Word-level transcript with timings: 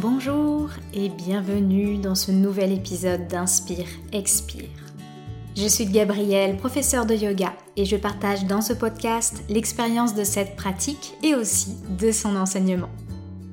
Bonjour 0.00 0.70
et 0.94 1.10
bienvenue 1.10 1.98
dans 1.98 2.14
ce 2.14 2.30
nouvel 2.30 2.72
épisode 2.72 3.28
d'Inspire 3.28 3.88
Expire. 4.12 4.70
Je 5.54 5.66
suis 5.66 5.84
Gabrielle, 5.84 6.56
professeure 6.56 7.04
de 7.04 7.14
yoga, 7.14 7.52
et 7.76 7.84
je 7.84 7.96
partage 7.96 8.46
dans 8.46 8.62
ce 8.62 8.72
podcast 8.72 9.42
l'expérience 9.50 10.14
de 10.14 10.24
cette 10.24 10.56
pratique 10.56 11.18
et 11.22 11.34
aussi 11.34 11.76
de 11.98 12.12
son 12.12 12.36
enseignement. 12.36 12.88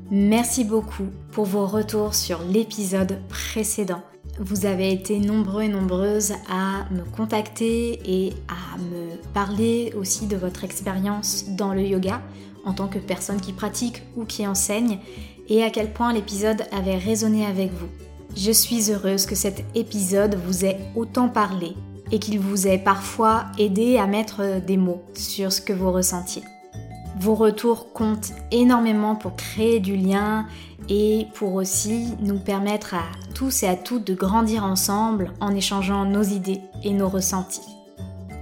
Merci 0.10 0.64
beaucoup 0.64 1.08
pour 1.34 1.44
vos 1.44 1.66
retours 1.66 2.16
sur 2.16 2.40
l'épisode 2.44 3.20
précédent. 3.28 4.04
Vous 4.40 4.66
avez 4.66 4.94
été 4.94 5.20
nombreux 5.20 5.64
et 5.64 5.68
nombreuses 5.68 6.32
à 6.50 6.86
me 6.92 7.04
contacter 7.04 8.00
et 8.06 8.34
à 8.48 8.78
me 8.78 9.18
parler 9.34 9.94
aussi 9.98 10.28
de 10.28 10.38
votre 10.38 10.64
expérience 10.64 11.44
dans 11.50 11.74
le 11.74 11.82
yoga 11.82 12.22
en 12.64 12.72
tant 12.72 12.88
que 12.88 13.00
personne 13.00 13.42
qui 13.42 13.52
pratique 13.52 14.04
ou 14.16 14.24
qui 14.24 14.48
enseigne 14.48 15.00
et 15.48 15.64
à 15.64 15.70
quel 15.70 15.92
point 15.92 16.14
l'épisode 16.14 16.64
avait 16.72 16.98
résonné 16.98 17.46
avec 17.46 17.72
vous. 17.72 17.88
Je 18.36 18.52
suis 18.52 18.92
heureuse 18.92 19.26
que 19.26 19.36
cet 19.36 19.64
épisode 19.76 20.36
vous 20.46 20.66
ait 20.66 20.80
autant 20.96 21.30
parlé 21.30 21.74
et 22.12 22.20
qu'il 22.20 22.40
vous 22.40 22.68
ait 22.68 22.78
parfois 22.78 23.46
aidé 23.58 23.98
à 23.98 24.08
mettre 24.08 24.62
des 24.66 24.78
mots 24.78 25.04
sur 25.14 25.52
ce 25.52 25.62
que 25.62 25.74
vous 25.74 25.92
ressentiez. 25.92 26.44
Vos 27.20 27.34
retours 27.34 27.94
comptent 27.94 28.34
énormément 28.52 29.16
pour 29.16 29.36
créer 29.36 29.80
du 29.80 29.96
lien 29.96 30.46
et 30.88 31.26
pour 31.34 31.56
aussi 31.56 32.14
nous 32.22 32.38
permettre 32.38 32.94
à 32.94 33.06
tous 33.34 33.64
et 33.64 33.68
à 33.68 33.76
toutes 33.76 34.06
de 34.06 34.14
grandir 34.14 34.64
ensemble 34.64 35.34
en 35.40 35.56
échangeant 35.56 36.06
nos 36.06 36.22
idées 36.22 36.62
et 36.84 36.92
nos 36.92 37.10
ressentis. 37.10 37.68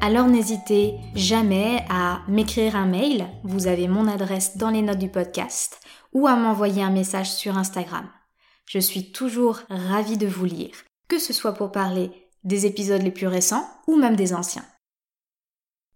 Alors 0.01 0.27
n'hésitez 0.27 0.95
jamais 1.15 1.83
à 1.89 2.19
m'écrire 2.27 2.75
un 2.75 2.85
mail, 2.85 3.25
vous 3.43 3.67
avez 3.67 3.87
mon 3.87 4.07
adresse 4.07 4.57
dans 4.57 4.69
les 4.69 4.81
notes 4.81 4.99
du 4.99 5.09
podcast, 5.09 5.79
ou 6.15 6.27
à 6.27 6.35
m'envoyer 6.35 6.81
un 6.81 6.89
message 6.89 7.31
sur 7.31 7.57
Instagram. 7.57 8.09
Je 8.65 8.79
suis 8.79 9.11
toujours 9.11 9.59
ravie 9.69 10.17
de 10.17 10.25
vous 10.25 10.45
lire, 10.45 10.75
que 11.07 11.19
ce 11.19 11.33
soit 11.33 11.53
pour 11.53 11.71
parler 11.71 12.09
des 12.45 12.65
épisodes 12.65 13.01
les 13.01 13.11
plus 13.11 13.27
récents 13.27 13.69
ou 13.85 13.97
même 13.97 14.15
des 14.15 14.33
anciens. 14.33 14.65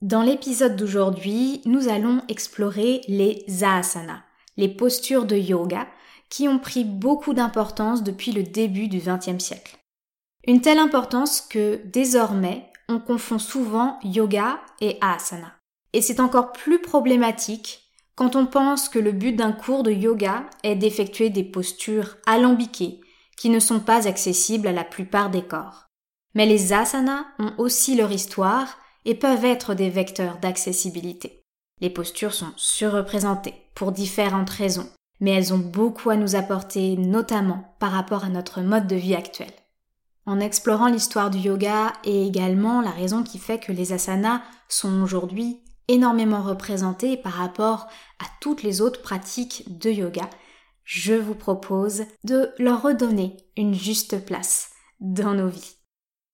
Dans 0.02 0.22
l'épisode 0.22 0.76
d'aujourd'hui, 0.76 1.62
nous 1.66 1.88
allons 1.88 2.22
explorer 2.28 3.02
les 3.08 3.46
asanas, 3.64 4.22
les 4.58 4.70
postures 4.70 5.26
de 5.26 5.38
yoga 5.38 5.88
qui 6.30 6.48
ont 6.48 6.60
pris 6.60 6.84
beaucoup 6.84 7.34
d'importance 7.34 8.04
depuis 8.04 8.34
le 8.34 8.44
début 8.44 8.90
du 8.90 9.00
XXe 9.00 9.44
siècle. 9.44 9.78
Une 10.46 10.62
telle 10.62 10.80
importance 10.80 11.42
que 11.42 11.82
désormais, 11.86 12.70
on 12.90 13.00
confond 13.00 13.40
souvent 13.40 14.00
yoga 14.04 14.60
et 14.82 14.98
asana. 15.00 15.54
Et 15.94 16.02
c'est 16.02 16.20
encore 16.20 16.52
plus 16.52 16.82
problématique 16.82 17.89
quand 18.20 18.36
on 18.36 18.46
pense 18.46 18.90
que 18.90 19.00
le 19.00 19.14
but 19.14 19.32
d'un 19.32 19.54
cours 19.54 19.82
de 19.82 19.92
yoga 19.92 20.44
est 20.64 20.76
d'effectuer 20.76 21.30
des 21.30 21.46
postures 21.46 22.18
alambiquées 22.26 23.00
qui 23.38 23.50
ne 23.50 23.62
sont 23.62 23.80
pas 23.80 24.10
accessibles 24.10 24.68
à 24.68 24.74
la 24.74 24.84
plupart 24.84 25.30
des 25.30 25.42
corps. 25.42 25.86
Mais 26.36 26.46
les 26.46 26.74
asanas 26.74 27.24
ont 27.40 27.54
aussi 27.58 27.96
leur 27.96 28.12
histoire 28.12 28.78
et 29.06 29.16
peuvent 29.16 29.46
être 29.46 29.74
des 29.74 29.90
vecteurs 29.90 30.38
d'accessibilité. 30.40 31.46
Les 31.80 31.90
postures 31.90 32.34
sont 32.34 32.52
surreprésentées 32.58 33.56
pour 33.74 33.94
différentes 33.94 34.50
raisons, 34.50 34.90
mais 35.22 35.32
elles 35.32 35.54
ont 35.54 35.58
beaucoup 35.58 36.10
à 36.10 36.18
nous 36.18 36.36
apporter, 36.36 36.98
notamment 36.98 37.74
par 37.80 37.94
rapport 37.94 38.26
à 38.26 38.30
notre 38.30 38.60
mode 38.60 38.88
de 38.88 38.98
vie 38.98 39.16
actuel. 39.16 39.54
En 40.26 40.42
explorant 40.42 40.90
l'histoire 40.90 41.30
du 41.30 41.38
yoga 41.38 41.94
et 42.04 42.28
également 42.28 42.82
la 42.82 42.92
raison 42.92 43.24
qui 43.24 43.38
fait 43.38 43.60
que 43.60 43.72
les 43.72 43.94
asanas 43.94 44.42
sont 44.68 45.02
aujourd'hui 45.04 45.62
énormément 45.90 46.42
représentés 46.42 47.18
par 47.18 47.34
rapport 47.34 47.88
à 48.20 48.26
toutes 48.40 48.64
les 48.64 48.80
autres 48.80 49.02
pratiques 49.02 49.78
de 49.80 49.90
yoga, 49.90 50.30
je 50.86 51.14
vous 51.14 51.36
propose 51.36 52.04
de 52.24 52.52
leur 52.58 52.82
redonner 52.82 53.36
une 53.58 53.74
juste 53.74 54.24
place 54.26 54.70
dans 55.02 55.34
nos 55.34 55.50
vies. 55.50 55.76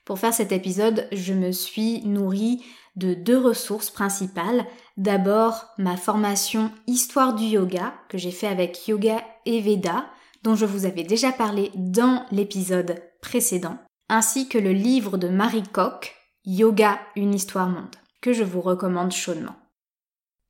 Pour 0.05 0.19
faire 0.19 0.33
cet 0.33 0.51
épisode, 0.51 1.07
je 1.11 1.33
me 1.33 1.51
suis 1.51 2.05
nourrie 2.05 2.63
de 2.95 3.13
deux 3.13 3.38
ressources 3.38 3.89
principales. 3.89 4.66
D'abord, 4.97 5.66
ma 5.77 5.97
formation 5.97 6.72
Histoire 6.85 7.33
du 7.33 7.45
yoga 7.45 7.93
que 8.07 8.17
j'ai 8.17 8.31
fait 8.31 8.47
avec 8.47 8.87
Yoga 8.87 9.23
et 9.45 9.61
Veda, 9.61 10.05
dont 10.43 10.55
je 10.55 10.66
vous 10.66 10.85
avais 10.85 11.03
déjà 11.03 11.31
parlé 11.31 11.72
dans 11.75 12.25
l'épisode 12.31 13.01
précédent, 13.22 13.77
ainsi 14.09 14.47
que 14.47 14.59
le 14.59 14.72
livre 14.72 15.17
de 15.17 15.27
Marie 15.27 15.63
Koch, 15.63 16.13
Yoga, 16.45 16.99
une 17.16 17.33
histoire 17.33 17.67
monde 17.67 17.95
que 18.25 18.33
je 18.33 18.43
vous 18.43 18.61
recommande 18.61 19.11
chaudement. 19.11 19.55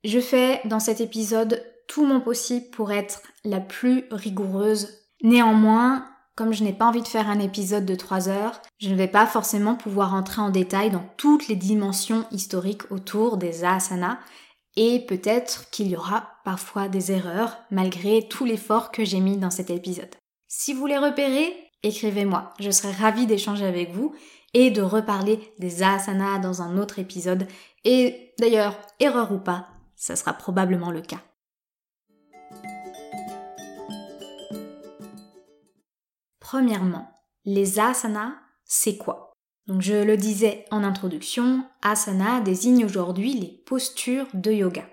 Je 0.02 0.18
fais 0.18 0.62
dans 0.64 0.80
cet 0.80 1.02
épisode 1.02 1.62
tout 1.88 2.06
mon 2.06 2.22
possible 2.22 2.70
pour 2.70 2.90
être 2.90 3.20
la 3.44 3.60
plus 3.60 4.06
rigoureuse. 4.10 4.88
Néanmoins, 5.22 6.08
comme 6.36 6.54
je 6.54 6.64
n'ai 6.64 6.72
pas 6.72 6.86
envie 6.86 7.02
de 7.02 7.08
faire 7.08 7.28
un 7.28 7.38
épisode 7.38 7.84
de 7.84 7.94
3 7.94 8.30
heures, 8.30 8.62
je 8.78 8.88
ne 8.88 8.94
vais 8.94 9.08
pas 9.08 9.26
forcément 9.26 9.74
pouvoir 9.74 10.14
entrer 10.14 10.40
en 10.40 10.48
détail 10.48 10.88
dans 10.88 11.06
toutes 11.18 11.48
les 11.48 11.54
dimensions 11.54 12.24
historiques 12.30 12.90
autour 12.90 13.36
des 13.36 13.62
asanas 13.62 14.20
et 14.76 15.04
peut-être 15.06 15.68
qu'il 15.68 15.88
y 15.88 15.96
aura 15.96 16.30
parfois 16.46 16.88
des 16.88 17.12
erreurs 17.12 17.58
malgré 17.70 18.26
tout 18.26 18.46
l'effort 18.46 18.90
que 18.90 19.04
j'ai 19.04 19.20
mis 19.20 19.36
dans 19.36 19.50
cet 19.50 19.68
épisode. 19.68 20.14
Si 20.48 20.72
vous 20.72 20.86
les 20.86 20.96
repérez, 20.96 21.52
écrivez-moi. 21.82 22.54
Je 22.58 22.70
serai 22.70 22.92
ravie 22.92 23.26
d'échanger 23.26 23.66
avec 23.66 23.92
vous 23.92 24.14
et 24.58 24.70
de 24.70 24.80
reparler 24.80 25.52
des 25.58 25.82
asanas 25.82 26.38
dans 26.38 26.62
un 26.62 26.78
autre 26.78 26.98
épisode. 26.98 27.46
Et 27.84 28.32
d'ailleurs, 28.38 28.74
erreur 29.00 29.30
ou 29.30 29.38
pas, 29.38 29.68
ça 29.96 30.16
sera 30.16 30.32
probablement 30.32 30.90
le 30.90 31.02
cas. 31.02 31.20
Premièrement, 36.40 37.06
les 37.44 37.78
asanas, 37.78 38.32
c'est 38.64 38.96
quoi? 38.96 39.34
Donc 39.66 39.82
je 39.82 39.92
le 39.92 40.16
disais 40.16 40.64
en 40.70 40.84
introduction, 40.84 41.62
asana 41.82 42.40
désigne 42.40 42.86
aujourd'hui 42.86 43.34
les 43.34 43.62
postures 43.66 44.28
de 44.32 44.52
yoga. 44.52 44.88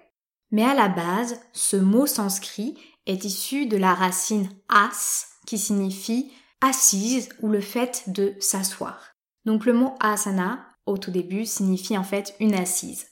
Mais 0.51 0.65
à 0.65 0.73
la 0.73 0.89
base, 0.89 1.39
ce 1.53 1.77
mot 1.77 2.05
sanskrit 2.05 2.77
est 3.05 3.23
issu 3.23 3.65
de 3.67 3.77
la 3.77 3.93
racine 3.93 4.49
as 4.67 5.27
qui 5.47 5.57
signifie 5.57 6.33
assise 6.59 7.29
ou 7.41 7.47
le 7.47 7.61
fait 7.61 8.03
de 8.07 8.35
s'asseoir. 8.41 9.12
Donc 9.45 9.65
le 9.65 9.73
mot 9.73 9.95
asana, 9.99 10.65
au 10.85 10.97
tout 10.97 11.11
début, 11.11 11.45
signifie 11.45 11.97
en 11.97 12.03
fait 12.03 12.35
une 12.39 12.55
assise. 12.55 13.07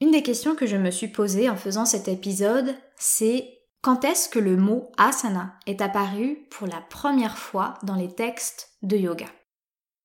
Une 0.00 0.10
des 0.10 0.22
questions 0.22 0.56
que 0.56 0.66
je 0.66 0.76
me 0.76 0.90
suis 0.90 1.08
posée 1.08 1.48
en 1.48 1.56
faisant 1.56 1.84
cet 1.84 2.08
épisode, 2.08 2.74
c'est 2.96 3.58
quand 3.82 4.04
est-ce 4.04 4.28
que 4.28 4.38
le 4.38 4.56
mot 4.56 4.90
asana 4.96 5.54
est 5.66 5.80
apparu 5.80 6.46
pour 6.50 6.66
la 6.66 6.80
première 6.80 7.38
fois 7.38 7.74
dans 7.82 7.94
les 7.94 8.12
textes 8.12 8.70
de 8.82 8.96
yoga? 8.96 9.26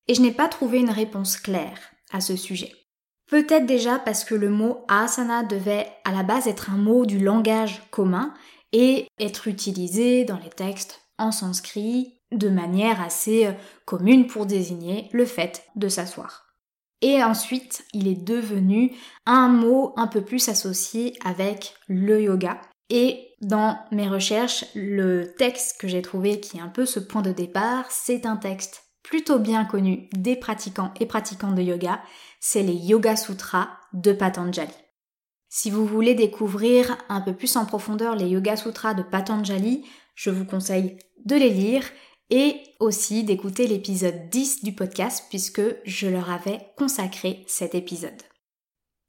Et 0.08 0.14
je 0.14 0.22
n'ai 0.22 0.32
pas 0.32 0.48
trouvé 0.48 0.80
une 0.80 0.90
réponse 0.90 1.38
claire 1.38 1.80
à 2.12 2.22
ce 2.22 2.36
sujet. 2.36 2.72
Peut-être 3.28 3.66
déjà 3.66 4.00
parce 4.00 4.24
que 4.24 4.36
le 4.36 4.50
mot 4.50 4.86
asana 4.88 5.44
devait 5.44 5.92
à 6.06 6.12
la 6.12 6.24
base 6.24 6.48
être 6.48 6.70
un 6.70 6.78
mot 6.78 7.06
du 7.06 7.20
langage 7.20 7.82
commun 7.92 8.34
et 8.72 9.08
être 9.20 9.48
utilisé 9.48 10.24
dans 10.24 10.38
les 10.38 10.50
textes 10.50 11.02
en 11.18 11.32
sanskrit 11.32 12.17
de 12.32 12.50
manière 12.50 13.02
assez 13.02 13.48
euh, 13.48 13.52
commune 13.86 14.28
pour 14.28 14.46
désigner 14.46 15.10
le 15.14 15.26
fait 15.26 15.64
de 15.76 15.88
s'asseoir. 15.88 16.46
Et 17.02 17.24
ensuite, 17.24 17.86
il 17.94 18.08
est 18.08 18.24
devenu 18.24 18.96
un 19.26 19.50
mot 19.50 19.94
un 19.98 20.08
peu 20.08 20.22
plus 20.22 20.50
associé 20.50 21.14
avec 21.24 21.76
le 21.88 22.22
yoga. 22.22 22.60
Et 22.90 23.28
dans 23.42 23.78
mes 23.92 24.08
recherches, 24.08 24.66
le 24.74 25.36
texte 25.38 25.80
que 25.80 25.88
j'ai 25.88 26.02
trouvé 26.02 26.40
qui 26.40 26.58
est 26.58 26.62
un 26.62 26.70
peu 26.70 26.86
ce 26.86 27.00
point 27.00 27.22
de 27.22 27.32
départ, 27.32 27.86
c'est 27.90 28.26
un 28.26 28.38
texte 28.38 28.84
plutôt 29.04 29.40
bien 29.40 29.64
connu 29.64 30.10
des 30.14 30.36
pratiquants 30.36 30.94
et 31.00 31.06
pratiquantes 31.06 31.56
de 31.56 31.62
yoga, 31.62 32.02
c'est 32.40 32.64
les 32.64 32.74
Yoga 32.74 33.16
Sutras 33.16 33.70
de 33.94 34.12
Patanjali. 34.12 34.74
Si 35.50 35.72
vous 35.72 35.86
voulez 35.86 36.14
découvrir 36.14 36.98
un 37.08 37.22
peu 37.22 37.34
plus 37.34 37.56
en 37.56 37.66
profondeur 37.66 38.16
les 38.16 38.28
Yoga 38.28 38.58
Sutras 38.58 38.96
de 38.96 39.04
Patanjali, 39.04 39.86
je 40.16 40.30
vous 40.30 40.46
conseille 40.46 40.98
de 41.26 41.36
les 41.36 41.52
lire 41.52 41.84
et 42.30 42.62
aussi 42.80 43.24
d'écouter 43.24 43.68
l'épisode 43.68 44.30
10 44.30 44.64
du 44.64 44.74
podcast 44.74 45.26
puisque 45.30 45.62
je 45.86 46.08
leur 46.08 46.30
avais 46.30 46.60
consacré 46.78 47.44
cet 47.48 47.76
épisode. 47.76 48.22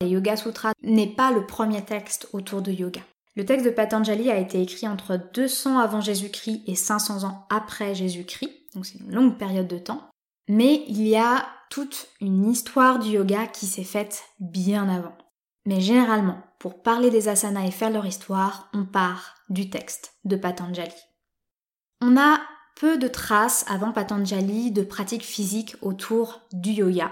Le 0.01 0.09
Yoga 0.09 0.37
Sutra 0.37 0.73
n'est 0.83 1.15
pas 1.15 1.33
le 1.33 1.47
premier 1.47 1.85
texte 1.85 2.29
autour 2.33 2.63
de 2.63 2.71
yoga. 2.71 3.01
Le 3.35 3.45
texte 3.45 3.67
de 3.67 3.71
Patanjali 3.71 4.31
a 4.31 4.39
été 4.39 4.61
écrit 4.61 4.89
entre 4.89 5.19
200 5.35 5.79
avant 5.79 6.01
Jésus-Christ 6.01 6.63
et 6.67 6.75
500 6.75 7.25
ans 7.25 7.47
après 7.51 7.95
Jésus-Christ, 7.95 8.51
donc 8.75 8.87
c'est 8.87 8.99
une 8.99 9.13
longue 9.13 9.39
période 9.39 9.69
de 9.69 9.79
temps. 9.79 10.09
Mais 10.49 10.85
il 10.89 11.07
y 11.07 11.17
a 11.17 11.47
toute 11.71 12.09
une 12.21 12.51
histoire 12.51 12.99
du 12.99 13.11
yoga 13.11 13.47
qui 13.47 13.67
s'est 13.67 13.85
faite 13.85 14.25
bien 14.41 14.89
avant. 14.89 15.17
Mais 15.67 15.81
généralement, 15.81 16.39
pour 16.59 16.83
parler 16.83 17.11
des 17.11 17.29
asanas 17.29 17.67
et 17.67 17.71
faire 17.71 17.91
leur 17.91 18.07
histoire, 18.07 18.71
on 18.73 18.85
part 18.85 19.35
du 19.49 19.69
texte 19.69 20.15
de 20.25 20.37
Patanjali. 20.37 20.95
On 22.01 22.17
a 22.17 22.41
peu 22.79 22.97
de 22.97 23.09
traces 23.09 23.65
avant 23.69 23.93
Patanjali 23.93 24.71
de 24.71 24.83
pratiques 24.83 25.25
physiques 25.25 25.77
autour 25.83 26.41
du 26.53 26.71
yoga. 26.71 27.11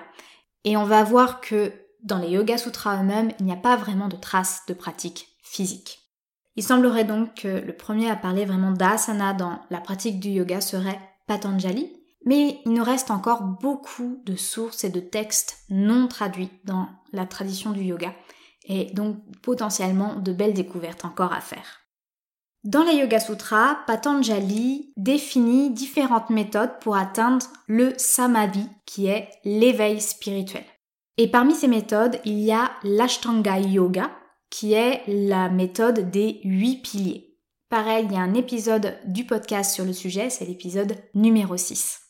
Et 0.65 0.77
on 0.77 0.85
va 0.85 1.03
voir 1.03 1.41
que 1.41 1.73
dans 2.03 2.19
les 2.19 2.31
Yoga 2.31 2.57
Sutras 2.57 3.03
eux-mêmes, 3.03 3.33
il 3.41 3.47
n'y 3.47 3.53
a 3.53 3.57
pas 3.57 3.77
vraiment 3.77 4.09
de 4.09 4.17
traces 4.17 4.63
de 4.69 4.75
pratiques 4.75 5.29
physiques. 5.43 6.01
Il 6.55 6.63
semblerait 6.63 7.05
donc 7.05 7.43
que 7.43 7.49
le 7.49 7.77
premier 7.77 8.09
à 8.09 8.17
parler 8.17 8.45
vraiment 8.45 8.71
d'asana 8.71 9.35
dans 9.35 9.59
la 9.71 9.81
pratique 9.81 10.21
du 10.21 10.31
yoga 10.31 10.61
serait 10.61 11.01
Patanjali, 11.27 11.93
mais 12.25 12.61
il 12.65 12.73
nous 12.73 12.85
reste 12.85 13.11
encore 13.11 13.43
beaucoup 13.43 14.23
de 14.25 14.37
sources 14.37 14.85
et 14.85 14.89
de 14.89 15.01
textes 15.01 15.65
non 15.69 16.07
traduits 16.09 16.51
dans 16.65 16.89
la 17.13 17.27
tradition 17.27 17.73
du 17.73 17.83
yoga, 17.83 18.15
et 18.65 18.87
donc 18.95 19.19
potentiellement 19.43 20.15
de 20.17 20.33
belles 20.33 20.55
découvertes 20.55 21.05
encore 21.05 21.33
à 21.33 21.41
faire. 21.41 21.86
Dans 22.67 22.83
les 22.83 22.97
Yoga 22.97 23.21
Sutras, 23.21 23.77
Patanjali 23.87 24.93
définit 24.97 25.71
différentes 25.71 26.31
méthodes 26.31 26.81
pour 26.81 26.97
atteindre 26.97 27.47
le 27.69 27.95
samadhi, 27.97 28.69
qui 28.85 29.07
est 29.07 29.29
l'éveil 29.45 30.01
spirituel. 30.01 30.65
Et 31.17 31.31
parmi 31.31 31.55
ces 31.55 31.69
méthodes, 31.69 32.19
il 32.25 32.41
y 32.41 32.51
a 32.51 32.73
l'Ashtanga 32.83 33.61
Yoga, 33.61 34.11
qui 34.51 34.73
est 34.73 35.03
la 35.07 35.49
méthode 35.49 36.11
des 36.11 36.41
huit 36.43 36.83
piliers. 36.83 37.39
Pareil, 37.69 38.07
il 38.09 38.15
y 38.15 38.17
a 38.17 38.23
un 38.23 38.35
épisode 38.35 38.99
du 39.05 39.25
podcast 39.25 39.73
sur 39.73 39.85
le 39.85 39.93
sujet, 39.93 40.29
c'est 40.29 40.45
l'épisode 40.45 40.97
numéro 41.15 41.57
6. 41.57 42.01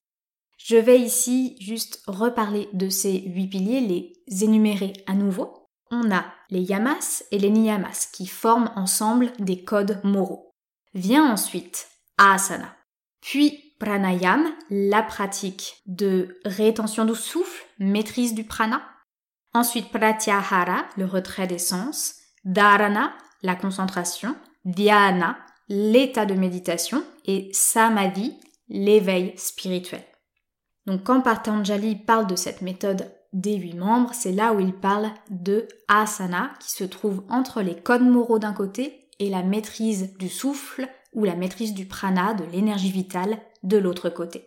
Je 0.56 0.76
vais 0.78 0.98
ici 0.98 1.58
juste 1.60 2.02
reparler 2.06 2.70
de 2.72 2.88
ces 2.88 3.20
huit 3.26 3.48
piliers, 3.48 3.80
les 3.82 4.44
énumérer 4.44 4.94
à 5.06 5.12
nouveau. 5.12 5.68
On 5.90 6.10
a 6.10 6.24
les 6.48 6.62
yamas 6.62 7.24
et 7.30 7.38
les 7.38 7.50
niyamas 7.50 8.08
qui 8.10 8.26
forment 8.26 8.72
ensemble 8.74 9.32
des 9.38 9.62
codes 9.62 10.00
moraux. 10.02 10.45
Vient 10.96 11.30
ensuite 11.30 11.88
asana, 12.16 12.74
puis 13.20 13.74
pranayam, 13.78 14.46
la 14.70 15.02
pratique 15.02 15.82
de 15.84 16.40
rétention 16.46 17.04
du 17.04 17.14
souffle, 17.14 17.66
maîtrise 17.78 18.32
du 18.32 18.44
prana. 18.44 18.80
Ensuite 19.52 19.92
pratyahara, 19.92 20.86
le 20.96 21.04
retrait 21.04 21.46
des 21.46 21.58
sens. 21.58 22.14
Dharana, 22.46 23.12
la 23.42 23.56
concentration, 23.56 24.36
dhyana, 24.64 25.36
l'état 25.68 26.24
de 26.24 26.32
méditation 26.32 27.04
et 27.26 27.50
samadhi, 27.52 28.34
l'éveil 28.70 29.34
spirituel. 29.36 30.02
Donc 30.86 31.04
quand 31.04 31.20
Patanjali 31.20 31.96
parle 31.96 32.26
de 32.26 32.36
cette 32.36 32.62
méthode 32.62 33.12
des 33.34 33.56
huit 33.56 33.74
membres, 33.74 34.14
c'est 34.14 34.32
là 34.32 34.54
où 34.54 34.60
il 34.60 34.72
parle 34.72 35.10
de 35.28 35.68
asana 35.88 36.52
qui 36.58 36.70
se 36.70 36.84
trouve 36.84 37.22
entre 37.28 37.60
les 37.60 37.76
codes 37.76 38.00
moraux 38.00 38.38
d'un 38.38 38.54
côté 38.54 39.05
et 39.18 39.30
la 39.30 39.42
maîtrise 39.42 40.16
du 40.18 40.28
souffle 40.28 40.88
ou 41.12 41.24
la 41.24 41.34
maîtrise 41.34 41.74
du 41.74 41.86
prana, 41.86 42.34
de 42.34 42.44
l'énergie 42.44 42.90
vitale, 42.90 43.40
de 43.62 43.76
l'autre 43.76 44.10
côté. 44.10 44.46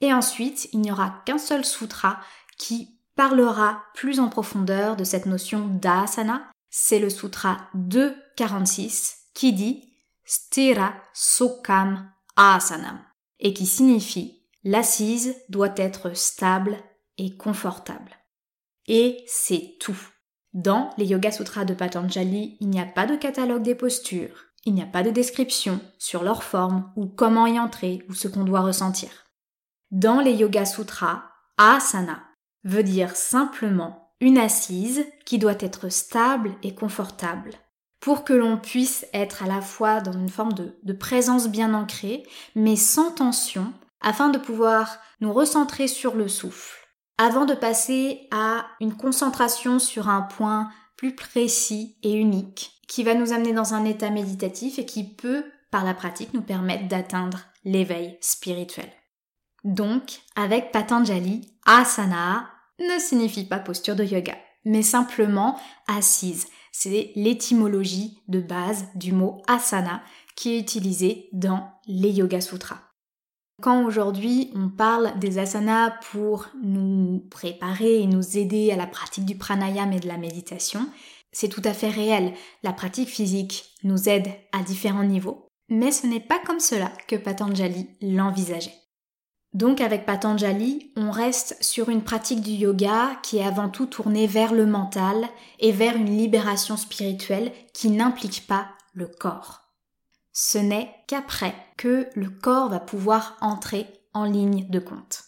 Et 0.00 0.12
ensuite, 0.12 0.68
il 0.72 0.80
n'y 0.80 0.90
aura 0.90 1.22
qu'un 1.26 1.38
seul 1.38 1.64
sutra 1.64 2.20
qui 2.58 2.98
parlera 3.14 3.82
plus 3.94 4.20
en 4.20 4.28
profondeur 4.28 4.96
de 4.96 5.04
cette 5.04 5.26
notion 5.26 5.68
d'asana 5.68 6.50
c'est 6.74 6.98
le 6.98 7.10
sutra 7.10 7.68
246 7.74 9.28
qui 9.34 9.52
dit 9.52 9.92
Stira 10.24 10.94
Sokam 11.12 12.10
Asanam 12.34 12.98
et 13.38 13.52
qui 13.52 13.66
signifie 13.66 14.42
l'assise 14.64 15.36
doit 15.50 15.74
être 15.76 16.16
stable 16.16 16.78
et 17.18 17.36
confortable. 17.36 18.16
Et 18.86 19.22
c'est 19.26 19.76
tout. 19.80 19.98
Dans 20.54 20.90
les 20.98 21.06
Yoga 21.06 21.30
Sutras 21.30 21.64
de 21.64 21.72
Patanjali, 21.72 22.58
il 22.60 22.68
n'y 22.68 22.80
a 22.80 22.84
pas 22.84 23.06
de 23.06 23.16
catalogue 23.16 23.62
des 23.62 23.74
postures, 23.74 24.48
il 24.64 24.74
n'y 24.74 24.82
a 24.82 24.86
pas 24.86 25.02
de 25.02 25.10
description 25.10 25.80
sur 25.98 26.22
leur 26.22 26.42
forme 26.42 26.92
ou 26.94 27.06
comment 27.06 27.46
y 27.46 27.58
entrer 27.58 28.04
ou 28.10 28.14
ce 28.14 28.28
qu'on 28.28 28.44
doit 28.44 28.60
ressentir. 28.60 29.08
Dans 29.90 30.20
les 30.20 30.32
Yoga 30.32 30.66
Sutras, 30.66 31.22
asana 31.56 32.22
veut 32.64 32.82
dire 32.82 33.16
simplement 33.16 34.14
une 34.20 34.38
assise 34.38 35.04
qui 35.24 35.38
doit 35.38 35.56
être 35.58 35.88
stable 35.88 36.54
et 36.62 36.74
confortable. 36.74 37.50
Pour 37.98 38.22
que 38.24 38.32
l'on 38.32 38.56
puisse 38.58 39.06
être 39.12 39.42
à 39.42 39.46
la 39.46 39.60
fois 39.60 40.00
dans 40.00 40.12
une 40.12 40.28
forme 40.28 40.52
de, 40.52 40.92
présence 40.92 41.48
bien 41.48 41.72
ancrée, 41.74 42.24
mais 42.54 42.76
sans 42.76 43.10
tension, 43.10 43.72
afin 44.00 44.28
de 44.28 44.38
pouvoir 44.38 44.98
nous 45.20 45.32
recentrer 45.32 45.88
sur 45.88 46.14
le 46.14 46.28
souffle, 46.28 46.81
avant 47.18 47.44
de 47.44 47.54
passer 47.54 48.28
à 48.30 48.66
une 48.80 48.94
concentration 48.94 49.78
sur 49.78 50.08
un 50.08 50.22
point 50.22 50.70
plus 50.96 51.14
précis 51.14 51.96
et 52.02 52.12
unique, 52.12 52.72
qui 52.88 53.02
va 53.02 53.14
nous 53.14 53.32
amener 53.32 53.52
dans 53.52 53.74
un 53.74 53.84
état 53.84 54.10
méditatif 54.10 54.78
et 54.78 54.86
qui 54.86 55.04
peut, 55.04 55.44
par 55.70 55.84
la 55.84 55.94
pratique, 55.94 56.34
nous 56.34 56.42
permettre 56.42 56.88
d'atteindre 56.88 57.40
l'éveil 57.64 58.18
spirituel. 58.20 58.90
Donc, 59.64 60.20
avec 60.36 60.72
Patanjali, 60.72 61.52
asana 61.64 62.50
ne 62.78 62.98
signifie 62.98 63.44
pas 63.44 63.58
posture 63.58 63.96
de 63.96 64.04
yoga, 64.04 64.36
mais 64.64 64.82
simplement 64.82 65.58
assise. 65.88 66.46
C'est 66.72 67.12
l'étymologie 67.14 68.22
de 68.28 68.40
base 68.40 68.86
du 68.94 69.12
mot 69.12 69.42
asana 69.46 70.02
qui 70.36 70.54
est 70.54 70.60
utilisé 70.60 71.28
dans 71.32 71.70
les 71.86 72.10
Yoga 72.10 72.40
Sutras. 72.40 72.91
Quand 73.60 73.84
aujourd'hui 73.84 74.50
on 74.54 74.68
parle 74.68 75.18
des 75.18 75.38
asanas 75.38 75.90
pour 76.10 76.48
nous 76.62 77.24
préparer 77.30 78.00
et 78.00 78.06
nous 78.06 78.38
aider 78.38 78.72
à 78.72 78.76
la 78.76 78.86
pratique 78.86 79.26
du 79.26 79.36
pranayama 79.36 79.96
et 79.96 80.00
de 80.00 80.08
la 80.08 80.16
méditation, 80.16 80.88
c'est 81.32 81.48
tout 81.48 81.62
à 81.64 81.72
fait 81.72 81.90
réel. 81.90 82.32
La 82.62 82.72
pratique 82.72 83.08
physique 83.08 83.74
nous 83.84 84.08
aide 84.08 84.28
à 84.52 84.62
différents 84.62 85.04
niveaux, 85.04 85.46
mais 85.68 85.92
ce 85.92 86.06
n'est 86.06 86.20
pas 86.20 86.38
comme 86.40 86.60
cela 86.60 86.90
que 87.08 87.16
Patanjali 87.16 87.88
l'envisageait. 88.00 88.74
Donc 89.54 89.82
avec 89.82 90.06
Patanjali, 90.06 90.92
on 90.96 91.10
reste 91.10 91.62
sur 91.62 91.90
une 91.90 92.02
pratique 92.02 92.40
du 92.40 92.52
yoga 92.52 93.16
qui 93.22 93.36
est 93.36 93.44
avant 93.44 93.68
tout 93.68 93.86
tournée 93.86 94.26
vers 94.26 94.54
le 94.54 94.64
mental 94.64 95.28
et 95.60 95.72
vers 95.72 95.94
une 95.94 96.16
libération 96.16 96.78
spirituelle 96.78 97.52
qui 97.74 97.90
n'implique 97.90 98.46
pas 98.46 98.68
le 98.94 99.06
corps. 99.06 99.61
Ce 100.32 100.58
n'est 100.58 100.90
qu'après 101.06 101.54
que 101.76 102.06
le 102.14 102.30
corps 102.30 102.70
va 102.70 102.80
pouvoir 102.80 103.36
entrer 103.40 103.86
en 104.14 104.24
ligne 104.24 104.66
de 104.70 104.78
compte. 104.78 105.24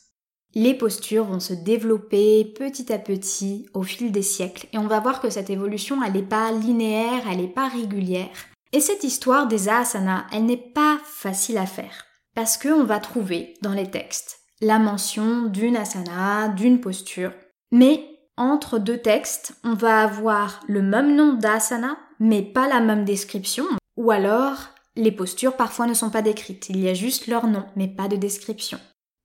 Les 0.55 0.75
postures 0.75 1.25
vont 1.25 1.41
se 1.41 1.53
développer 1.53 2.45
petit 2.45 2.93
à 2.93 2.99
petit 2.99 3.69
au 3.75 3.83
fil 3.83 4.13
des 4.13 4.23
siècles 4.23 4.69
et 4.73 4.79
on 4.79 4.87
va 4.87 5.01
voir 5.01 5.21
que 5.21 5.31
cette 5.31 5.51
évolution 5.51 6.01
n'est 6.01 6.23
pas 6.23 6.53
linéaire, 6.53 7.25
elle 7.31 7.39
n'est 7.39 7.49
pas 7.49 7.69
régulière. 7.69 8.31
Et 8.73 8.81
cette 8.81 9.05
histoire 9.05 9.47
des 9.47 9.69
asanas, 9.69 10.25
elle 10.33 10.47
n'est 10.47 10.57
pas 10.57 10.99
facile 11.05 11.59
à 11.59 11.67
faire. 11.67 12.05
Parce 12.35 12.57
qu'on 12.57 12.85
va 12.85 12.99
trouver 12.99 13.55
dans 13.63 13.73
les 13.73 13.91
textes 13.91 14.41
la 14.61 14.79
mention 14.79 15.47
d'une 15.47 15.77
asana, 15.77 16.49
d'une 16.49 16.81
posture. 16.81 17.33
Mais 17.71 18.05
entre 18.37 18.79
deux 18.79 18.99
textes, 18.99 19.55
on 19.65 19.75
va 19.75 20.03
avoir 20.03 20.61
le 20.69 20.83
même 20.83 21.15
nom 21.15 21.35
d'asana, 21.35 21.97
mais 22.19 22.43
pas 22.43 22.69
la 22.69 22.81
même 22.81 23.05
description. 23.05 23.65
Ou 23.97 24.11
alors, 24.11 24.74
les 24.97 25.13
postures 25.13 25.57
parfois 25.57 25.87
ne 25.87 25.95
sont 25.95 26.11
pas 26.11 26.23
décrites. 26.23 26.69
Il 26.69 26.81
y 26.81 26.89
a 26.89 26.95
juste 26.95 27.27
leur 27.27 27.47
nom, 27.47 27.65
mais 27.77 27.89
pas 27.89 28.09
de 28.09 28.17
description. 28.17 28.79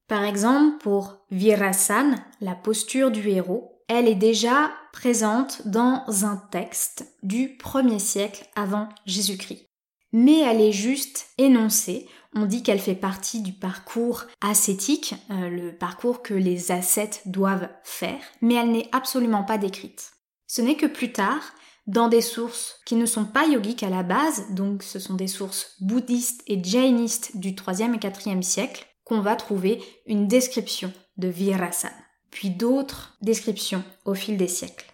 Par 0.07 0.23
exemple, 0.23 0.77
pour 0.79 1.17
Virasana, 1.31 2.17
la 2.41 2.55
posture 2.55 3.11
du 3.11 3.27
héros, 3.29 3.83
elle 3.87 4.07
est 4.07 4.15
déjà 4.15 4.71
présente 4.91 5.67
dans 5.67 6.03
un 6.23 6.37
texte 6.51 7.05
du 7.23 7.57
1er 7.57 7.99
siècle 7.99 8.47
avant 8.55 8.89
Jésus-Christ. 9.05 9.65
Mais 10.11 10.39
elle 10.39 10.61
est 10.61 10.71
juste 10.71 11.27
énoncée 11.37 12.07
on 12.35 12.45
dit 12.45 12.61
qu'elle 12.61 12.79
fait 12.79 12.95
partie 12.95 13.41
du 13.41 13.53
parcours 13.53 14.25
ascétique, 14.41 15.15
euh, 15.31 15.49
le 15.49 15.75
parcours 15.75 16.21
que 16.21 16.33
les 16.33 16.71
ascètes 16.71 17.23
doivent 17.25 17.69
faire, 17.83 18.21
mais 18.41 18.55
elle 18.55 18.71
n'est 18.71 18.89
absolument 18.91 19.43
pas 19.43 19.57
décrite. 19.57 20.11
Ce 20.47 20.61
n'est 20.61 20.75
que 20.75 20.85
plus 20.85 21.11
tard, 21.11 21.41
dans 21.89 22.07
des 22.07 22.21
sources 22.21 22.79
qui 22.85 22.95
ne 22.95 23.07
sont 23.07 23.25
pas 23.25 23.47
yogiques 23.47 23.81
à 23.81 23.89
la 23.89 24.03
base, 24.03 24.51
donc 24.51 24.83
ce 24.83 24.99
sont 24.99 25.15
des 25.15 25.27
sources 25.27 25.75
bouddhistes 25.81 26.43
et 26.45 26.63
jainistes 26.63 27.35
du 27.35 27.53
3e 27.53 27.95
et 27.95 27.97
4e 27.97 28.43
siècle, 28.43 28.85
qu'on 29.05 29.21
va 29.21 29.35
trouver 29.35 29.81
une 30.05 30.27
description 30.27 30.93
de 31.17 31.27
Virasana, 31.27 31.95
puis 32.29 32.51
d'autres 32.51 33.17
descriptions 33.23 33.83
au 34.05 34.13
fil 34.13 34.37
des 34.37 34.47
siècles. 34.47 34.85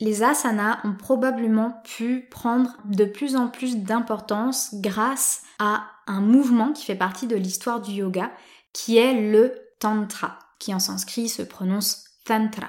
Les 0.00 0.22
asanas 0.22 0.78
ont 0.84 0.94
probablement 0.94 1.82
pu 1.84 2.26
prendre 2.30 2.74
de 2.86 3.04
plus 3.04 3.36
en 3.36 3.48
plus 3.48 3.76
d'importance 3.76 4.70
grâce 4.76 5.42
à 5.58 5.84
un 6.06 6.22
mouvement 6.22 6.72
qui 6.72 6.86
fait 6.86 6.94
partie 6.94 7.26
de 7.26 7.36
l'histoire 7.36 7.82
du 7.82 7.92
yoga, 7.92 8.30
qui 8.72 8.96
est 8.96 9.30
le 9.30 9.54
Tantra, 9.78 10.38
qui 10.58 10.72
en 10.72 10.78
sanskrit 10.78 11.28
se 11.28 11.42
prononce 11.42 12.04
Tantra. 12.24 12.68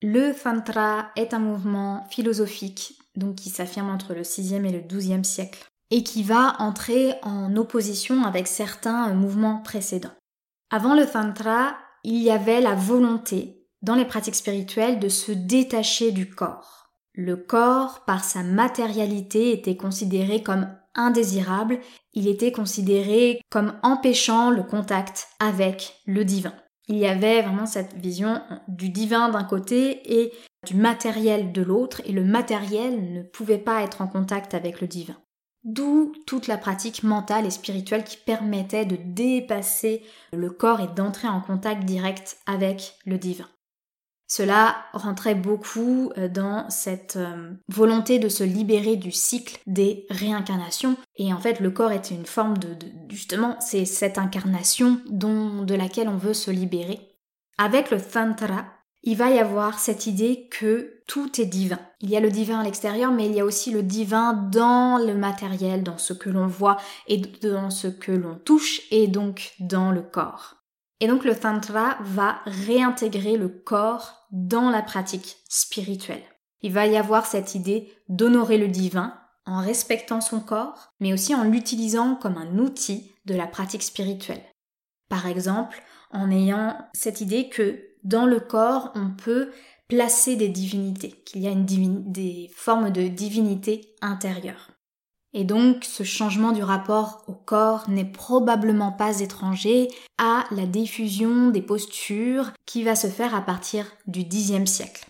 Le 0.00 0.32
Tantra 0.32 1.10
est 1.16 1.34
un 1.34 1.40
mouvement 1.40 2.06
philosophique, 2.10 2.98
donc 3.16 3.34
qui 3.34 3.50
s'affirme 3.50 3.90
entre 3.90 4.14
le 4.14 4.22
6e 4.22 4.64
et 4.64 4.70
le 4.70 4.78
12e 4.78 5.24
siècle, 5.24 5.66
et 5.90 6.04
qui 6.04 6.22
va 6.22 6.54
entrer 6.60 7.14
en 7.22 7.56
opposition 7.56 8.22
avec 8.22 8.46
certains 8.46 9.12
mouvements 9.14 9.60
précédents. 9.60 10.14
Avant 10.70 10.94
le 10.94 11.04
Tantra, 11.04 11.76
il 12.04 12.22
y 12.22 12.30
avait 12.30 12.60
la 12.60 12.76
volonté, 12.76 13.66
dans 13.82 13.96
les 13.96 14.04
pratiques 14.04 14.36
spirituelles, 14.36 15.00
de 15.00 15.08
se 15.08 15.32
détacher 15.32 16.12
du 16.12 16.30
corps. 16.30 16.90
Le 17.12 17.36
corps, 17.36 18.04
par 18.04 18.22
sa 18.22 18.44
matérialité, 18.44 19.50
était 19.50 19.76
considéré 19.76 20.44
comme 20.44 20.68
indésirable, 20.94 21.80
il 22.14 22.28
était 22.28 22.52
considéré 22.52 23.40
comme 23.50 23.74
empêchant 23.82 24.50
le 24.50 24.62
contact 24.62 25.26
avec 25.40 26.00
le 26.06 26.24
divin. 26.24 26.54
Il 26.88 26.96
y 26.96 27.06
avait 27.06 27.42
vraiment 27.42 27.66
cette 27.66 27.94
vision 27.94 28.40
du 28.66 28.88
divin 28.88 29.28
d'un 29.28 29.44
côté 29.44 30.20
et 30.20 30.32
du 30.66 30.74
matériel 30.74 31.52
de 31.52 31.62
l'autre, 31.62 32.00
et 32.04 32.12
le 32.12 32.24
matériel 32.24 33.12
ne 33.12 33.22
pouvait 33.22 33.58
pas 33.58 33.82
être 33.82 34.00
en 34.00 34.08
contact 34.08 34.54
avec 34.54 34.80
le 34.80 34.86
divin. 34.86 35.16
D'où 35.64 36.12
toute 36.26 36.46
la 36.46 36.56
pratique 36.56 37.02
mentale 37.02 37.44
et 37.44 37.50
spirituelle 37.50 38.04
qui 38.04 38.16
permettait 38.16 38.86
de 38.86 38.96
dépasser 38.96 40.02
le 40.32 40.50
corps 40.50 40.80
et 40.80 40.88
d'entrer 40.88 41.28
en 41.28 41.40
contact 41.40 41.84
direct 41.84 42.38
avec 42.46 42.94
le 43.04 43.18
divin. 43.18 43.48
Cela 44.28 44.76
rentrait 44.92 45.34
beaucoup 45.34 46.12
euh, 46.18 46.28
dans 46.28 46.68
cette 46.68 47.16
euh, 47.16 47.54
volonté 47.68 48.18
de 48.18 48.28
se 48.28 48.44
libérer 48.44 48.96
du 48.96 49.10
cycle 49.10 49.58
des 49.66 50.06
réincarnations. 50.10 50.96
Et 51.16 51.32
en 51.32 51.40
fait, 51.40 51.60
le 51.60 51.70
corps 51.70 51.92
était 51.92 52.14
une 52.14 52.26
forme 52.26 52.58
de, 52.58 52.68
justement, 53.08 53.56
c'est 53.60 53.86
cette 53.86 54.18
incarnation 54.18 55.00
de 55.06 55.74
laquelle 55.74 56.08
on 56.08 56.18
veut 56.18 56.34
se 56.34 56.50
libérer. 56.50 57.00
Avec 57.56 57.90
le 57.90 58.00
Tantra, 58.00 58.66
il 59.02 59.16
va 59.16 59.30
y 59.30 59.38
avoir 59.38 59.78
cette 59.78 60.06
idée 60.06 60.48
que 60.50 61.00
tout 61.06 61.40
est 61.40 61.46
divin. 61.46 61.78
Il 62.00 62.10
y 62.10 62.16
a 62.16 62.20
le 62.20 62.30
divin 62.30 62.60
à 62.60 62.64
l'extérieur, 62.64 63.10
mais 63.10 63.26
il 63.26 63.34
y 63.34 63.40
a 63.40 63.44
aussi 63.44 63.70
le 63.70 63.82
divin 63.82 64.34
dans 64.34 64.98
le 64.98 65.14
matériel, 65.14 65.82
dans 65.82 65.96
ce 65.96 66.12
que 66.12 66.28
l'on 66.28 66.46
voit 66.46 66.76
et 67.06 67.16
dans 67.16 67.70
ce 67.70 67.88
que 67.88 68.12
l'on 68.12 68.34
touche 68.34 68.82
et 68.90 69.08
donc 69.08 69.54
dans 69.58 69.90
le 69.90 70.02
corps. 70.02 70.57
Et 71.00 71.06
donc 71.06 71.24
le 71.24 71.36
tantra 71.36 71.96
va 72.00 72.40
réintégrer 72.44 73.36
le 73.36 73.48
corps 73.48 74.26
dans 74.32 74.70
la 74.70 74.82
pratique 74.82 75.36
spirituelle. 75.48 76.22
Il 76.62 76.72
va 76.72 76.86
y 76.86 76.96
avoir 76.96 77.26
cette 77.26 77.54
idée 77.54 77.92
d'honorer 78.08 78.58
le 78.58 78.68
divin 78.68 79.14
en 79.46 79.60
respectant 79.60 80.20
son 80.20 80.40
corps, 80.40 80.92
mais 81.00 81.12
aussi 81.12 81.34
en 81.34 81.44
l'utilisant 81.44 82.16
comme 82.16 82.36
un 82.36 82.58
outil 82.58 83.12
de 83.24 83.34
la 83.34 83.46
pratique 83.46 83.82
spirituelle. 83.82 84.42
Par 85.08 85.26
exemple, 85.26 85.82
en 86.10 86.30
ayant 86.30 86.76
cette 86.92 87.20
idée 87.20 87.48
que 87.48 87.82
dans 88.04 88.26
le 88.26 88.40
corps, 88.40 88.92
on 88.94 89.10
peut 89.10 89.50
placer 89.88 90.36
des 90.36 90.48
divinités, 90.48 91.12
qu'il 91.24 91.42
y 91.42 91.46
a 91.46 91.50
une 91.50 91.64
des 92.12 92.50
formes 92.54 92.90
de 92.90 93.08
divinité 93.08 93.94
intérieure. 94.02 94.70
Et 95.34 95.44
donc 95.44 95.84
ce 95.84 96.02
changement 96.02 96.52
du 96.52 96.62
rapport 96.62 97.24
au 97.26 97.34
corps 97.34 97.88
n'est 97.88 98.10
probablement 98.10 98.92
pas 98.92 99.20
étranger 99.20 99.88
à 100.16 100.44
la 100.50 100.66
diffusion 100.66 101.50
des 101.50 101.62
postures 101.62 102.50
qui 102.66 102.82
va 102.82 102.96
se 102.96 103.08
faire 103.08 103.34
à 103.34 103.42
partir 103.42 103.86
du 104.06 104.24
Xe 104.24 104.64
siècle. 104.64 105.06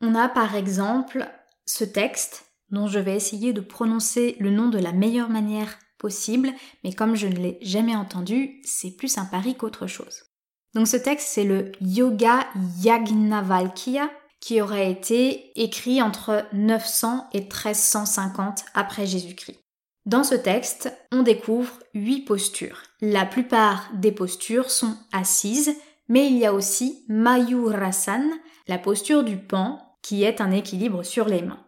On 0.00 0.14
a 0.14 0.28
par 0.28 0.54
exemple 0.54 1.28
ce 1.66 1.84
texte 1.84 2.46
dont 2.70 2.86
je 2.86 2.98
vais 2.98 3.16
essayer 3.16 3.52
de 3.52 3.60
prononcer 3.60 4.36
le 4.38 4.50
nom 4.50 4.68
de 4.68 4.78
la 4.78 4.92
meilleure 4.92 5.30
manière 5.30 5.78
possible, 5.98 6.52
mais 6.82 6.92
comme 6.92 7.14
je 7.14 7.26
ne 7.26 7.36
l'ai 7.36 7.58
jamais 7.62 7.96
entendu, 7.96 8.60
c'est 8.64 8.90
plus 8.90 9.16
un 9.18 9.24
pari 9.24 9.54
qu'autre 9.54 9.86
chose. 9.86 10.24
Donc 10.74 10.88
ce 10.88 10.96
texte, 10.96 11.28
c'est 11.30 11.44
le 11.44 11.72
Yoga 11.80 12.46
Yagnavalkya, 12.82 14.10
qui 14.44 14.60
aurait 14.60 14.90
été 14.90 15.52
écrit 15.58 16.02
entre 16.02 16.44
900 16.52 17.28
et 17.32 17.40
1350 17.40 18.66
après 18.74 19.06
Jésus-Christ. 19.06 19.58
Dans 20.04 20.22
ce 20.22 20.34
texte, 20.34 20.92
on 21.12 21.22
découvre 21.22 21.72
huit 21.94 22.26
postures. 22.26 22.82
La 23.00 23.24
plupart 23.24 23.88
des 23.94 24.12
postures 24.12 24.70
sont 24.70 24.98
assises, 25.14 25.74
mais 26.08 26.26
il 26.26 26.36
y 26.36 26.44
a 26.44 26.52
aussi 26.52 27.06
Mayurasan, 27.08 28.28
la 28.68 28.76
posture 28.76 29.24
du 29.24 29.38
pan, 29.38 29.96
qui 30.02 30.24
est 30.24 30.42
un 30.42 30.50
équilibre 30.50 31.04
sur 31.04 31.26
les 31.26 31.40
mains. 31.40 31.64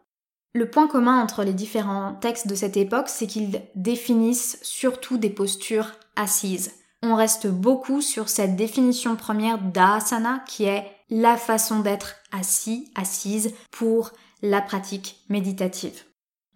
Le 0.52 0.68
point 0.68 0.86
commun 0.86 1.18
entre 1.18 1.44
les 1.44 1.54
différents 1.54 2.12
textes 2.12 2.46
de 2.46 2.54
cette 2.54 2.76
époque, 2.76 3.08
c'est 3.08 3.26
qu'ils 3.26 3.62
définissent 3.74 4.58
surtout 4.60 5.16
des 5.16 5.30
postures 5.30 5.92
assises 6.14 6.72
on 7.02 7.14
reste 7.14 7.46
beaucoup 7.46 8.00
sur 8.00 8.28
cette 8.28 8.56
définition 8.56 9.16
première 9.16 9.58
d'asana 9.58 10.42
qui 10.46 10.64
est 10.64 10.84
la 11.10 11.36
façon 11.36 11.80
d'être 11.80 12.16
assis, 12.32 12.90
assise 12.94 13.54
pour 13.70 14.12
la 14.42 14.60
pratique 14.60 15.24
méditative. 15.28 16.04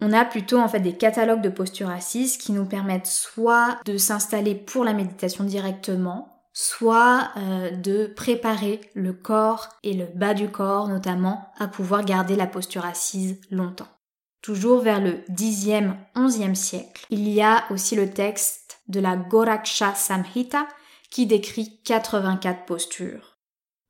On 0.01 0.13
a 0.13 0.25
plutôt 0.25 0.59
en 0.59 0.69
fait 0.69 0.81
des 0.81 0.97
catalogues 0.97 1.43
de 1.43 1.51
postures 1.51 1.91
assises 1.91 2.39
qui 2.39 2.53
nous 2.53 2.65
permettent 2.65 3.07
soit 3.07 3.79
de 3.85 3.99
s'installer 3.99 4.55
pour 4.55 4.85
la 4.85 4.95
méditation 4.95 5.45
directement, 5.45 6.47
soit 6.53 7.31
euh, 7.37 7.71
de 7.71 8.07
préparer 8.07 8.81
le 8.95 9.13
corps 9.13 9.69
et 9.83 9.93
le 9.93 10.07
bas 10.15 10.35
du 10.35 10.49
corps 10.49 10.89
notamment 10.89 11.53
à 11.59 11.69
pouvoir 11.69 12.05
garder 12.05 12.35
la 12.35 12.47
posture 12.47 12.85
assise 12.85 13.41
longtemps. 13.51 13.89
Toujours 14.43 14.81
vers 14.81 15.01
le 15.01 15.23
10e, 15.29 15.95
11e 16.17 16.55
siècle, 16.55 17.05
il 17.11 17.29
y 17.29 17.43
a 17.43 17.65
aussi 17.71 17.95
le 17.95 18.11
texte 18.11 18.81
de 18.89 19.01
la 19.01 19.17
Goraksha 19.17 19.95
Samhita 19.95 20.67
qui 21.11 21.27
décrit 21.27 21.81
84 21.85 22.65
postures. 22.65 23.30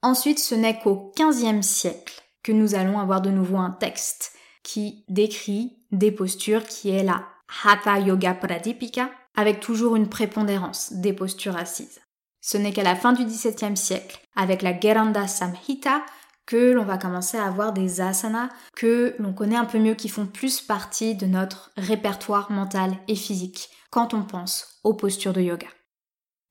Ensuite, 0.02 0.38
ce 0.38 0.54
n'est 0.54 0.78
qu'au 0.78 1.12
XVe 1.19 1.62
siècle 1.62 2.23
que 2.42 2.52
nous 2.52 2.75
allons 2.75 2.99
avoir 2.99 3.21
de 3.21 3.30
nouveau 3.30 3.59
un 3.59 3.71
texte 3.71 4.33
qui 4.62 5.04
décrit 5.09 5.76
des 5.92 6.11
postures 6.11 6.64
qui 6.64 6.90
est 6.90 7.02
la 7.02 7.25
Hatha 7.64 7.99
Yoga 7.99 8.35
Pradipika 8.35 9.11
avec 9.35 9.61
toujours 9.61 9.97
une 9.97 10.09
prépondérance 10.09 10.92
des 10.92 11.12
postures 11.12 11.57
assises. 11.57 12.00
Ce 12.40 12.57
n'est 12.57 12.73
qu'à 12.73 12.83
la 12.83 12.97
fin 12.97 13.12
du 13.12 13.25
XVIIe 13.25 13.76
siècle, 13.76 14.21
avec 14.35 14.62
la 14.62 14.78
Geranda 14.78 15.26
Samhita, 15.26 16.02
que 16.47 16.73
l'on 16.73 16.85
va 16.85 16.99
commencer 16.99 17.37
à 17.37 17.47
avoir 17.47 17.73
des 17.73 18.00
asanas 18.00 18.49
que 18.75 19.14
l'on 19.19 19.33
connaît 19.33 19.57
un 19.57 19.66
peu 19.66 19.78
mieux, 19.78 19.95
qui 19.95 20.09
font 20.09 20.26
plus 20.26 20.61
partie 20.61 21.14
de 21.14 21.26
notre 21.26 21.71
répertoire 21.76 22.50
mental 22.50 22.97
et 23.09 23.14
physique 23.16 23.71
quand 23.90 24.14
on 24.14 24.23
pense 24.23 24.80
aux 24.83 24.95
postures 24.95 25.33
de 25.33 25.42
yoga. 25.42 25.69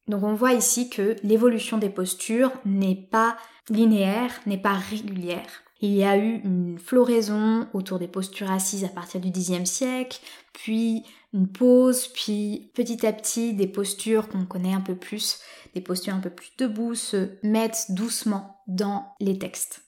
Donc 0.10 0.24
on 0.24 0.34
voit 0.34 0.54
ici 0.54 0.90
que 0.90 1.16
l'évolution 1.22 1.78
des 1.78 1.90
postures 1.90 2.52
n'est 2.66 2.96
pas 2.96 3.38
linéaire, 3.70 4.32
n'est 4.48 4.58
pas 4.58 4.74
régulière. 4.74 5.48
Il 5.82 5.94
y 5.94 6.04
a 6.04 6.18
eu 6.18 6.42
une 6.44 6.80
floraison 6.80 7.68
autour 7.74 8.00
des 8.00 8.08
postures 8.08 8.52
assises 8.52 8.84
à 8.84 8.90
partir 8.90 9.22
du 9.22 9.32
Xe 9.32 9.64
siècle, 9.66 10.20
puis 10.52 11.04
une 11.32 11.48
pause, 11.48 12.08
puis 12.08 12.72
petit 12.74 13.06
à 13.06 13.14
petit 13.14 13.54
des 13.54 13.68
postures 13.68 14.28
qu'on 14.28 14.46
connaît 14.46 14.74
un 14.74 14.82
peu 14.82 14.96
plus, 14.96 15.40
des 15.76 15.82
postures 15.82 16.16
un 16.16 16.20
peu 16.20 16.32
plus 16.32 16.52
debout, 16.58 16.96
se 16.96 17.30
mettent 17.44 17.92
doucement 17.92 18.64
dans 18.68 19.14
les 19.20 19.38
textes. 19.38 19.84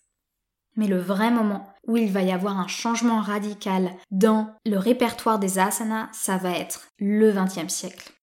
Mais 0.78 0.88
le 0.88 1.00
vrai 1.00 1.32
moment 1.32 1.68
où 1.88 1.98
il 1.98 2.12
va 2.12 2.22
y 2.22 2.32
avoir 2.32 2.60
un 2.60 2.68
changement 2.68 3.22
radical 3.22 3.92
dans 4.12 4.54
le 4.68 4.78
répertoire 4.78 5.40
des 5.40 5.58
asanas, 5.58 6.10
ça 6.14 6.38
va 6.38 6.52
être 6.52 6.88
le 7.00 7.34
XXe 7.34 7.74
siècle. 7.74 8.14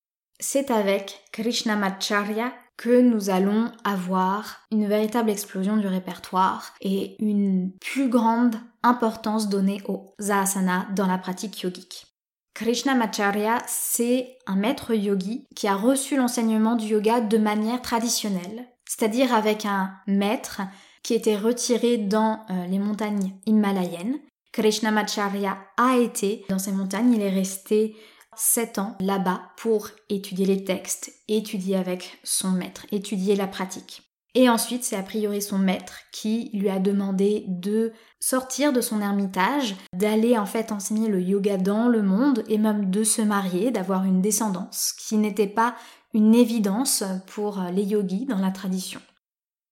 C'est 0.41 0.71
avec 0.71 1.25
Krishnamacharya 1.33 2.53
que 2.77 3.01
nous 3.01 3.29
allons 3.29 3.73
avoir 3.83 4.61
une 4.71 4.87
véritable 4.87 5.31
explosion 5.31 5.77
du 5.77 5.89
répertoire 5.89 6.75
et 6.81 7.17
une 7.19 7.73
plus 7.81 8.09
grande 8.09 8.55
importance 8.85 9.49
donnée 9.49 9.83
aux 9.89 10.15
asanas 10.31 10.87
dans 10.95 11.09
la 11.09 11.19
pratique 11.19 11.61
yogique. 11.63 12.07
Krishnamacharya, 12.55 13.59
c'est 13.67 14.37
un 14.47 14.55
maître 14.55 14.95
yogi 14.95 15.45
qui 15.57 15.67
a 15.67 15.75
reçu 15.75 16.17
l'enseignement 16.17 16.77
du 16.77 16.87
yoga 16.87 17.21
de 17.21 17.39
manière 17.39 17.83
traditionnelle, 17.83 18.69
c'est-à-dire 18.89 19.35
avec 19.35 19.65
un 19.65 19.93
maître 20.07 20.63
qui 21.03 21.15
était 21.15 21.37
retiré 21.37 21.99
dans 21.99 22.45
euh, 22.51 22.67
les 22.67 22.79
montagnes 22.79 23.33
himalayennes. 23.47 24.19
Krishnamacharya 24.53 25.59
a 25.77 25.97
été 25.97 26.45
dans 26.49 26.59
ces 26.59 26.73
montagnes, 26.73 27.13
il 27.13 27.23
est 27.23 27.31
resté 27.31 27.97
sept 28.39 28.79
ans 28.79 28.97
là-bas 29.01 29.43
pour 29.57 29.89
étudier 30.09 30.47
les 30.47 30.65
textes, 30.65 31.13
étudier 31.29 31.77
avec 31.77 32.19
son 32.25 32.51
maître, 32.51 32.87
étudier 32.93 33.37
la 33.37 33.47
pratique. 33.47 34.03
Et 34.35 34.49
ensuite, 34.49 34.85
c'est 34.85 34.97
a 34.97 35.03
priori 35.03 35.43
son 35.43 35.59
maître 35.59 35.99
qui 36.13 36.51
lui 36.55 36.69
a 36.69 36.79
demandé 36.79 37.45
de 37.49 37.93
sortir 38.21 38.73
de 38.73 38.81
son 38.81 39.01
ermitage, 39.01 39.75
d'aller 39.93 40.39
en 40.39 40.47
fait 40.47 40.71
enseigner 40.71 41.09
le 41.09 41.21
yoga 41.21 41.57
dans 41.57 41.89
le 41.89 42.03
monde 42.03 42.45
et 42.49 42.59
même 42.59 42.91
de 42.91 43.03
se 43.05 43.23
marier, 43.23 43.71
d'avoir 43.71 44.05
une 44.05 44.21
descendance, 44.21 44.93
qui 44.93 45.17
n'était 45.17 45.49
pas 45.49 45.75
une 46.15 46.35
évidence 46.35 47.03
pour 47.27 47.61
les 47.73 47.83
yogis 47.83 48.27
dans 48.27 48.39
la 48.39 48.51
tradition. 48.51 49.01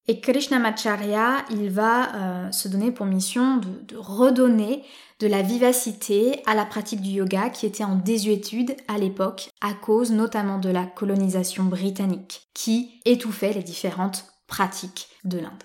Et 0.09 0.21
Krishnamacharya, 0.21 1.45
il 1.51 1.69
va 1.69 2.15
euh, 2.15 2.53
se 2.53 2.69
donner 2.69 2.93
pour 2.93 3.07
mission 3.07 3.57
de, 3.57 3.97
redonner 3.97 4.85
de 5.21 5.27
la 5.27 5.43
vivacité 5.43 6.43
à 6.47 6.55
la 6.55 6.67
pratique 6.67 7.01
du 7.01 7.11
yoga 7.11 7.49
qui 7.49 7.67
était 7.67 7.85
en 7.85 7.97
désuétude 7.97 8.77
à 8.89 8.99
l'époque 8.99 9.51
à 9.61 9.73
cause 9.73 10.13
notamment 10.13 10.59
de 10.59 10.69
la 10.69 10.85
colonisation 10.85 11.65
britannique 11.65 12.49
qui 12.55 13.01
étouffait 13.05 13.53
les 13.53 13.63
différentes 13.63 14.27
pratiques 14.47 15.09
de 15.25 15.39
l'Inde. 15.39 15.63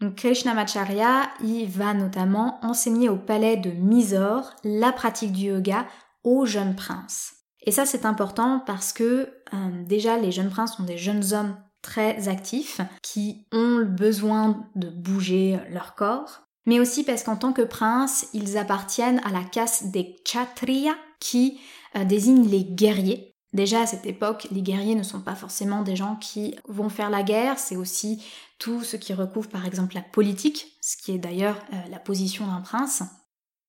Donc 0.00 0.16
Krishnamacharya, 0.16 1.30
il 1.42 1.68
va 1.68 1.94
notamment 1.94 2.58
enseigner 2.62 3.08
au 3.08 3.16
palais 3.16 3.56
de 3.56 3.70
Mysore 3.70 4.50
la 4.64 4.92
pratique 4.92 5.32
du 5.32 5.46
yoga 5.46 5.86
aux 6.24 6.44
jeunes 6.44 6.76
princes. 6.76 7.32
Et 7.62 7.72
ça 7.72 7.86
c'est 7.86 8.04
important 8.04 8.62
parce 8.66 8.92
que 8.92 9.30
euh, 9.54 9.84
déjà 9.86 10.18
les 10.18 10.30
jeunes 10.30 10.50
princes 10.50 10.76
sont 10.76 10.82
des 10.82 10.98
jeunes 10.98 11.32
hommes 11.32 11.56
très 11.80 12.28
actifs 12.28 12.80
qui 13.02 13.46
ont 13.52 13.78
le 13.78 13.84
besoin 13.84 14.66
de 14.74 14.88
bouger 14.88 15.58
leur 15.70 15.94
corps, 15.94 16.43
mais 16.66 16.80
aussi 16.80 17.04
parce 17.04 17.22
qu'en 17.22 17.36
tant 17.36 17.52
que 17.52 17.62
princes, 17.62 18.26
ils 18.32 18.56
appartiennent 18.56 19.20
à 19.24 19.30
la 19.30 19.44
caste 19.44 19.90
des 19.90 20.16
Kshatriya 20.24 20.94
qui 21.20 21.60
euh, 21.96 22.04
désignent 22.04 22.48
les 22.48 22.64
guerriers. 22.64 23.34
Déjà 23.52 23.82
à 23.82 23.86
cette 23.86 24.06
époque, 24.06 24.48
les 24.50 24.62
guerriers 24.62 24.96
ne 24.96 25.04
sont 25.04 25.20
pas 25.20 25.36
forcément 25.36 25.82
des 25.82 25.94
gens 25.94 26.16
qui 26.16 26.56
vont 26.66 26.88
faire 26.88 27.10
la 27.10 27.22
guerre, 27.22 27.58
c'est 27.58 27.76
aussi 27.76 28.24
tout 28.58 28.82
ce 28.82 28.96
qui 28.96 29.14
recouvre 29.14 29.48
par 29.48 29.64
exemple 29.64 29.94
la 29.94 30.02
politique, 30.02 30.76
ce 30.80 30.96
qui 30.96 31.12
est 31.12 31.18
d'ailleurs 31.18 31.58
euh, 31.72 31.76
la 31.90 32.00
position 32.00 32.46
d'un 32.46 32.60
prince. 32.60 33.02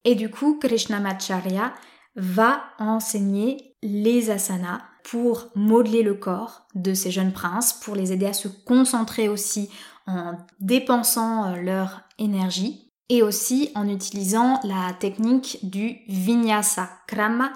Et 0.03 0.15
du 0.15 0.29
coup, 0.29 0.57
Krishnamacharya 0.59 1.73
va 2.15 2.63
enseigner 2.79 3.75
les 3.83 4.31
asanas 4.31 4.81
pour 5.03 5.49
modeler 5.53 6.01
le 6.01 6.15
corps 6.15 6.65
de 6.73 6.95
ces 6.95 7.11
jeunes 7.11 7.33
princes, 7.33 7.73
pour 7.73 7.95
les 7.95 8.11
aider 8.11 8.25
à 8.25 8.33
se 8.33 8.47
concentrer 8.47 9.29
aussi 9.29 9.69
en 10.07 10.37
dépensant 10.59 11.45
euh, 11.45 11.61
leur 11.61 12.01
énergie 12.17 12.84
et 13.09 13.21
aussi 13.21 13.71
en 13.75 13.87
utilisant 13.87 14.59
la 14.63 14.93
technique 14.93 15.59
du 15.63 15.97
vinyasa 16.07 16.89
krama 17.07 17.51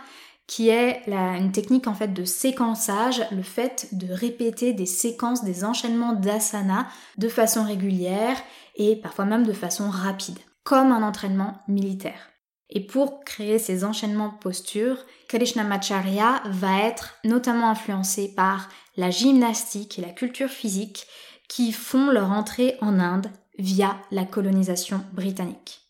qui 0.50 0.70
est 0.70 1.03
une 1.08 1.51
technique 1.51 1.86
en 1.86 1.94
fait 1.94 2.12
de 2.12 2.25
séquençage, 2.25 3.24
le 3.32 3.44
fait 3.44 3.88
de 3.91 4.12
répéter 4.12 4.74
des 4.74 4.88
séquences, 4.88 5.44
des 5.44 5.63
enchaînements 5.63 6.13
d'asana 6.13 6.88
de 7.20 7.29
façon 7.29 7.63
régulière 7.63 8.36
et 8.75 8.96
parfois 8.96 9.25
même 9.25 9.46
de 9.46 9.53
façon 9.53 9.91
rapide, 9.91 10.39
comme 10.63 10.91
un 10.91 11.03
entraînement 11.03 11.60
militaire. 11.68 12.32
Et 12.72 12.84
pour 12.84 13.24
créer 13.24 13.60
ces 13.60 13.84
enchaînements 13.84 14.32
postures, 14.32 15.06
Krishnamacharya 15.27 16.41
va 16.46 16.82
être 16.82 17.20
notamment 17.24 17.70
influencé 17.70 18.34
par 18.36 18.70
la 18.98 19.12
gymnastique 19.12 20.00
et 20.00 20.01
la 20.01 20.10
culture 20.10 20.50
physique 20.50 21.06
qui 21.48 21.72
font 21.72 22.10
leur 22.10 22.32
entrée 22.32 22.75
en 22.82 23.00
Inde 23.00 23.32
via 23.60 23.98
la 24.10 24.25
colonisation 24.25 25.04
britannique. 25.13 25.82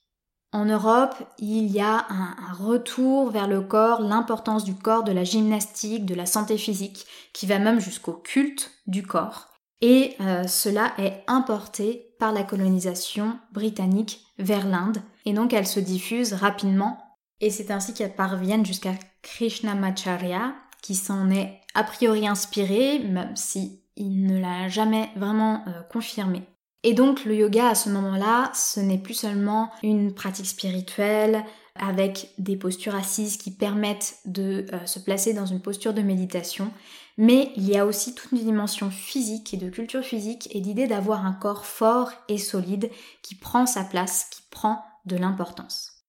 En 0.52 0.66
Europe, 0.66 1.16
il 1.38 1.68
y 1.68 1.80
a 1.80 2.08
un, 2.10 2.54
retour 2.54 3.30
vers 3.30 3.48
le 3.48 3.62
corps, 3.62 4.02
l'importance 4.02 4.64
du 4.64 4.74
corps, 4.74 5.04
de 5.04 5.12
la 5.12 5.24
gymnastique, 5.24 6.06
de 6.06 6.16
la 6.16 6.26
santé 6.26 6.58
physique, 6.58 7.06
qui 7.34 7.46
va 7.46 7.60
même 7.60 7.80
jusqu'au 7.80 8.14
culte 8.14 8.72
du 8.88 9.04
corps. 9.04 9.48
Et 9.82 10.16
euh, 10.22 10.48
cela 10.48 10.94
est 10.98 11.24
importé 11.28 12.16
par 12.18 12.34
la 12.34 12.44
colonisation 12.44 13.40
britannique 13.54 14.26
vers 14.40 14.68
l'Inde, 14.68 15.02
et 15.26 15.34
donc 15.34 15.54
elle 15.54 15.68
se 15.68 15.80
diffuse 15.80 16.34
rapidement, 16.34 16.98
et 17.40 17.52
c'est 17.52 17.72
ainsi 17.72 17.94
qu'elles 17.94 18.16
parviennent 18.16 18.66
jusqu'à 18.66 18.96
Krishnamacharya, 19.22 20.56
qui 20.82 20.96
s'en 20.96 21.30
est 21.30 21.62
a 21.76 21.84
priori 21.84 22.28
inspiré, 22.28 23.00
même 23.00 23.36
si 23.36 23.84
il 23.96 24.26
ne 24.26 24.40
l'a 24.40 24.68
jamais 24.68 25.10
vraiment 25.16 25.64
euh, 25.68 25.82
confirmé. 25.92 26.44
Et 26.84 26.94
donc 26.94 27.26
le 27.26 27.36
yoga 27.36 27.70
à 27.70 27.76
ce 27.76 27.90
moment-là, 27.90 28.52
ce 28.54 28.80
n'est 28.80 28.98
plus 28.98 29.14
seulement 29.14 29.72
une 29.84 30.14
pratique 30.14 30.46
spirituelle 30.46 31.44
avec 31.76 32.32
des 32.38 32.56
postures 32.56 32.96
assises 32.96 33.38
qui 33.38 33.52
permettent 33.52 34.18
de 34.26 34.66
euh, 34.74 34.86
se 34.86 35.00
placer 35.00 35.34
dans 35.34 35.46
une 35.46 35.62
posture 35.62 35.94
de 35.94 36.02
méditation, 36.02 36.72
mais 37.18 37.52
il 37.56 37.68
y 37.68 37.78
a 37.78 37.86
aussi 37.86 38.16
toute 38.16 38.32
une 38.32 38.40
dimension 38.40 38.90
physique 38.90 39.54
et 39.54 39.58
de 39.58 39.70
culture 39.70 40.04
physique 40.04 40.48
et 40.56 40.62
l'idée 40.62 40.88
d'avoir 40.88 41.26
un 41.26 41.34
corps 41.34 41.66
fort 41.66 42.12
et 42.28 42.38
solide 42.38 42.90
qui 43.24 43.36
prend 43.36 43.66
sa 43.66 43.84
place, 43.84 44.28
qui 44.32 44.42
prend 44.50 44.84
de 45.06 45.18
l'importance. 45.18 46.06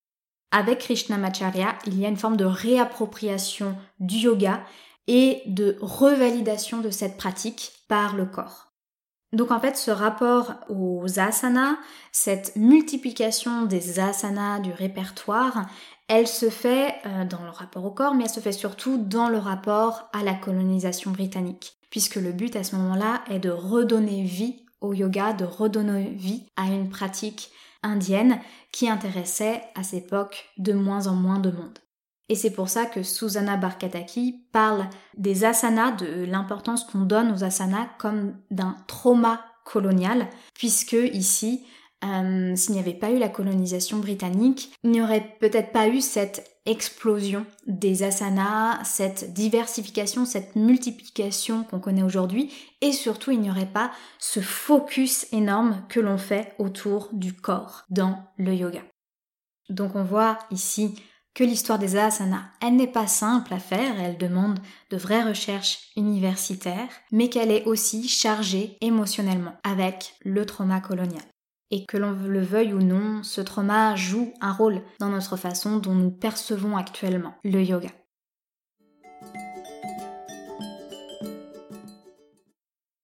Avec 0.53 0.81
Krishnamacharya, 0.81 1.79
il 1.87 1.99
y 1.99 2.05
a 2.05 2.09
une 2.09 2.17
forme 2.17 2.37
de 2.37 2.45
réappropriation 2.45 3.77
du 4.01 4.17
yoga 4.17 4.65
et 5.07 5.43
de 5.47 5.77
revalidation 5.81 6.79
de 6.79 6.91
cette 6.91 7.17
pratique 7.17 7.73
par 7.89 8.17
le 8.17 8.27
corps. 8.27 8.70
Donc 9.33 9.53
en 9.53 9.61
fait, 9.61 9.77
ce 9.77 9.91
rapport 9.91 10.55
aux 10.69 11.05
asanas, 11.19 11.77
cette 12.11 12.57
multiplication 12.57 13.65
des 13.65 14.01
asanas 14.01 14.59
du 14.61 14.73
répertoire, 14.73 15.67
elle 16.09 16.27
se 16.27 16.51
fait 16.51 16.95
euh, 17.07 17.25
dans 17.25 17.43
le 17.45 17.51
rapport 17.51 17.85
au 17.85 17.93
corps, 17.93 18.15
mais 18.15 18.25
elle 18.25 18.31
se 18.31 18.41
fait 18.41 18.53
surtout 18.53 18.99
dans 18.99 19.29
le 19.29 19.39
rapport 19.39 20.09
à 20.13 20.25
la 20.25 20.35
colonisation 20.35 21.13
britannique, 21.13 21.77
puisque 21.91 22.17
le 22.17 22.33
but 22.33 22.57
à 22.57 22.65
ce 22.65 22.75
moment-là 22.75 23.23
est 23.31 23.39
de 23.39 23.51
redonner 23.51 24.25
vie 24.25 24.65
au 24.81 24.93
yoga, 24.93 25.33
de 25.33 25.45
redonner 25.45 26.11
vie 26.11 26.47
à 26.57 26.65
une 26.65 26.89
pratique 26.89 27.53
indienne 27.85 28.41
qui 28.73 28.89
intéressait 28.89 29.63
à 29.77 29.85
cette 29.85 30.07
époque 30.07 30.51
de 30.59 30.73
moins 30.73 31.07
en 31.07 31.15
moins 31.15 31.39
de 31.39 31.51
monde. 31.51 31.79
Et 32.31 32.37
c'est 32.37 32.53
pour 32.53 32.69
ça 32.69 32.87
que 32.87 33.03
Susanna 33.03 33.57
Barkataki 33.57 34.45
parle 34.53 34.89
des 35.19 35.45
asanas, 35.45 35.91
de 35.91 36.25
l'importance 36.25 36.85
qu'on 36.85 37.01
donne 37.01 37.33
aux 37.33 37.43
asanas 37.43 37.89
comme 37.99 38.37
d'un 38.53 38.77
trauma 38.87 39.45
colonial, 39.65 40.29
puisque 40.55 40.93
ici, 40.93 41.67
euh, 42.05 42.55
s'il 42.55 42.75
n'y 42.75 42.81
avait 42.81 42.95
pas 42.95 43.11
eu 43.11 43.19
la 43.19 43.29
colonisation 43.29 43.99
britannique, 43.99 44.73
il 44.85 44.93
n'y 44.93 45.03
aurait 45.03 45.37
peut-être 45.41 45.73
pas 45.73 45.89
eu 45.89 46.01
cette 46.01 46.49
explosion 46.67 47.47
des 47.67 48.05
asanas, 48.05 48.85
cette 48.85 49.33
diversification, 49.33 50.25
cette 50.25 50.55
multiplication 50.55 51.65
qu'on 51.65 51.81
connaît 51.81 52.05
aujourd'hui, 52.05 52.53
et 52.81 52.93
surtout 52.93 53.33
il 53.33 53.41
n'y 53.41 53.51
aurait 53.51 53.67
pas 53.67 53.91
ce 54.21 54.39
focus 54.39 55.27
énorme 55.33 55.83
que 55.89 55.99
l'on 55.99 56.17
fait 56.17 56.55
autour 56.61 57.09
du 57.11 57.33
corps 57.33 57.83
dans 57.91 58.23
le 58.37 58.55
yoga. 58.55 58.83
Donc 59.69 59.97
on 59.97 60.05
voit 60.05 60.39
ici 60.53 60.95
que 61.35 61.45
l'histoire 61.45 61.79
des 61.79 61.97
asanas, 61.97 62.45
elle 62.61 62.77
n'est 62.77 62.87
pas 62.87 63.07
simple 63.07 63.55
à 63.55 63.59
faire, 63.59 64.01
elle 64.01 64.19
demande 64.19 64.59
de 64.91 64.97
vraies 64.97 65.23
recherches 65.23 65.91
universitaires, 65.97 66.91
mais 67.13 67.29
qu'elle 67.29 67.51
est 67.51 67.65
aussi 67.65 68.09
chargée 68.09 68.77
émotionnellement 68.81 69.55
avec 69.65 70.15
le 70.25 70.45
trauma 70.45 70.81
colonial. 70.81 71.23
Et 71.71 71.87
que 71.87 71.97
l'on 71.97 72.13
le 72.13 72.43
veuille 72.43 72.73
ou 72.73 72.83
non, 72.83 73.23
ce 73.23 73.41
trauma 73.41 73.95
joue 73.95 74.33
un 74.41 74.53
rôle 74.53 74.83
dans 74.99 75.09
notre 75.09 75.37
façon 75.37 75.77
dont 75.77 75.95
nous 75.95 76.11
percevons 76.11 76.77
actuellement 76.77 77.35
le 77.45 77.63
yoga. 77.63 77.91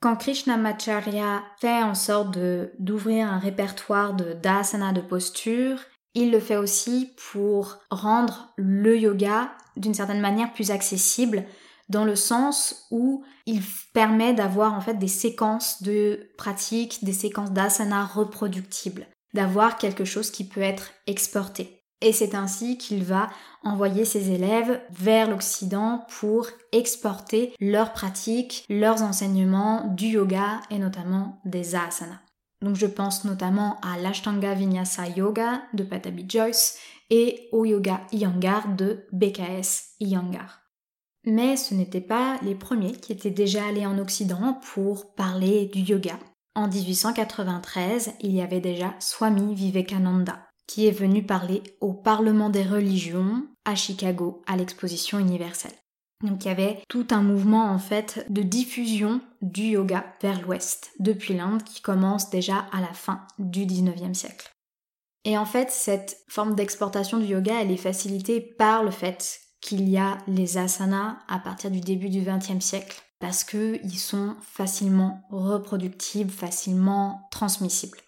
Quand 0.00 0.16
Krishnamacharya 0.16 1.42
fait 1.60 1.82
en 1.82 1.94
sorte 1.94 2.38
d'ouvrir 2.78 3.32
un 3.32 3.38
répertoire 3.38 4.14
de 4.14 4.34
d'asana 4.34 4.92
de 4.92 5.00
posture, 5.00 5.78
il 6.16 6.30
le 6.30 6.40
fait 6.40 6.56
aussi 6.56 7.12
pour 7.30 7.76
rendre 7.90 8.48
le 8.56 8.98
yoga 8.98 9.52
d'une 9.76 9.94
certaine 9.94 10.20
manière 10.20 10.52
plus 10.54 10.70
accessible 10.70 11.44
dans 11.90 12.04
le 12.04 12.16
sens 12.16 12.86
où 12.90 13.22
il 13.44 13.60
permet 13.92 14.32
d'avoir 14.32 14.72
en 14.72 14.80
fait 14.80 14.94
des 14.94 15.08
séquences 15.08 15.82
de 15.82 16.30
pratiques, 16.38 17.04
des 17.04 17.12
séquences 17.12 17.52
d'asana 17.52 18.04
reproductibles, 18.04 19.06
d'avoir 19.34 19.76
quelque 19.76 20.04
chose 20.06 20.30
qui 20.30 20.48
peut 20.48 20.62
être 20.62 20.90
exporté. 21.06 21.82
Et 22.00 22.12
c'est 22.12 22.34
ainsi 22.34 22.78
qu'il 22.78 23.04
va 23.04 23.28
envoyer 23.62 24.04
ses 24.04 24.30
élèves 24.30 24.80
vers 24.90 25.30
l'Occident 25.30 26.06
pour 26.18 26.48
exporter 26.72 27.52
leurs 27.60 27.92
pratiques, 27.92 28.64
leurs 28.68 29.02
enseignements 29.02 29.84
du 29.94 30.06
yoga 30.06 30.60
et 30.70 30.78
notamment 30.78 31.40
des 31.44 31.74
asanas. 31.74 32.20
Donc 32.62 32.76
je 32.76 32.86
pense 32.86 33.24
notamment 33.24 33.78
à 33.80 33.98
l'Ashtanga 33.98 34.54
Vinyasa 34.54 35.08
Yoga 35.08 35.62
de 35.74 35.84
Patabi 35.84 36.24
Joyce 36.28 36.78
et 37.10 37.48
au 37.52 37.64
Yoga 37.64 38.00
Iyengar 38.12 38.74
de 38.74 39.06
BKS 39.12 39.94
Iyengar. 40.00 40.62
Mais 41.24 41.56
ce 41.56 41.74
n'étaient 41.74 42.00
pas 42.00 42.38
les 42.42 42.54
premiers 42.54 42.92
qui 42.92 43.12
étaient 43.12 43.30
déjà 43.30 43.66
allés 43.66 43.84
en 43.84 43.98
Occident 43.98 44.60
pour 44.74 45.14
parler 45.14 45.66
du 45.66 45.80
yoga. 45.80 46.18
En 46.54 46.68
1893, 46.68 48.12
il 48.20 48.32
y 48.32 48.40
avait 48.40 48.60
déjà 48.60 48.94
Swami 49.00 49.54
Vivekananda 49.54 50.46
qui 50.66 50.86
est 50.86 50.92
venu 50.92 51.24
parler 51.24 51.62
au 51.80 51.92
Parlement 51.92 52.50
des 52.50 52.64
religions 52.64 53.46
à 53.64 53.74
Chicago 53.74 54.42
à 54.46 54.56
l'exposition 54.56 55.18
universelle. 55.18 55.74
Donc 56.22 56.44
il 56.44 56.48
y 56.48 56.50
avait 56.50 56.82
tout 56.88 57.06
un 57.10 57.22
mouvement 57.22 57.70
en 57.70 57.78
fait 57.78 58.24
de 58.30 58.42
diffusion 58.42 59.20
du 59.42 59.62
yoga 59.62 60.04
vers 60.22 60.40
l'ouest 60.40 60.92
depuis 60.98 61.34
l'Inde 61.34 61.62
qui 61.62 61.82
commence 61.82 62.30
déjà 62.30 62.66
à 62.72 62.80
la 62.80 62.92
fin 62.92 63.26
du 63.38 63.66
19e 63.66 64.14
siècle. 64.14 64.50
Et 65.24 65.36
en 65.36 65.44
fait, 65.44 65.70
cette 65.70 66.18
forme 66.28 66.54
d'exportation 66.54 67.18
du 67.18 67.26
yoga, 67.26 67.60
elle 67.60 67.72
est 67.72 67.76
facilitée 67.76 68.40
par 68.40 68.84
le 68.84 68.92
fait 68.92 69.40
qu'il 69.60 69.88
y 69.88 69.98
a 69.98 70.18
les 70.28 70.56
asanas 70.56 71.18
à 71.28 71.40
partir 71.40 71.70
du 71.70 71.80
début 71.80 72.08
du 72.08 72.22
20e 72.22 72.60
siècle 72.60 73.02
parce 73.18 73.44
qu'ils 73.44 73.98
sont 73.98 74.36
facilement 74.40 75.22
reproductibles, 75.30 76.30
facilement 76.30 77.28
transmissibles. 77.30 77.98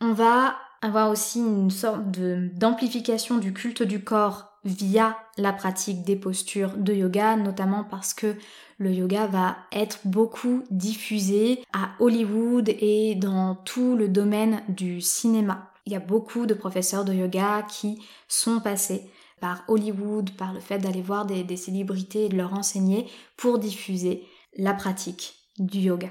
On 0.00 0.12
va 0.12 0.56
avoir 0.82 1.10
aussi 1.10 1.40
une 1.40 1.70
sorte 1.70 2.02
d'amplification 2.10 3.38
du 3.38 3.52
culte 3.52 3.82
du 3.82 4.04
corps 4.04 4.53
via 4.64 5.16
la 5.36 5.52
pratique 5.52 6.04
des 6.04 6.16
postures 6.16 6.76
de 6.76 6.92
yoga, 6.92 7.36
notamment 7.36 7.84
parce 7.84 8.14
que 8.14 8.36
le 8.78 8.92
yoga 8.92 9.26
va 9.26 9.56
être 9.72 10.00
beaucoup 10.04 10.64
diffusé 10.70 11.62
à 11.72 11.90
Hollywood 12.00 12.68
et 12.68 13.14
dans 13.14 13.54
tout 13.54 13.96
le 13.96 14.08
domaine 14.08 14.62
du 14.68 15.00
cinéma. 15.00 15.70
Il 15.86 15.92
y 15.92 15.96
a 15.96 16.00
beaucoup 16.00 16.46
de 16.46 16.54
professeurs 16.54 17.04
de 17.04 17.12
yoga 17.12 17.66
qui 17.68 18.02
sont 18.26 18.60
passés 18.60 19.02
par 19.40 19.64
Hollywood, 19.68 20.30
par 20.36 20.54
le 20.54 20.60
fait 20.60 20.78
d'aller 20.78 21.02
voir 21.02 21.26
des, 21.26 21.56
célébrités 21.56 22.26
et 22.26 22.28
de 22.30 22.36
leur 22.36 22.54
enseigner 22.54 23.06
pour 23.36 23.58
diffuser 23.58 24.24
la 24.56 24.72
pratique 24.72 25.34
du 25.58 25.80
yoga. 25.80 26.08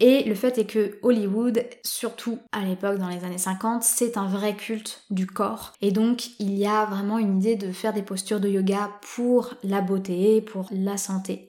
Et 0.00 0.22
le 0.22 0.34
fait 0.34 0.58
est 0.58 0.66
que 0.66 0.98
Hollywood, 1.02 1.64
surtout 1.84 2.38
à 2.52 2.64
l'époque 2.64 2.98
dans 2.98 3.08
les 3.08 3.24
années 3.24 3.38
50, 3.38 3.82
c'est 3.82 4.16
un 4.16 4.28
vrai 4.28 4.54
culte 4.54 5.04
du 5.10 5.26
corps. 5.26 5.72
Et 5.80 5.90
donc 5.90 6.38
il 6.38 6.56
y 6.56 6.66
a 6.66 6.84
vraiment 6.84 7.18
une 7.18 7.38
idée 7.38 7.56
de 7.56 7.72
faire 7.72 7.92
des 7.92 8.02
postures 8.02 8.40
de 8.40 8.48
yoga 8.48 8.90
pour 9.14 9.54
la 9.64 9.80
beauté, 9.80 10.40
pour 10.40 10.68
la 10.70 10.96
santé. 10.96 11.48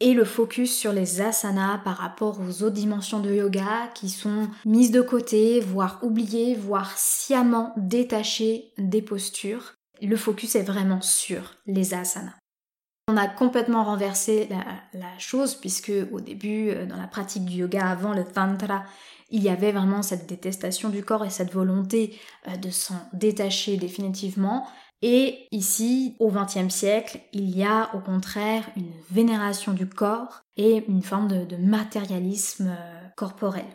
Et 0.00 0.12
le 0.12 0.24
focus 0.24 0.74
sur 0.74 0.92
les 0.92 1.20
asanas 1.20 1.78
par 1.84 1.98
rapport 1.98 2.40
aux 2.40 2.62
autres 2.62 2.74
dimensions 2.74 3.20
de 3.20 3.32
yoga 3.32 3.88
qui 3.94 4.08
sont 4.08 4.48
mises 4.64 4.90
de 4.90 5.00
côté, 5.00 5.60
voire 5.60 6.00
oubliées, 6.02 6.54
voire 6.54 6.96
sciemment 6.98 7.72
détachées 7.76 8.72
des 8.76 9.02
postures. 9.02 9.74
Le 10.02 10.16
focus 10.16 10.56
est 10.56 10.62
vraiment 10.62 11.00
sur 11.00 11.54
les 11.66 11.94
asanas. 11.94 12.34
On 13.06 13.16
a 13.18 13.28
complètement 13.28 13.84
renversé 13.84 14.48
la, 14.94 15.18
chose 15.18 15.54
puisque 15.54 15.92
au 16.10 16.20
début, 16.20 16.70
euh, 16.70 16.86
dans 16.86 16.96
la 16.96 17.06
pratique 17.06 17.44
du 17.44 17.58
yoga, 17.58 17.86
avant 17.86 18.14
le 18.14 18.24
tantra, 18.24 18.84
il 19.30 19.42
y 19.42 19.48
avait 19.48 19.72
vraiment 19.72 20.02
cette 20.02 20.26
détestation 20.26 20.88
du 20.88 21.04
corps 21.04 21.24
et 21.24 21.30
cette 21.30 21.52
volonté 21.52 22.18
euh, 22.48 22.56
de 22.56 22.70
s'en 22.70 22.96
détacher 23.12 23.76
définitivement. 23.76 24.66
Et 25.02 25.48
ici, 25.50 26.16
au 26.18 26.30
XXe 26.30 26.72
siècle, 26.72 27.20
il 27.32 27.54
y 27.54 27.62
a 27.62 27.94
au 27.94 28.00
contraire 28.00 28.64
une 28.74 28.92
vénération 29.10 29.72
du 29.74 29.86
corps 29.86 30.40
et 30.56 30.82
une 30.88 31.02
forme 31.02 31.28
de, 31.28 31.56
matérialisme 31.56 32.68
euh, 32.68 33.08
corporel. 33.16 33.66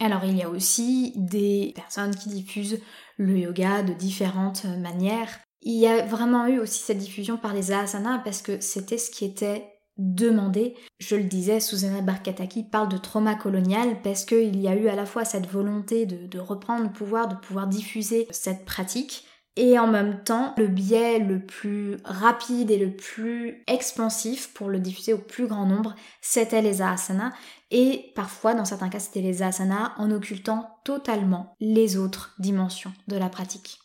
Alors 0.00 0.24
il 0.24 0.36
y 0.36 0.42
a 0.42 0.48
aussi 0.48 1.12
des 1.16 1.72
personnes 1.74 2.14
qui 2.14 2.28
diffusent 2.28 2.80
le 3.18 3.38
yoga 3.38 3.82
de 3.82 3.92
différentes 3.92 4.64
manières. 4.64 5.38
Il 5.62 5.78
y 5.78 5.86
a 5.86 6.04
vraiment 6.04 6.46
eu 6.46 6.58
aussi 6.58 6.82
cette 6.82 6.98
diffusion 6.98 7.36
par 7.36 7.54
les 7.54 7.72
asanas 7.72 8.20
parce 8.24 8.42
que 8.42 8.60
c'était 8.60 8.98
ce 8.98 9.10
qui 9.10 9.24
était 9.24 9.72
demandé. 9.96 10.74
Je 10.98 11.16
le 11.16 11.24
disais, 11.24 11.60
Susanna 11.60 12.02
Barkataki 12.02 12.64
parle 12.64 12.88
de 12.88 12.98
trauma 12.98 13.34
colonial 13.34 14.00
parce 14.02 14.24
qu'il 14.24 14.60
y 14.60 14.68
a 14.68 14.76
eu 14.76 14.88
à 14.88 14.94
la 14.94 15.06
fois 15.06 15.24
cette 15.24 15.46
volonté 15.46 16.06
de, 16.06 16.26
de 16.26 16.38
reprendre 16.38 16.84
le 16.84 16.92
pouvoir, 16.92 17.28
de 17.28 17.34
pouvoir 17.34 17.66
diffuser 17.66 18.28
cette 18.30 18.64
pratique, 18.64 19.26
et 19.58 19.78
en 19.78 19.86
même 19.86 20.22
temps, 20.22 20.52
le 20.58 20.68
biais 20.68 21.18
le 21.18 21.44
plus 21.44 21.96
rapide 22.04 22.70
et 22.70 22.76
le 22.76 22.94
plus 22.94 23.64
expansif 23.66 24.52
pour 24.52 24.68
le 24.68 24.78
diffuser 24.78 25.14
au 25.14 25.18
plus 25.18 25.46
grand 25.46 25.64
nombre, 25.64 25.94
c'était 26.20 26.60
les 26.60 26.82
asanas. 26.82 27.32
Et 27.70 28.12
parfois, 28.14 28.52
dans 28.52 28.66
certains 28.66 28.90
cas, 28.90 28.98
c'était 28.98 29.22
les 29.22 29.42
asanas 29.42 29.94
en 29.96 30.10
occultant 30.10 30.68
totalement 30.84 31.54
les 31.58 31.96
autres 31.96 32.34
dimensions 32.38 32.92
de 33.08 33.16
la 33.16 33.30
pratique. 33.30 33.78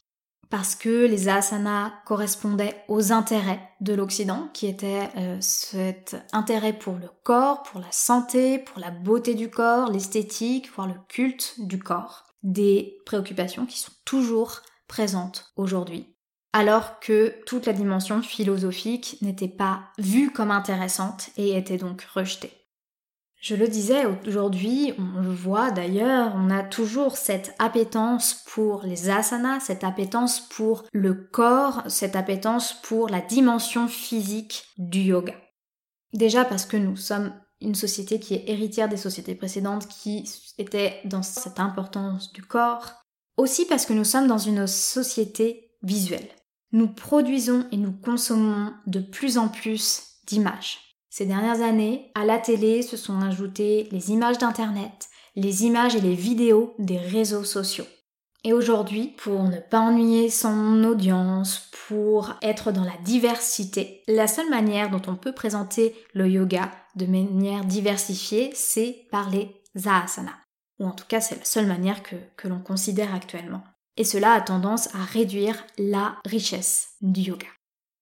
Parce 0.52 0.76
que 0.76 1.06
les 1.06 1.30
asanas 1.30 1.94
correspondaient 2.06 2.84
aux 2.90 3.14
intérêts 3.14 3.62
de 3.80 3.94
l'Occident, 3.94 4.50
qui 4.54 4.68
était 4.68 5.10
euh, 5.16 5.38
cet 5.40 6.18
intérêt 6.34 6.74
pour 6.74 6.96
le 6.96 7.08
corps, 7.24 7.64
pour 7.64 7.80
la 7.80 7.92
santé, 7.92 8.60
pour 8.60 8.82
la 8.82 8.92
beauté 8.92 9.34
du 9.34 9.50
corps, 9.50 9.90
l'esthétique, 9.90 10.70
voire 10.76 10.88
le 10.88 10.96
culte 11.08 11.56
du 11.58 11.80
corps. 11.80 12.26
Des 12.44 12.98
préoccupations 13.06 13.66
qui 13.66 13.80
sont 13.80 13.94
toujours 14.04 14.60
présente 14.90 15.54
aujourd'hui, 15.56 16.14
alors 16.52 17.00
que 17.00 17.34
toute 17.46 17.66
la 17.66 17.74
dimension 17.74 18.22
philosophique 18.22 19.18
n'était 19.22 19.48
pas 19.48 19.84
vue 20.00 20.32
comme 20.32 20.52
intéressante 20.52 21.30
et 21.38 21.58
était 21.58 21.78
donc 21.78 22.02
rejetée. 22.14 22.61
Je 23.42 23.56
le 23.56 23.68
disais 23.68 24.06
aujourd'hui, 24.28 24.94
on 25.00 25.20
le 25.20 25.34
voit 25.34 25.72
d'ailleurs, 25.72 26.34
on 26.36 26.52
a 26.52 26.62
toujours 26.62 27.18
cette 27.18 27.56
appétence 27.58 28.46
pour 28.46 28.84
les 28.84 29.10
asanas, 29.10 29.62
cette 29.62 29.84
appétence 29.84 30.42
pour 30.42 30.84
le 30.94 31.16
corps, 31.16 31.82
cette 31.88 32.16
appétence 32.16 32.80
pour 32.84 33.10
la 33.10 33.20
dimension 33.20 33.88
physique 33.88 34.66
du 34.78 35.00
yoga. 35.00 35.34
Déjà 36.14 36.46
parce 36.46 36.68
que 36.68 36.78
nous 36.78 36.96
sommes 36.96 37.34
une 37.62 37.74
société 37.74 38.20
qui 38.20 38.36
est 38.36 38.48
héritière 38.48 38.90
des 38.90 38.98
sociétés 38.98 39.34
précédentes 39.34 39.88
qui 39.88 40.30
étaient 40.60 41.02
dans 41.06 41.24
cette 41.24 41.60
importance 41.60 42.32
du 42.34 42.44
corps, 42.44 42.94
aussi 43.38 43.66
parce 43.66 43.88
que 43.88 43.94
nous 43.94 44.04
sommes 44.04 44.28
dans 44.28 44.38
une 44.38 44.68
société 44.68 45.72
visuelle. 45.82 46.30
Nous 46.74 46.94
produisons 46.94 47.66
et 47.72 47.78
nous 47.78 47.94
consommons 47.94 48.72
de 48.86 49.00
plus 49.00 49.40
en 49.40 49.48
plus 49.48 50.20
d'images. 50.28 50.91
Ces 51.12 51.28
dernières 51.28 51.62
années, 51.62 52.10
à 52.16 52.26
la 52.26 52.40
télé 52.40 52.82
se 52.82 52.98
sont 52.98 53.22
ajoutées 53.22 53.88
les 53.92 54.10
images 54.12 54.40
d'Internet, 54.40 55.10
les 55.36 55.66
images 55.66 55.96
et 55.96 56.02
les 56.02 56.16
vidéos 56.16 56.74
des 56.80 56.98
réseaux 56.98 57.44
sociaux. 57.44 57.86
Et 58.44 58.54
aujourd'hui, 58.54 59.14
pour 59.18 59.44
ne 59.44 59.60
pas 59.60 59.82
ennuyer 59.82 60.32
son 60.32 60.84
audience, 60.84 61.70
pour 61.88 62.34
être 62.42 62.72
dans 62.72 62.84
la 62.84 62.98
diversité, 63.04 64.02
la 64.08 64.26
seule 64.26 64.50
manière 64.50 64.90
dont 64.90 65.02
on 65.06 65.16
peut 65.16 65.34
présenter 65.34 65.94
le 66.16 66.28
yoga 66.28 66.72
de 66.96 67.06
manière 67.06 67.66
diversifiée, 67.66 68.50
c'est 68.56 69.06
par 69.12 69.30
les 69.30 69.62
asana 69.86 70.32
ou 70.82 70.86
en 70.86 70.92
tout 70.92 71.06
cas 71.08 71.22
c'est 71.22 71.38
la 71.38 71.46
seule 71.46 71.68
manière 71.68 72.02
que, 72.04 72.16
que 72.36 72.48
l'on 72.48 72.60
considère 72.60 73.14
actuellement. 73.14 73.64
Et 73.98 74.04
cela 74.04 74.34
a 74.34 74.42
tendance 74.42 74.94
à 74.96 75.04
réduire 75.04 75.64
la 75.78 76.18
richesse 76.26 76.96
du 77.02 77.22
yoga. 77.22 77.48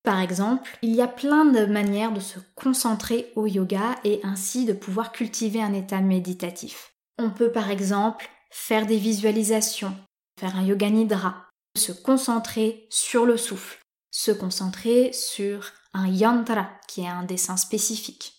Par 0.03 0.21
exemple, 0.21 0.77
il 0.81 0.95
y 0.95 1.01
a 1.01 1.07
plein 1.07 1.45
de 1.45 1.65
manières 1.65 2.13
de 2.13 2.19
se 2.19 2.39
concentrer 2.55 3.31
au 3.35 3.47
yoga 3.47 3.95
et 4.03 4.21
ainsi 4.23 4.65
de 4.65 4.73
pouvoir 4.73 5.11
cultiver 5.11 5.61
un 5.61 5.73
état 5.73 6.01
méditatif. 6.01 6.93
On 7.17 7.29
peut 7.29 7.51
par 7.51 7.69
exemple 7.69 8.29
faire 8.49 8.85
des 8.85 8.97
visualisations, 8.97 9.95
faire 10.39 10.55
un 10.55 10.63
yoga 10.63 10.89
nidra, 10.89 11.49
se 11.77 11.91
concentrer 11.91 12.87
sur 12.89 13.25
le 13.25 13.37
souffle, 13.37 13.79
se 14.11 14.31
concentrer 14.31 15.11
sur 15.13 15.71
un 15.93 16.07
yantra 16.07 16.69
qui 16.87 17.01
est 17.01 17.07
un 17.07 17.23
dessin 17.23 17.57
spécifique. 17.57 18.33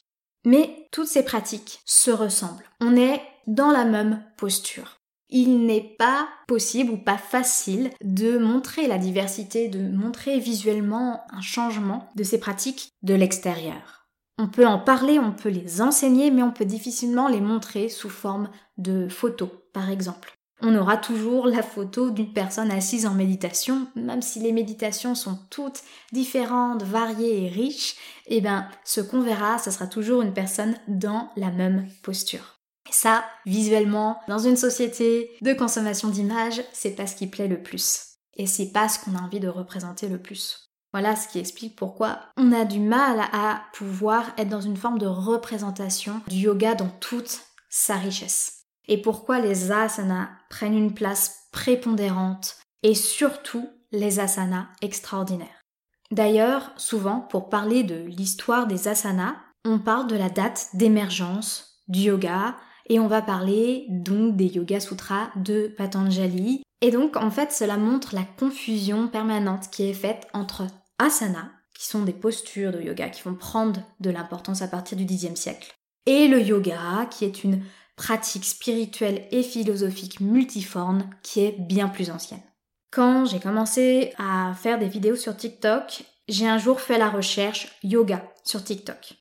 Mais 0.44 0.88
toutes 0.90 1.08
ces 1.08 1.24
pratiques 1.24 1.80
se 1.84 2.10
ressemblent. 2.10 2.64
On 2.80 2.96
est 2.96 3.22
dans 3.46 3.70
la 3.70 3.84
même 3.84 4.24
posture. 4.36 4.99
Il 5.30 5.64
n'est 5.64 5.94
pas 5.98 6.28
possible 6.48 6.92
ou 6.92 6.96
pas 6.96 7.18
facile 7.18 7.90
de 8.02 8.38
montrer 8.38 8.86
la 8.86 8.98
diversité, 8.98 9.68
de 9.68 9.80
montrer 9.80 10.38
visuellement 10.38 11.22
un 11.30 11.40
changement 11.40 12.08
de 12.16 12.24
ces 12.24 12.38
pratiques 12.38 12.90
de 13.02 13.14
l'extérieur. 13.14 14.08
On 14.38 14.48
peut 14.48 14.66
en 14.66 14.78
parler, 14.78 15.18
on 15.18 15.32
peut 15.32 15.50
les 15.50 15.82
enseigner, 15.82 16.30
mais 16.30 16.42
on 16.42 16.50
peut 16.50 16.64
difficilement 16.64 17.28
les 17.28 17.40
montrer 17.40 17.88
sous 17.88 18.08
forme 18.08 18.48
de 18.78 19.08
photos, 19.08 19.50
par 19.72 19.90
exemple. 19.90 20.32
On 20.62 20.76
aura 20.76 20.96
toujours 20.96 21.46
la 21.46 21.62
photo 21.62 22.10
d'une 22.10 22.32
personne 22.32 22.70
assise 22.70 23.06
en 23.06 23.14
méditation, 23.14 23.86
même 23.94 24.22
si 24.22 24.40
les 24.40 24.52
méditations 24.52 25.14
sont 25.14 25.38
toutes 25.50 25.82
différentes, 26.12 26.82
variées 26.82 27.44
et 27.44 27.48
riches, 27.48 27.96
eh 28.26 28.40
ben, 28.40 28.66
ce 28.84 29.00
qu'on 29.00 29.22
verra, 29.22 29.58
ce 29.58 29.70
sera 29.70 29.86
toujours 29.86 30.22
une 30.22 30.34
personne 30.34 30.76
dans 30.86 31.30
la 31.36 31.50
même 31.50 31.88
posture. 32.02 32.59
Et 32.90 32.92
ça, 32.92 33.24
visuellement, 33.46 34.20
dans 34.26 34.40
une 34.40 34.56
société 34.56 35.30
de 35.42 35.52
consommation 35.52 36.08
d'images, 36.08 36.60
c'est 36.72 36.96
pas 36.96 37.06
ce 37.06 37.14
qui 37.14 37.28
plaît 37.28 37.46
le 37.46 37.62
plus. 37.62 38.16
Et 38.34 38.48
c'est 38.48 38.72
pas 38.72 38.88
ce 38.88 38.98
qu'on 38.98 39.14
a 39.14 39.20
envie 39.22 39.38
de 39.38 39.46
représenter 39.46 40.08
le 40.08 40.20
plus. 40.20 40.72
Voilà 40.92 41.14
ce 41.14 41.28
qui 41.28 41.38
explique 41.38 41.76
pourquoi 41.76 42.18
on 42.36 42.52
a 42.52 42.64
du 42.64 42.80
mal 42.80 43.20
à 43.32 43.62
pouvoir 43.74 44.32
être 44.38 44.48
dans 44.48 44.60
une 44.60 44.76
forme 44.76 44.98
de 44.98 45.06
représentation 45.06 46.20
du 46.26 46.36
yoga 46.38 46.74
dans 46.74 46.88
toute 46.88 47.42
sa 47.68 47.94
richesse. 47.94 48.64
Et 48.88 49.00
pourquoi 49.00 49.38
les 49.38 49.70
asanas 49.70 50.30
prennent 50.48 50.76
une 50.76 50.92
place 50.92 51.46
prépondérante 51.52 52.56
et 52.82 52.96
surtout 52.96 53.70
les 53.92 54.18
asanas 54.18 54.66
extraordinaires. 54.82 55.62
D'ailleurs, 56.10 56.72
souvent, 56.76 57.20
pour 57.20 57.50
parler 57.50 57.84
de 57.84 58.02
l'histoire 58.02 58.66
des 58.66 58.88
asanas, 58.88 59.36
on 59.64 59.78
parle 59.78 60.08
de 60.08 60.16
la 60.16 60.28
date 60.28 60.70
d'émergence 60.74 61.84
du 61.86 62.00
yoga, 62.00 62.56
et 62.90 62.98
on 62.98 63.06
va 63.06 63.22
parler 63.22 63.86
donc 63.88 64.36
des 64.36 64.46
Yoga 64.46 64.80
Sutras 64.80 65.30
de 65.36 65.72
Patanjali. 65.78 66.62
Et 66.82 66.90
donc 66.90 67.16
en 67.16 67.30
fait 67.30 67.52
cela 67.52 67.78
montre 67.78 68.14
la 68.14 68.24
confusion 68.24 69.08
permanente 69.08 69.70
qui 69.70 69.84
est 69.84 69.94
faite 69.94 70.26
entre 70.34 70.66
asana, 70.98 71.52
qui 71.78 71.86
sont 71.86 72.02
des 72.02 72.12
postures 72.12 72.72
de 72.72 72.82
yoga 72.82 73.08
qui 73.08 73.22
vont 73.22 73.34
prendre 73.34 73.80
de 74.00 74.10
l'importance 74.10 74.60
à 74.60 74.68
partir 74.68 74.98
du 74.98 75.06
Xe 75.06 75.34
siècle, 75.34 75.72
et 76.04 76.28
le 76.28 76.42
yoga, 76.42 77.06
qui 77.10 77.24
est 77.24 77.44
une 77.44 77.62
pratique 77.96 78.44
spirituelle 78.44 79.26
et 79.30 79.42
philosophique 79.42 80.20
multiforme 80.20 81.08
qui 81.22 81.40
est 81.40 81.56
bien 81.58 81.88
plus 81.88 82.10
ancienne. 82.10 82.42
Quand 82.90 83.24
j'ai 83.24 83.38
commencé 83.38 84.12
à 84.18 84.52
faire 84.54 84.78
des 84.78 84.88
vidéos 84.88 85.16
sur 85.16 85.36
TikTok, 85.36 86.02
j'ai 86.28 86.48
un 86.48 86.58
jour 86.58 86.80
fait 86.80 86.98
la 86.98 87.08
recherche 87.08 87.68
yoga 87.84 88.24
sur 88.42 88.64
TikTok. 88.64 89.14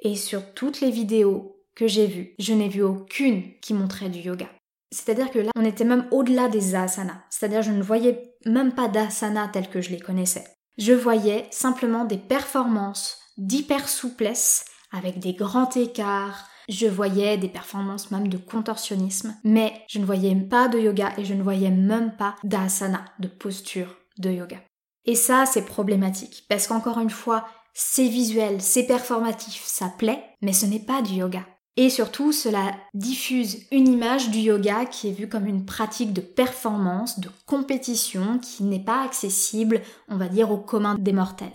Et 0.00 0.14
sur 0.14 0.54
toutes 0.54 0.80
les 0.80 0.90
vidéos 0.90 1.57
que 1.78 1.86
j'ai 1.86 2.08
vu, 2.08 2.34
je 2.40 2.52
n'ai 2.52 2.68
vu 2.68 2.82
aucune 2.82 3.56
qui 3.60 3.72
montrait 3.72 4.10
du 4.10 4.18
yoga. 4.18 4.48
C'est-à-dire 4.90 5.30
que 5.30 5.38
là, 5.38 5.50
on 5.56 5.64
était 5.64 5.84
même 5.84 6.08
au-delà 6.10 6.48
des 6.48 6.74
asanas. 6.74 7.22
C'est-à-dire 7.30 7.62
je 7.62 7.70
ne 7.70 7.82
voyais 7.82 8.34
même 8.46 8.74
pas 8.74 8.88
d'asanas 8.88 9.48
tels 9.48 9.70
que 9.70 9.80
je 9.80 9.90
les 9.90 10.00
connaissais. 10.00 10.44
Je 10.76 10.92
voyais 10.92 11.46
simplement 11.52 12.04
des 12.04 12.18
performances 12.18 13.20
d'hyper 13.36 13.88
souplesse 13.88 14.64
avec 14.90 15.20
des 15.20 15.34
grands 15.34 15.70
écarts. 15.70 16.48
Je 16.68 16.88
voyais 16.88 17.38
des 17.38 17.48
performances 17.48 18.10
même 18.10 18.28
de 18.28 18.38
contorsionnisme, 18.38 19.36
mais 19.44 19.72
je 19.88 20.00
ne 20.00 20.04
voyais 20.04 20.34
pas 20.34 20.66
de 20.66 20.80
yoga 20.80 21.12
et 21.16 21.24
je 21.24 21.34
ne 21.34 21.42
voyais 21.42 21.70
même 21.70 22.16
pas 22.16 22.34
d'asana, 22.42 23.04
de 23.20 23.28
posture 23.28 23.96
de 24.18 24.30
yoga. 24.30 24.58
Et 25.04 25.14
ça, 25.14 25.46
c'est 25.46 25.64
problématique 25.64 26.44
parce 26.48 26.66
qu'encore 26.66 26.98
une 26.98 27.08
fois, 27.08 27.46
c'est 27.72 28.08
visuel, 28.08 28.60
c'est 28.60 28.86
performatif, 28.86 29.62
ça 29.64 29.88
plaît, 29.96 30.24
mais 30.42 30.52
ce 30.52 30.66
n'est 30.66 30.84
pas 30.84 31.02
du 31.02 31.14
yoga. 31.14 31.46
Et 31.76 31.90
surtout, 31.90 32.32
cela 32.32 32.72
diffuse 32.94 33.66
une 33.70 33.86
image 33.86 34.30
du 34.30 34.38
yoga 34.38 34.84
qui 34.84 35.08
est 35.08 35.12
vue 35.12 35.28
comme 35.28 35.46
une 35.46 35.64
pratique 35.64 36.12
de 36.12 36.20
performance, 36.20 37.20
de 37.20 37.30
compétition, 37.46 38.38
qui 38.38 38.64
n'est 38.64 38.82
pas 38.82 39.04
accessible, 39.04 39.80
on 40.08 40.16
va 40.16 40.28
dire, 40.28 40.50
au 40.50 40.58
commun 40.58 40.96
des 40.98 41.12
mortels. 41.12 41.52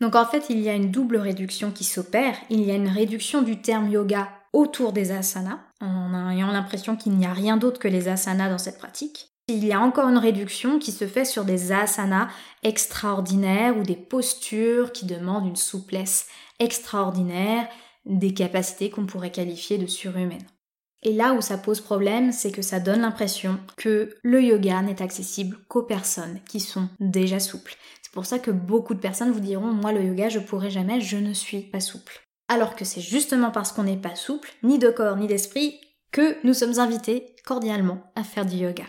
Donc 0.00 0.16
en 0.16 0.26
fait, 0.26 0.46
il 0.50 0.60
y 0.60 0.68
a 0.68 0.74
une 0.74 0.90
double 0.90 1.16
réduction 1.16 1.70
qui 1.70 1.84
s'opère. 1.84 2.36
Il 2.50 2.60
y 2.60 2.70
a 2.70 2.74
une 2.74 2.88
réduction 2.88 3.40
du 3.40 3.62
terme 3.62 3.88
yoga 3.88 4.28
autour 4.52 4.92
des 4.92 5.12
asanas, 5.12 5.60
en 5.80 6.30
ayant 6.30 6.52
l'impression 6.52 6.94
qu'il 6.94 7.12
n'y 7.12 7.26
a 7.26 7.32
rien 7.32 7.56
d'autre 7.56 7.80
que 7.80 7.88
les 7.88 8.08
asanas 8.08 8.50
dans 8.50 8.58
cette 8.58 8.78
pratique. 8.78 9.30
Il 9.48 9.64
y 9.64 9.72
a 9.72 9.80
encore 9.80 10.08
une 10.08 10.18
réduction 10.18 10.78
qui 10.78 10.92
se 10.92 11.06
fait 11.06 11.24
sur 11.24 11.44
des 11.44 11.72
asanas 11.72 12.28
extraordinaires 12.62 13.76
ou 13.76 13.82
des 13.82 13.96
postures 13.96 14.92
qui 14.92 15.04
demandent 15.06 15.46
une 15.46 15.56
souplesse 15.56 16.28
extraordinaire, 16.58 17.68
des 18.06 18.34
capacités 18.34 18.90
qu'on 18.90 19.06
pourrait 19.06 19.32
qualifier 19.32 19.78
de 19.78 19.86
surhumaines. 19.86 20.46
Et 21.04 21.12
là 21.12 21.34
où 21.34 21.42
ça 21.42 21.58
pose 21.58 21.82
problème, 21.82 22.32
c'est 22.32 22.50
que 22.50 22.62
ça 22.62 22.80
donne 22.80 23.02
l'impression 23.02 23.60
que 23.76 24.16
le 24.22 24.42
yoga 24.42 24.80
n'est 24.80 25.02
accessible 25.02 25.58
qu'aux 25.68 25.82
personnes 25.82 26.40
qui 26.48 26.60
sont 26.60 26.88
déjà 26.98 27.38
souples. 27.38 27.76
C'est 28.02 28.12
pour 28.12 28.24
ça 28.24 28.38
que 28.38 28.50
beaucoup 28.50 28.94
de 28.94 29.00
personnes 29.00 29.30
vous 29.30 29.40
diront 29.40 29.72
moi 29.72 29.92
le 29.92 30.02
yoga 30.02 30.30
je 30.30 30.38
pourrais 30.38 30.70
jamais, 30.70 31.02
je 31.02 31.18
ne 31.18 31.34
suis 31.34 31.60
pas 31.60 31.80
souple. 31.80 32.22
Alors 32.48 32.74
que 32.74 32.86
c'est 32.86 33.02
justement 33.02 33.50
parce 33.50 33.72
qu'on 33.72 33.84
n'est 33.84 33.96
pas 33.96 34.16
souple, 34.16 34.50
ni 34.62 34.78
de 34.78 34.88
corps 34.88 35.16
ni 35.16 35.26
d'esprit, 35.26 35.78
que 36.10 36.36
nous 36.46 36.54
sommes 36.54 36.78
invités 36.78 37.36
cordialement 37.44 38.00
à 38.14 38.24
faire 38.24 38.46
du 38.46 38.56
yoga. 38.56 38.84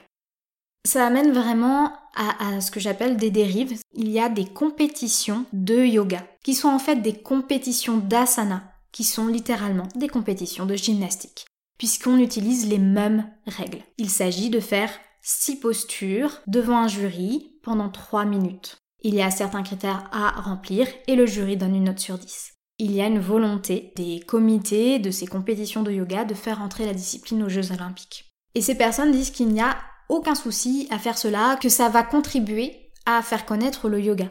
Ça 0.85 1.05
amène 1.05 1.31
vraiment 1.31 1.91
à, 2.15 2.55
à 2.55 2.61
ce 2.61 2.69
que 2.69 2.79
j'appelle 2.79 3.17
des 3.17 3.31
dérives. 3.31 3.79
Il 3.93 4.09
y 4.09 4.19
a 4.19 4.29
des 4.29 4.45
compétitions 4.45 5.45
de 5.51 5.83
yoga, 5.83 6.23
qui 6.43 6.53
sont 6.53 6.69
en 6.69 6.79
fait 6.79 6.97
des 6.97 7.15
compétitions 7.15 7.97
d'asana, 7.97 8.74
qui 8.95 9.03
sont 9.03 9.27
littéralement 9.27 9.89
des 9.95 10.07
compétitions 10.07 10.65
de 10.65 10.75
gymnastique 10.75 11.45
puisqu'on 11.77 12.17
utilise 12.17 12.69
les 12.69 12.77
mêmes 12.77 13.29
règles. 13.45 13.81
Il 13.97 14.09
s'agit 14.09 14.49
de 14.49 14.61
faire 14.61 14.89
six 15.21 15.57
postures 15.59 16.41
devant 16.47 16.77
un 16.77 16.87
jury 16.87 17.59
pendant 17.63 17.89
3 17.89 18.23
minutes. 18.23 18.77
Il 19.01 19.13
y 19.13 19.21
a 19.21 19.29
certains 19.29 19.63
critères 19.63 20.09
à 20.13 20.41
remplir 20.41 20.87
et 21.07 21.15
le 21.15 21.25
jury 21.25 21.57
donne 21.57 21.75
une 21.75 21.83
note 21.83 21.99
sur 21.99 22.17
10. 22.17 22.53
Il 22.79 22.93
y 22.93 23.01
a 23.01 23.07
une 23.07 23.19
volonté 23.19 23.91
des 23.97 24.21
comités 24.21 24.99
de 24.99 25.11
ces 25.11 25.27
compétitions 25.27 25.83
de 25.83 25.91
yoga 25.91 26.23
de 26.23 26.33
faire 26.33 26.61
entrer 26.61 26.85
la 26.85 26.93
discipline 26.93 27.43
aux 27.43 27.49
Jeux 27.49 27.73
olympiques. 27.73 28.31
Et 28.53 28.61
ces 28.61 28.75
personnes 28.75 29.11
disent 29.11 29.31
qu'il 29.31 29.49
n'y 29.49 29.61
a 29.61 29.77
aucun 30.07 30.35
souci 30.35 30.87
à 30.91 30.99
faire 30.99 31.17
cela, 31.17 31.57
que 31.61 31.69
ça 31.69 31.89
va 31.89 32.03
contribuer 32.03 32.91
à 33.05 33.21
faire 33.21 33.45
connaître 33.45 33.89
le 33.89 33.99
yoga. 33.99 34.29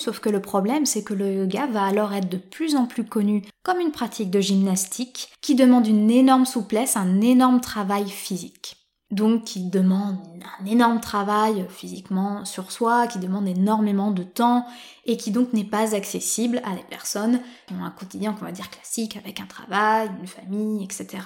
Sauf 0.00 0.18
que 0.18 0.28
le 0.28 0.40
problème, 0.40 0.86
c'est 0.86 1.04
que 1.04 1.14
le 1.14 1.32
yoga 1.32 1.66
va 1.66 1.84
alors 1.84 2.12
être 2.12 2.28
de 2.28 2.36
plus 2.36 2.74
en 2.74 2.86
plus 2.86 3.04
connu 3.04 3.44
comme 3.62 3.80
une 3.80 3.92
pratique 3.92 4.30
de 4.30 4.40
gymnastique 4.40 5.32
qui 5.40 5.54
demande 5.54 5.86
une 5.86 6.10
énorme 6.10 6.46
souplesse, 6.46 6.96
un 6.96 7.20
énorme 7.20 7.60
travail 7.60 8.08
physique. 8.08 8.76
Donc 9.10 9.44
qui 9.44 9.68
demande 9.68 10.18
un 10.60 10.66
énorme 10.66 11.00
travail 11.00 11.66
physiquement 11.68 12.44
sur 12.44 12.72
soi, 12.72 13.06
qui 13.06 13.20
demande 13.20 13.46
énormément 13.46 14.10
de 14.10 14.24
temps 14.24 14.66
et 15.04 15.16
qui 15.16 15.30
donc 15.30 15.52
n'est 15.52 15.62
pas 15.62 15.94
accessible 15.94 16.60
à 16.64 16.74
des 16.74 16.82
personnes 16.82 17.40
qui 17.68 17.74
ont 17.74 17.84
un 17.84 17.90
quotidien 17.90 18.32
qu'on 18.32 18.46
va 18.46 18.52
dire 18.52 18.70
classique 18.70 19.16
avec 19.16 19.40
un 19.40 19.46
travail, 19.46 20.10
une 20.20 20.26
famille, 20.26 20.82
etc. 20.82 21.22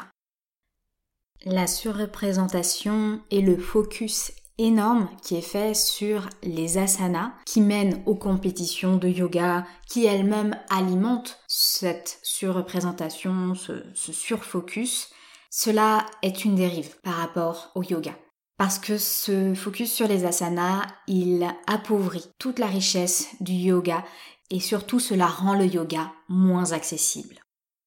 La 1.46 1.66
surreprésentation 1.66 3.22
et 3.30 3.40
le 3.40 3.56
focus 3.56 4.32
énorme 4.58 5.08
qui 5.22 5.36
est 5.36 5.40
fait 5.40 5.74
sur 5.74 6.28
les 6.42 6.78
asanas 6.78 7.32
qui 7.46 7.60
mènent 7.60 8.02
aux 8.06 8.16
compétitions 8.16 8.96
de 8.96 9.08
yoga, 9.08 9.64
qui 9.88 10.04
elles-mêmes 10.04 10.56
alimentent 10.68 11.38
cette 11.46 12.18
surreprésentation, 12.22 13.54
ce, 13.54 13.84
ce 13.94 14.12
surfocus. 14.12 15.10
Cela 15.50 16.04
est 16.22 16.44
une 16.44 16.56
dérive 16.56 16.96
par 17.02 17.14
rapport 17.14 17.70
au 17.74 17.82
yoga. 17.82 18.14
Parce 18.58 18.80
que 18.80 18.98
ce 18.98 19.54
focus 19.54 19.92
sur 19.92 20.08
les 20.08 20.24
asanas, 20.24 20.84
il 21.06 21.48
appauvrit 21.68 22.26
toute 22.38 22.58
la 22.58 22.66
richesse 22.66 23.28
du 23.40 23.52
yoga 23.52 24.04
et 24.50 24.58
surtout 24.58 24.98
cela 24.98 25.26
rend 25.26 25.54
le 25.54 25.66
yoga 25.66 26.12
moins 26.28 26.72
accessible. 26.72 27.36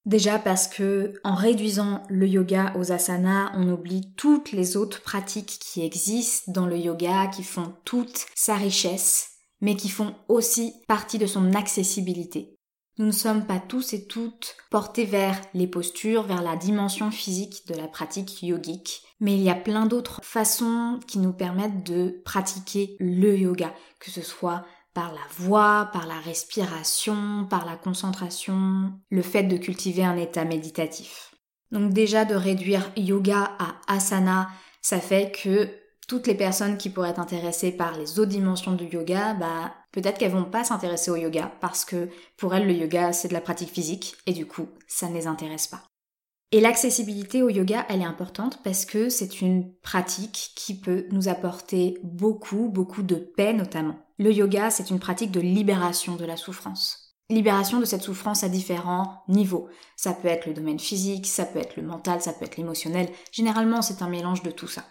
Déjà 0.05 0.39
parce 0.39 0.67
que 0.67 1.13
en 1.23 1.35
réduisant 1.35 2.03
le 2.09 2.27
yoga 2.27 2.73
aux 2.75 2.91
asanas, 2.91 3.51
on 3.55 3.69
oublie 3.69 4.13
toutes 4.15 4.51
les 4.51 4.75
autres 4.75 5.01
pratiques 5.01 5.59
qui 5.59 5.83
existent 5.83 6.51
dans 6.51 6.65
le 6.65 6.77
yoga, 6.77 7.27
qui 7.27 7.43
font 7.43 7.75
toute 7.85 8.25
sa 8.33 8.55
richesse, 8.55 9.31
mais 9.61 9.75
qui 9.75 9.89
font 9.89 10.15
aussi 10.27 10.73
partie 10.87 11.19
de 11.19 11.27
son 11.27 11.53
accessibilité. 11.53 12.55
Nous 12.97 13.05
ne 13.05 13.11
sommes 13.11 13.45
pas 13.45 13.59
tous 13.59 13.93
et 13.93 14.05
toutes 14.05 14.57
portés 14.69 15.05
vers 15.05 15.39
les 15.53 15.67
postures, 15.67 16.23
vers 16.23 16.41
la 16.41 16.55
dimension 16.55 17.09
physique 17.09 17.67
de 17.67 17.75
la 17.75 17.87
pratique 17.87 18.43
yogique, 18.43 19.03
mais 19.19 19.35
il 19.35 19.41
y 19.41 19.49
a 19.49 19.55
plein 19.55 19.85
d'autres 19.85 20.19
façons 20.23 20.99
qui 21.07 21.19
nous 21.19 21.31
permettent 21.31 21.83
de 21.83 22.21
pratiquer 22.25 22.97
le 22.99 23.37
yoga, 23.37 23.73
que 23.99 24.11
ce 24.11 24.21
soit 24.21 24.65
par 24.93 25.11
la 25.13 25.21
voix, 25.37 25.89
par 25.93 26.05
la 26.05 26.19
respiration, 26.19 27.45
par 27.49 27.65
la 27.65 27.75
concentration, 27.75 28.93
le 29.09 29.21
fait 29.21 29.43
de 29.43 29.57
cultiver 29.57 30.03
un 30.03 30.17
état 30.17 30.45
méditatif. 30.45 31.33
Donc 31.71 31.93
déjà 31.93 32.25
de 32.25 32.35
réduire 32.35 32.91
yoga 32.97 33.51
à 33.59 33.75
asana, 33.87 34.49
ça 34.81 34.99
fait 34.99 35.31
que 35.31 35.69
toutes 36.07 36.27
les 36.27 36.35
personnes 36.35 36.77
qui 36.77 36.89
pourraient 36.89 37.11
être 37.11 37.19
intéressées 37.19 37.71
par 37.71 37.97
les 37.97 38.19
autres 38.19 38.31
dimensions 38.31 38.73
du 38.73 38.85
yoga, 38.85 39.33
bah 39.33 39.73
peut-être 39.93 40.17
qu'elles 40.17 40.31
vont 40.31 40.43
pas 40.43 40.65
s'intéresser 40.65 41.09
au 41.09 41.15
yoga 41.15 41.51
parce 41.61 41.85
que 41.85 42.09
pour 42.35 42.53
elles 42.53 42.67
le 42.67 42.73
yoga 42.73 43.13
c'est 43.13 43.29
de 43.29 43.33
la 43.33 43.39
pratique 43.39 43.71
physique 43.71 44.17
et 44.25 44.33
du 44.33 44.45
coup 44.45 44.67
ça 44.87 45.07
ne 45.07 45.13
les 45.13 45.27
intéresse 45.27 45.67
pas. 45.67 45.83
Et 46.53 46.59
l'accessibilité 46.59 47.43
au 47.43 47.49
yoga, 47.49 47.85
elle 47.87 48.01
est 48.01 48.05
importante 48.05 48.59
parce 48.61 48.83
que 48.85 49.07
c'est 49.07 49.39
une 49.39 49.73
pratique 49.75 50.51
qui 50.57 50.77
peut 50.77 51.05
nous 51.11 51.29
apporter 51.29 51.97
beaucoup, 52.03 52.67
beaucoup 52.67 53.03
de 53.03 53.15
paix 53.15 53.53
notamment. 53.53 53.95
Le 54.21 54.31
yoga, 54.31 54.69
c'est 54.69 54.91
une 54.91 54.99
pratique 54.99 55.31
de 55.31 55.39
libération 55.39 56.15
de 56.15 56.25
la 56.25 56.37
souffrance. 56.37 57.15
Libération 57.31 57.79
de 57.79 57.85
cette 57.85 58.03
souffrance 58.03 58.43
à 58.43 58.49
différents 58.49 59.23
niveaux. 59.27 59.67
Ça 59.95 60.13
peut 60.13 60.27
être 60.27 60.45
le 60.45 60.53
domaine 60.53 60.77
physique, 60.77 61.25
ça 61.25 61.43
peut 61.43 61.57
être 61.57 61.75
le 61.75 61.81
mental, 61.81 62.21
ça 62.21 62.31
peut 62.31 62.45
être 62.45 62.57
l'émotionnel. 62.57 63.09
Généralement, 63.31 63.81
c'est 63.81 64.03
un 64.03 64.09
mélange 64.09 64.43
de 64.43 64.51
tout 64.51 64.67
ça. 64.67 64.83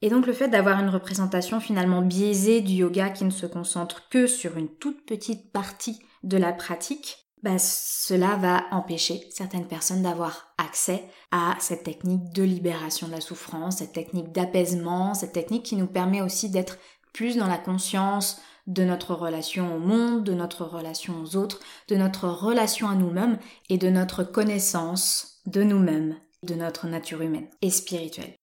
Et 0.00 0.10
donc 0.10 0.26
le 0.26 0.32
fait 0.32 0.48
d'avoir 0.48 0.80
une 0.80 0.88
représentation 0.88 1.60
finalement 1.60 2.02
biaisée 2.02 2.60
du 2.60 2.72
yoga 2.72 3.10
qui 3.10 3.24
ne 3.24 3.30
se 3.30 3.46
concentre 3.46 4.08
que 4.08 4.26
sur 4.26 4.56
une 4.56 4.74
toute 4.74 5.06
petite 5.06 5.52
partie 5.52 6.00
de 6.24 6.36
la 6.36 6.52
pratique, 6.52 7.18
bah, 7.44 7.60
cela 7.60 8.34
va 8.34 8.64
empêcher 8.72 9.20
certaines 9.30 9.68
personnes 9.68 10.02
d'avoir 10.02 10.56
accès 10.58 11.04
à 11.30 11.54
cette 11.60 11.84
technique 11.84 12.32
de 12.32 12.42
libération 12.42 13.06
de 13.06 13.12
la 13.12 13.20
souffrance, 13.20 13.76
cette 13.76 13.92
technique 13.92 14.32
d'apaisement, 14.32 15.14
cette 15.14 15.34
technique 15.34 15.66
qui 15.66 15.76
nous 15.76 15.86
permet 15.86 16.20
aussi 16.20 16.50
d'être 16.50 16.78
plus 17.12 17.36
dans 17.36 17.46
la 17.46 17.58
conscience 17.58 18.40
de 18.66 18.84
notre 18.84 19.14
relation 19.14 19.74
au 19.74 19.78
monde, 19.78 20.24
de 20.24 20.34
notre 20.34 20.64
relation 20.64 21.20
aux 21.22 21.36
autres, 21.36 21.60
de 21.88 21.96
notre 21.96 22.28
relation 22.28 22.88
à 22.88 22.94
nous-mêmes 22.94 23.38
et 23.68 23.78
de 23.78 23.90
notre 23.90 24.22
connaissance 24.24 25.40
de 25.46 25.62
nous-mêmes, 25.62 26.16
de 26.42 26.54
notre 26.54 26.86
nature 26.86 27.22
humaine 27.22 27.48
et 27.60 27.70
spirituelle. 27.70 28.34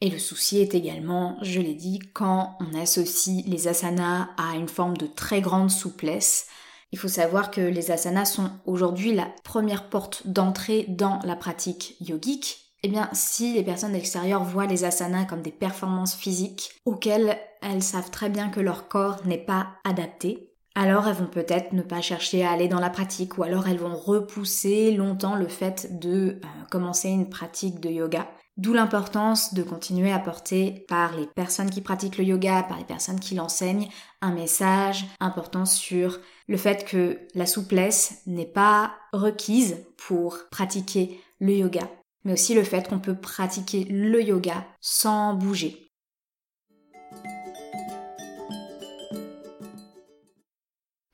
Et 0.00 0.10
le 0.10 0.18
souci 0.18 0.58
est 0.60 0.74
également, 0.74 1.38
je 1.42 1.60
l'ai 1.60 1.74
dit, 1.74 2.00
quand 2.12 2.56
on 2.60 2.78
associe 2.78 3.44
les 3.46 3.66
asanas 3.66 4.28
à 4.36 4.56
une 4.56 4.68
forme 4.68 4.96
de 4.96 5.06
très 5.06 5.40
grande 5.40 5.70
souplesse, 5.70 6.48
il 6.92 6.98
faut 6.98 7.08
savoir 7.08 7.50
que 7.50 7.60
les 7.60 7.90
asanas 7.90 8.26
sont 8.26 8.50
aujourd'hui 8.66 9.14
la 9.14 9.28
première 9.42 9.88
porte 9.88 10.26
d'entrée 10.26 10.84
dans 10.88 11.18
la 11.24 11.34
pratique 11.34 11.96
yogique. 12.00 12.65
Eh 12.86 12.88
bien, 12.88 13.08
si 13.12 13.52
les 13.52 13.64
personnes 13.64 13.90
de 13.90 13.96
l'extérieur 13.96 14.44
voient 14.44 14.66
les 14.66 14.84
asanas 14.84 15.24
comme 15.24 15.42
des 15.42 15.50
performances 15.50 16.14
physiques 16.14 16.70
auxquelles 16.84 17.36
elles 17.60 17.82
savent 17.82 18.12
très 18.12 18.30
bien 18.30 18.48
que 18.48 18.60
leur 18.60 18.86
corps 18.86 19.26
n'est 19.26 19.44
pas 19.44 19.70
adapté, 19.82 20.52
alors 20.76 21.08
elles 21.08 21.16
vont 21.16 21.26
peut-être 21.26 21.72
ne 21.72 21.82
pas 21.82 22.00
chercher 22.00 22.44
à 22.44 22.52
aller 22.52 22.68
dans 22.68 22.78
la 22.78 22.88
pratique 22.88 23.38
ou 23.38 23.42
alors 23.42 23.66
elles 23.66 23.80
vont 23.80 23.96
repousser 23.96 24.92
longtemps 24.92 25.34
le 25.34 25.48
fait 25.48 25.98
de 25.98 26.38
euh, 26.44 26.46
commencer 26.70 27.08
une 27.08 27.28
pratique 27.28 27.80
de 27.80 27.90
yoga. 27.90 28.30
D'où 28.56 28.72
l'importance 28.72 29.52
de 29.52 29.64
continuer 29.64 30.12
à 30.12 30.20
porter 30.20 30.84
par 30.86 31.16
les 31.16 31.26
personnes 31.26 31.70
qui 31.70 31.80
pratiquent 31.80 32.18
le 32.18 32.24
yoga, 32.24 32.62
par 32.62 32.78
les 32.78 32.84
personnes 32.84 33.18
qui 33.18 33.34
l'enseignent, 33.34 33.88
un 34.22 34.30
message 34.30 35.06
important 35.18 35.64
sur 35.64 36.20
le 36.46 36.56
fait 36.56 36.84
que 36.84 37.18
la 37.34 37.46
souplesse 37.46 38.22
n'est 38.26 38.46
pas 38.46 38.94
requise 39.12 39.78
pour 39.96 40.38
pratiquer 40.52 41.20
le 41.40 41.52
yoga, 41.52 41.90
mais 42.26 42.32
aussi 42.32 42.54
le 42.54 42.64
fait 42.64 42.88
qu'on 42.88 42.98
peut 42.98 43.14
pratiquer 43.14 43.84
le 43.84 44.20
yoga 44.20 44.66
sans 44.80 45.32
bouger. 45.32 45.92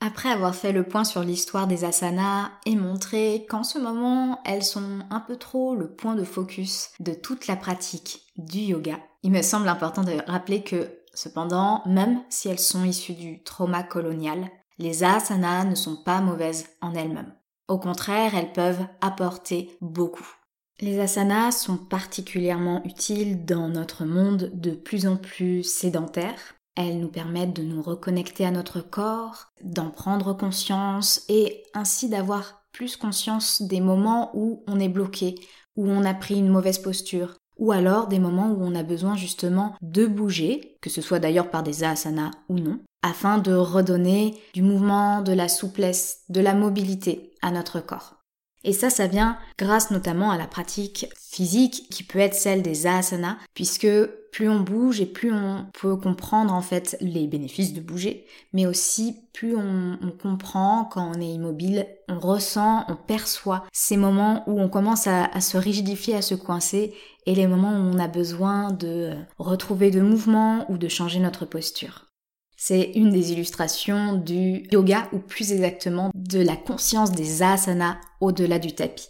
Après 0.01 0.31
avoir 0.31 0.55
fait 0.55 0.73
le 0.73 0.85
point 0.85 1.05
sur 1.05 1.23
l'histoire 1.23 1.67
des 1.67 1.85
asanas 1.85 2.51
et 2.65 2.77
montré 2.77 3.47
qu'en 3.49 3.63
ce 3.63 3.79
moment 3.79 4.41
elles 4.47 4.65
sont 4.65 5.01
un 5.11 5.21
peu 5.21 5.37
trop 5.37 5.75
le 5.77 5.95
point 5.95 6.15
de 6.15 6.25
focus 6.25 6.91
de 6.99 7.13
toute 7.13 7.47
la 7.47 7.57
pratique 7.57 8.23
du 8.37 8.61
yoga, 8.61 8.99
il 9.23 9.33
me 9.33 9.43
semble 9.43 9.69
important 9.69 10.05
de 10.05 10.17
rappeler 10.27 10.63
que 10.63 10.99
cependant, 11.13 11.83
même 11.85 12.23
si 12.31 12.49
elles 12.49 12.59
sont 12.59 12.85
issues 12.85 13.13
du 13.13 13.43
trauma 13.43 13.83
colonial, 13.83 14.49
les 14.79 15.05
asanas 15.05 15.65
ne 15.65 15.75
sont 15.75 16.03
pas 16.03 16.23
mauvaises 16.23 16.69
en 16.81 16.95
elles-mêmes. 16.95 17.35
Au 17.69 17.79
contraire, 17.79 18.35
elles 18.35 18.53
peuvent 18.53 18.85
apporter 19.03 19.77
beaucoup. 19.83 20.42
Les 20.81 20.99
asanas 20.99 21.53
sont 21.53 21.77
particulièrement 21.77 22.83
utiles 22.85 23.45
dans 23.45 23.69
notre 23.69 24.05
monde 24.05 24.51
de 24.55 24.73
plus 24.73 25.07
en 25.07 25.17
plus 25.17 25.63
sédentaire 25.63 26.55
elles 26.75 27.01
nous 27.01 27.09
permettent 27.09 27.55
de 27.55 27.63
nous 27.63 27.83
reconnecter 27.83 28.47
à 28.47 28.51
notre 28.51 28.81
corps, 28.81 29.49
d'en 29.63 29.91
prendre 29.91 30.33
conscience 30.33 31.23
et 31.29 31.65
ainsi 31.75 32.09
d'avoir 32.09 32.65
plus 32.73 32.97
conscience 32.97 33.63
des 33.63 33.81
moments 33.81 34.31
où 34.35 34.63
on 34.67 34.81
est 34.81 34.89
bloqué, 34.89 35.35
où 35.77 35.89
on 35.89 36.05
a 36.05 36.15
pris 36.15 36.39
une 36.39 36.49
mauvaise 36.49 36.79
posture, 36.79 37.35
ou 37.59 37.73
alors 37.73 38.07
des 38.07 38.19
moments 38.19 38.51
où 38.51 38.63
on 38.63 38.75
a 38.75 38.83
besoin 38.83 39.17
justement 39.17 39.75
de 39.83 40.07
bouger, 40.07 40.79
que 40.81 40.89
ce 40.89 41.03
soit 41.03 41.19
d'ailleurs 41.19 41.51
par 41.51 41.63
des 41.63 41.85
asanas 41.85 42.31
ou 42.49 42.59
non, 42.59 42.81
afin 43.03 43.39
de 43.39 43.53
redonner 43.53 44.41
du 44.55 44.63
mouvement, 44.63 45.21
de 45.21 45.33
la 45.33 45.49
souplesse, 45.49 46.23
de 46.31 46.41
la 46.41 46.55
mobilité 46.55 47.35
à 47.43 47.51
notre 47.51 47.81
corps. 47.81 48.22
Et 48.65 48.73
ça, 48.73 48.91
ça 48.91 49.07
vient 49.07 49.39
grâce 49.59 49.91
notamment 49.91 50.31
à 50.31 50.39
la 50.39 50.47
pratique 50.47 51.07
physique 51.19 51.87
qui 51.91 52.05
peut 52.05 52.19
être 52.19 52.35
celle 52.35 52.63
des 52.63 52.87
asanas, 52.87 53.39
puisque 53.55 53.89
plus 54.33 54.49
on 54.49 54.61
bouge 54.61 55.01
et 55.01 55.07
plus 55.07 55.33
on 55.33 55.67
peut 55.79 55.97
comprendre 55.97 56.53
en 56.53 56.63
fait 56.63 56.97
les 57.01 57.27
bénéfices 57.27 57.75
de 57.75 57.81
bouger, 57.81 58.27
mais 58.53 58.67
aussi 58.67 59.17
plus 59.33 59.57
on, 59.57 59.99
comprend 60.23 60.85
quand 60.85 61.13
on 61.15 61.21
est 61.21 61.35
immobile, 61.35 61.87
on 62.09 62.19
ressent, 62.19 62.85
on 62.89 62.97
perçoit 62.97 63.65
ces 63.73 63.97
moments 63.97 64.43
où 64.47 64.61
on 64.61 64.69
commence 64.69 65.07
à, 65.07 65.41
se 65.41 65.57
rigidifier, 65.57 66.17
à 66.17 66.23
se 66.23 66.35
coincer, 66.35 66.95
et 67.27 67.35
les 67.35 67.47
moments 67.47 67.73
où 67.73 67.95
on 67.95 67.99
a 67.99 68.09
besoin 68.09 68.73
de 68.73 69.13
retrouver 69.39 69.91
de 69.91 70.01
mouvement 70.01 70.71
ou 70.71 70.79
de 70.79 70.89
changer 70.89 71.21
notre 71.21 71.45
posture. 71.45 72.12
C'est 72.65 72.93
une 72.95 73.11
des 73.11 73.33
illustrations 73.33 74.13
du 74.13 74.69
yoga, 74.71 75.09
ou 75.13 75.19
plus 75.19 75.51
exactement 75.51 76.13
de 76.15 76.39
la 76.39 76.55
conscience 76.55 77.11
des 77.11 77.43
asanas 77.43 77.97
au-delà 78.21 78.61
du 78.61 78.73
tapis. 78.73 79.09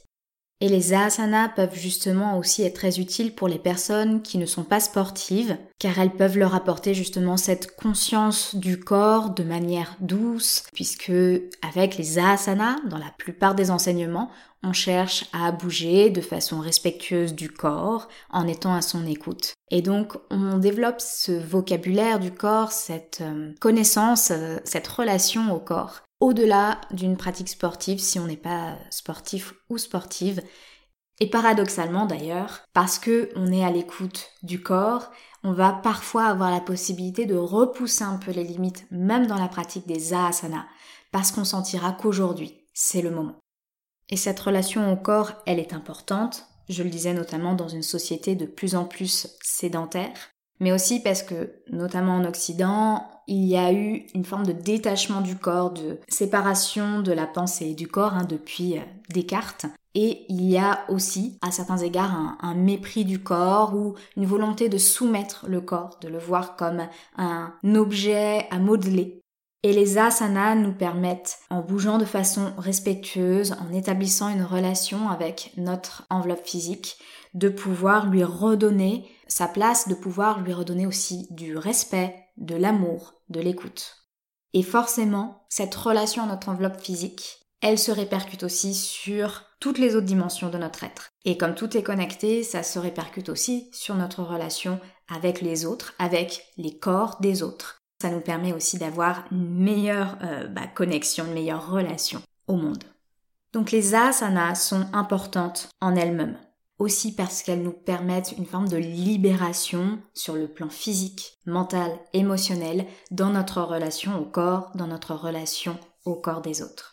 Et 0.63 0.71
les 0.71 0.95
asanas 0.95 1.51
peuvent 1.51 1.79
justement 1.79 2.39
aussi 2.39 2.63
être 2.63 2.77
très 2.77 2.99
utiles 2.99 3.35
pour 3.35 3.49
les 3.49 3.59
personnes 3.59 4.23
qui 4.23 4.39
ne 4.39 4.47
sont 4.47 4.65
pas 4.65 4.81
sportives, 4.81 5.59
car 5.79 5.99
elles 5.99 6.17
peuvent 6.17 6.39
leur 6.39 6.55
apporter 6.55 6.95
justement 6.95 7.37
cette 7.37 7.77
conscience 7.77 8.55
du 8.55 8.81
corps 8.81 9.29
de 9.35 9.43
manière 9.43 9.97
douce, 10.01 10.63
puisque 10.73 11.13
avec 11.61 11.99
les 11.99 12.19
asanas, 12.19 12.77
dans 12.89 12.97
la 12.97 13.13
plupart 13.19 13.55
des 13.55 13.71
enseignements, 13.71 14.31
on 14.63 14.73
cherche 14.73 15.25
à 15.33 15.53
bouger 15.53 16.11
de 16.11 16.21
façon 16.21 16.61
respectueuse 16.61 17.35
du 17.35 17.51
corps 17.51 18.09
en 18.31 18.47
étant 18.47 18.75
à 18.75 18.83
son 18.83 19.07
écoute. 19.07 19.55
Et 19.71 19.83
donc 19.83 20.17
on 20.31 20.59
développe 20.59 21.01
ce 21.01 21.33
vocabulaire 21.33 22.21
du 22.21 22.33
corps, 22.33 22.73
cette 22.73 23.21
euh, 23.23 23.53
connaissance, 23.61 24.31
euh, 24.31 24.59
cette 24.65 24.87
relation 24.89 25.53
au 25.53 25.61
corps 25.61 26.03
au-delà 26.23 26.81
d'une 26.93 27.17
pratique 27.17 27.49
sportive 27.49 27.99
si 27.99 28.21
on 28.21 28.27
n'est 28.27 28.37
pas 28.37 28.77
sportif 28.91 29.55
ou 29.69 29.77
sportive. 29.77 30.41
Et 31.19 31.29
paradoxalement 31.29 32.07
d'ailleurs, 32.07 32.61
parce 32.73 33.01
que 33.01 33.31
on 33.35 33.53
est 33.53 33.65
à 33.65 33.73
l'écoute 33.73 34.31
du 34.45 34.63
corps, 34.63 35.11
on 35.43 35.53
va 35.53 35.73
parfois 35.73 36.27
avoir 36.27 36.53
la 36.53 36.61
possibilité 36.61 37.27
de 37.27 37.35
repousser 37.35 38.05
un 38.05 38.19
peu 38.19 38.31
les 38.31 38.45
limites, 38.45 38.87
même 38.93 39.27
dans 39.27 39.39
la 39.39 39.49
pratique 39.49 39.89
des 39.89 40.15
asanas, 40.15 40.67
parce 41.11 41.33
qu'on 41.33 41.45
sentira 41.45 41.91
qu'aujourd'hui, 41.91 42.69
c'est 42.73 43.03
le 43.03 43.11
moment. 43.11 43.42
Et 44.13 44.17
cette 44.17 44.41
relation 44.41 44.93
au 44.93 44.97
corps, 44.97 45.33
elle 45.47 45.59
est 45.59 45.73
importante, 45.73 46.45
je 46.69 46.83
le 46.83 46.91
disais 46.91 47.15
notamment 47.15 47.55
dans 47.55 47.69
une 47.69 47.83
société 47.83 48.35
de 48.35 48.45
plus 48.45 48.77
en 48.77 48.85
plus 48.85 49.27
sédentaire, 49.43 50.13
mais 50.61 50.71
aussi 50.71 51.01
parce 51.01 51.23
que, 51.23 51.63
notamment 51.71 52.17
en 52.17 52.27
Occident, 52.27 53.09
il 53.27 53.47
y 53.47 53.57
a 53.57 53.73
eu 53.73 54.05
une 54.15 54.27
forme 54.27 54.45
de 54.45 54.53
détachement 54.53 55.23
du 55.23 55.37
corps, 55.37 55.71
de 55.71 55.99
séparation 56.09 57.01
de 57.01 57.11
la 57.11 57.27
pensée 57.27 57.71
et 57.71 57.75
du 57.75 57.89
corps 57.89 58.13
hein, 58.13 58.27
depuis 58.29 58.77
euh, 58.77 58.83
Descartes. 59.09 59.65
Et 59.95 60.27
il 60.29 60.45
y 60.45 60.59
a 60.59 60.85
aussi, 60.91 61.39
à 61.41 61.51
certains 61.51 61.79
égards, 61.79 62.13
un, 62.15 62.37
un, 62.43 62.55
mépris 62.55 63.07
du 63.07 63.23
corps 63.23 63.75
ou 63.75 63.95
une 64.19 64.27
volonté 64.27 64.69
de 64.69 64.79
soumettre 64.79 65.47
le 65.49 65.63
corps, 65.63 65.99
de 66.03 66.09
le 66.09 66.19
voir 66.19 66.57
comme 66.57 66.87
un 67.17 67.55
objet 67.75 68.47
à 68.51 68.59
modeler. 68.59 69.23
Et 69.65 69.73
les 69.73 69.97
asanas 69.97 70.57
nous 70.57 70.73
permettent, 70.73 71.39
en 71.49 71.61
bougeant 71.61 71.99
de 71.99 72.05
façon 72.05 72.53
respectueuse, 72.59 73.53
en 73.53 73.73
établissant 73.73 74.29
une 74.29 74.43
relation 74.43 75.09
avec 75.09 75.53
notre 75.57 76.05
enveloppe 76.11 76.45
physique, 76.45 76.99
de 77.35 77.49
pouvoir 77.49 78.07
lui 78.07 78.25
redonner 78.25 79.09
sa 79.29 79.47
place, 79.47 79.89
de 79.89 79.95
pouvoir 79.95 80.41
lui 80.41 80.53
redonner 80.53 80.87
aussi 80.87 81.29
du 81.31 81.57
respect, 81.57 82.15
de 82.37 82.57
l'amour, 82.57 83.15
de 83.29 83.41
l'écoute. 83.41 84.09
Et 84.53 84.63
forcément, 84.63 85.47
cette 85.49 85.75
relation 85.75 86.25
à 86.25 86.27
notre 86.27 86.49
enveloppe 86.49 86.81
physique, 86.81 87.43
elle 87.61 87.79
se 87.79 87.93
répercute 87.93 88.43
aussi 88.43 88.75
sur 88.75 89.45
toutes 89.61 89.79
les 89.79 89.95
autres 89.95 90.07
dimensions 90.07 90.51
de 90.51 90.59
notre 90.59 90.83
être. 90.83 91.11
Et 91.25 91.39
comme 91.39 91.55
tout 91.55 91.77
est 91.77 91.85
connecté, 91.85 92.43
ça 92.43 92.65
se 92.65 92.81
répercute 92.81 93.29
aussi 93.29 93.71
sur 93.73 93.95
notre 93.95 94.25
relation 94.25 94.81
avec 95.09 95.41
les 95.41 95.65
autres, 95.65 95.95
avec 96.01 96.47
les 96.57 96.77
corps 96.77 97.19
des 97.21 97.45
autres. 97.45 97.82
Ça 98.03 98.11
nous 98.11 98.21
permet 98.21 98.53
aussi 98.53 98.79
d'avoir 98.79 99.27
une 99.31 99.63
meilleure 99.63 100.19
euh, 100.25 100.49
bah, 100.49 100.67
connexion, 100.67 101.25
une 101.25 101.35
meilleure 101.35 101.71
relation 101.71 102.21
au 102.49 102.57
monde. 102.57 102.83
Donc 103.53 103.71
les 103.71 103.95
asanas 103.95 104.57
sont 104.57 104.87
importantes 104.93 105.69
en 105.81 105.95
elles-mêmes 105.95 106.37
aussi 106.81 107.15
parce 107.15 107.45
qu'elles 107.45 107.63
nous 107.63 107.71
permettent 107.71 108.35
une 108.37 108.45
forme 108.45 108.67
de 108.67 108.77
libération 108.77 110.01
sur 110.15 110.35
le 110.35 110.49
plan 110.49 110.69
physique, 110.69 111.39
mental, 111.47 111.93
émotionnel, 112.13 112.87
dans 113.13 113.31
notre 113.31 113.63
relation 113.63 114.19
au 114.21 114.25
corps, 114.25 114.73
dans 114.75 114.89
notre 114.89 115.15
relation 115.15 115.79
au 116.05 116.17
corps 116.17 116.43
des 116.43 116.61
autres. 116.61 116.92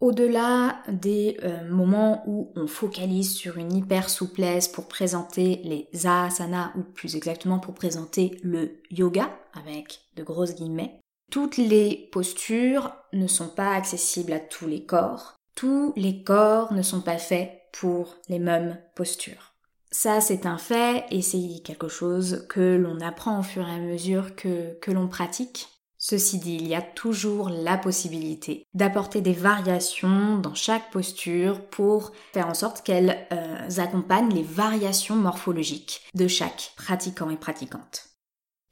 Au-delà 0.00 0.80
des 0.86 1.38
euh, 1.42 1.68
moments 1.68 2.22
où 2.26 2.52
on 2.54 2.68
focalise 2.68 3.34
sur 3.34 3.58
une 3.58 3.72
hyper 3.72 4.08
souplesse 4.08 4.68
pour 4.68 4.86
présenter 4.86 5.60
les 5.64 5.88
asanas 6.06 6.70
ou 6.76 6.82
plus 6.82 7.16
exactement 7.16 7.58
pour 7.58 7.74
présenter 7.74 8.38
le 8.44 8.80
yoga 8.92 9.28
avec 9.54 10.02
de 10.14 10.22
grosses 10.22 10.54
guillemets, 10.54 11.00
toutes 11.32 11.56
les 11.56 12.08
postures 12.12 12.94
ne 13.12 13.26
sont 13.26 13.48
pas 13.48 13.72
accessibles 13.72 14.32
à 14.32 14.38
tous 14.38 14.68
les 14.68 14.84
corps. 14.84 15.34
Tous 15.56 15.92
les 15.96 16.22
corps 16.22 16.72
ne 16.72 16.82
sont 16.82 17.00
pas 17.00 17.18
faits 17.18 17.50
pour 17.72 18.14
les 18.28 18.38
mêmes 18.38 18.78
postures. 18.94 19.52
Ça, 19.90 20.20
c'est 20.20 20.46
un 20.46 20.58
fait 20.58 21.04
et 21.10 21.22
c'est 21.22 21.60
quelque 21.64 21.88
chose 21.88 22.46
que 22.48 22.76
l'on 22.76 23.00
apprend 23.00 23.40
au 23.40 23.42
fur 23.42 23.66
et 23.66 23.72
à 23.72 23.78
mesure 23.78 24.36
que, 24.36 24.78
que 24.80 24.92
l'on 24.92 25.08
pratique. 25.08 25.68
Ceci 26.10 26.38
dit, 26.38 26.54
il 26.54 26.66
y 26.66 26.74
a 26.74 26.80
toujours 26.80 27.50
la 27.50 27.76
possibilité 27.76 28.64
d'apporter 28.72 29.20
des 29.20 29.34
variations 29.34 30.38
dans 30.38 30.54
chaque 30.54 30.90
posture 30.90 31.60
pour 31.68 32.12
faire 32.32 32.46
en 32.46 32.54
sorte 32.54 32.80
qu'elles 32.80 33.26
euh, 33.30 33.68
accompagnent 33.76 34.32
les 34.32 34.42
variations 34.42 35.16
morphologiques 35.16 36.00
de 36.14 36.26
chaque 36.26 36.72
pratiquant 36.78 37.28
et 37.28 37.36
pratiquante. 37.36 38.08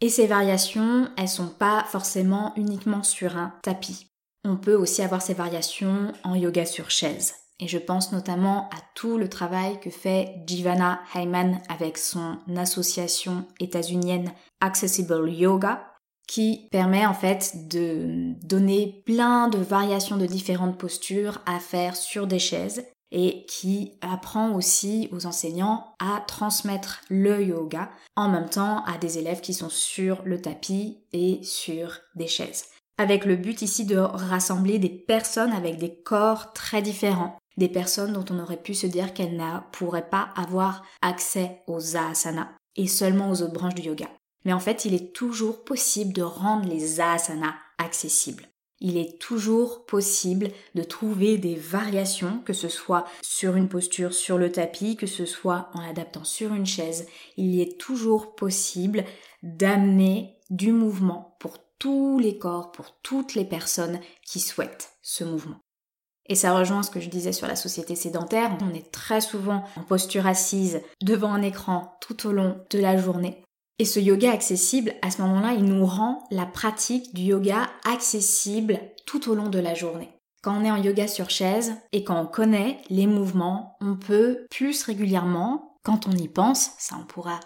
Et 0.01 0.09
ces 0.09 0.27
variations, 0.27 1.11
elles 1.19 1.29
sont 1.29 1.51
pas 1.51 1.85
forcément 1.85 2.55
uniquement 2.57 3.03
sur 3.03 3.37
un 3.37 3.53
tapis. 3.63 4.07
On 4.47 4.57
peut 4.57 4.75
aussi 4.75 5.03
avoir 5.03 5.21
ces 5.21 5.35
variations 5.35 6.15
en 6.25 6.37
yoga 6.37 6.65
sur 6.65 6.91
chaise. 6.91 7.35
Et 7.61 7.69
je 7.69 7.77
pense 7.77 8.13
notamment 8.13 8.71
à 8.71 8.79
tout 8.95 9.19
le 9.19 9.29
travail 9.29 9.79
que 9.81 9.91
fait 9.91 10.37
Jivana 10.47 11.03
Hyman 11.15 11.61
avec 11.69 11.99
son 11.99 12.39
association 12.57 13.45
états-unienne 13.61 14.33
Accessible 14.63 15.31
Yoga, 15.31 15.96
qui 16.27 16.69
permet 16.71 17.07
en 17.07 17.15
fait 17.15 17.69
de 17.69 18.35
donner 18.45 19.03
plein 19.07 19.49
de 19.49 19.59
variations 19.59 20.17
de 20.17 20.27
différentes 20.27 20.79
postures 20.79 21.41
à 21.47 21.59
faire 21.61 21.97
sur 21.97 22.27
des 22.27 22.39
chaises 22.39 22.85
et 23.13 23.47
qui 23.47 23.93
apprend 24.01 24.53
aussi 24.55 25.09
aux 25.13 25.27
enseignants 25.27 25.95
à 26.01 26.21
transmettre 26.27 27.03
le 27.09 27.45
yoga 27.45 27.89
en 28.17 28.29
même 28.29 28.49
temps 28.49 28.83
à 28.85 28.99
des 28.99 29.19
élèves 29.19 29.41
qui 29.41 29.55
sont 29.55 29.69
sur 29.69 30.23
le 30.25 30.41
tapis 30.43 30.99
et 31.13 31.41
sur 31.45 32.01
des 32.17 32.27
chaises. 32.27 32.65
Avec 32.99 33.25
le 33.25 33.37
but 33.37 33.63
ici 33.63 33.85
de 33.85 33.97
rassembler 33.97 34.79
des 34.79 34.89
personnes 34.89 35.53
avec 35.53 35.79
des 35.79 35.95
corps 35.95 36.53
très 36.53 36.83
différents 36.83 37.39
des 37.57 37.69
personnes 37.69 38.13
dont 38.13 38.25
on 38.31 38.39
aurait 38.39 38.57
pu 38.57 38.75
se 38.75 38.87
dire 38.87 39.15
qu'elles 39.15 39.37
ne 39.37 39.61
pourraient 39.73 40.09
pas 40.09 40.29
avoir 40.37 40.83
accès 41.03 41.63
aux 41.67 41.97
asanas 41.97 42.49
et 42.77 42.87
seulement 42.87 43.31
aux 43.31 43.43
autres 43.43 43.55
branches 43.55 43.75
du 43.75 43.83
yoga. 43.83 44.09
Mais 44.47 44.53
en 44.53 44.61
fait, 44.61 44.85
il 44.85 44.95
est 44.95 45.13
toujours 45.13 45.65
possible 45.65 46.13
de 46.13 46.23
rendre 46.23 46.69
les 46.69 47.01
asanas 47.01 47.57
accessibles. 47.79 48.47
Il 48.79 48.97
est 48.97 49.19
toujours 49.21 49.87
possible 49.87 50.51
de 50.77 50.85
trouver 50.85 51.37
des 51.37 51.57
variations, 51.57 52.41
que 52.45 52.53
ce 52.53 52.69
soit 52.69 53.07
sur 53.23 53.57
une 53.57 53.69
posture 53.69 54.15
sur 54.15 54.39
le 54.39 54.53
tapis, 54.53 54.97
que 54.97 55.09
ce 55.09 55.27
soit 55.27 55.69
en 55.75 55.81
l'adaptant 55.81 56.23
sur 56.23 56.55
une 56.55 56.65
chaise. 56.65 57.09
Il 57.37 57.61
est 57.61 57.77
toujours 57.77 58.37
possible 58.37 59.05
d'amener 59.43 60.37
du 60.51 60.71
mouvement 60.71 61.37
pour 61.41 61.59
tous 61.81 62.21
les 62.21 62.39
corps, 62.39 62.71
pour 62.71 62.93
toutes 63.03 63.35
les 63.35 63.45
personnes 63.45 63.99
qui 64.25 64.39
souhaitent 64.39 64.93
ce 65.03 65.25
mouvement. 65.25 65.59
Et 66.29 66.37
ça 66.37 66.57
rejoint 66.57 66.85
ce 66.85 66.91
que 66.91 67.01
je 67.01 67.11
disais 67.11 67.33
sur 67.33 67.49
la 67.49 67.57
société 67.57 67.97
sédentaire. 67.97 68.57
On 68.61 68.75
est 68.75 68.93
très 68.93 69.21
souvent 69.21 69.65
en 69.77 69.83
posture 69.83 70.29
assise 70.29 70.83
devant 71.03 71.33
un 71.33 71.43
écran 71.43 71.97
tout 72.01 72.29
au 72.29 72.33
long 72.33 72.61
de 72.71 72.79
la 72.79 72.97
journée. 72.97 73.43
Et 73.79 73.85
ce 73.85 74.01
yoga 74.01 74.33
accessible, 74.33 74.95
à 75.03 75.11
ce 75.11 75.21
moment-là, 75.21 75.53
il 75.53 75.65
nous 75.65 75.85
rend 75.85 76.25
la 76.31 76.47
pratique 76.47 77.15
du 77.15 77.23
yoga 77.23 77.69
accessible 77.85 78.81
tout 79.05 79.31
au 79.31 79.35
long 79.35 79.51
de 79.51 79.59
la 79.59 79.75
journée. 79.75 80.09
Quand 80.43 80.59
on 80.59 80.65
est 80.65 80.71
en 80.71 80.83
yoga 80.83 81.09
sur 81.09 81.29
chaise 81.29 81.75
et 81.93 82.03
quand 82.03 82.19
on 82.19 82.27
connaît 82.27 82.81
les 82.89 83.07
mouvements, 83.07 83.77
on 83.83 83.97
peut 83.97 84.47
plus 84.51 84.83
régulièrement, 84.85 85.77
quand 85.83 86.09
on 86.09 86.13
y 86.13 86.29
pense, 86.29 86.71
ça 86.79 86.97
on 86.99 87.05
pourra 87.05 87.39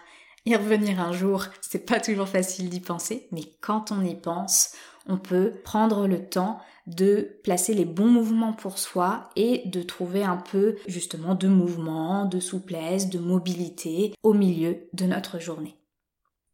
y 0.46 0.54
revenir 0.54 1.00
un 1.00 1.12
jour, 1.12 1.46
c'est 1.60 1.84
pas 1.84 1.98
toujours 1.98 2.28
facile 2.28 2.70
d'y 2.70 2.80
penser, 2.80 3.26
mais 3.32 3.42
quand 3.60 3.90
on 3.90 4.04
y 4.04 4.14
pense, 4.14 4.72
on 5.08 5.18
peut 5.18 5.54
prendre 5.64 6.06
le 6.06 6.28
temps 6.28 6.60
de 6.86 7.40
placer 7.42 7.74
les 7.74 7.84
bons 7.84 8.08
mouvements 8.08 8.52
pour 8.52 8.78
soi 8.78 9.30
et 9.34 9.62
de 9.66 9.82
trouver 9.82 10.22
un 10.22 10.36
peu 10.36 10.76
justement 10.86 11.34
de 11.34 11.48
mouvement, 11.48 12.24
de 12.24 12.38
souplesse, 12.38 13.10
de 13.10 13.18
mobilité 13.18 14.14
au 14.22 14.32
milieu 14.32 14.88
de 14.92 15.06
notre 15.06 15.40
journée. 15.40 15.79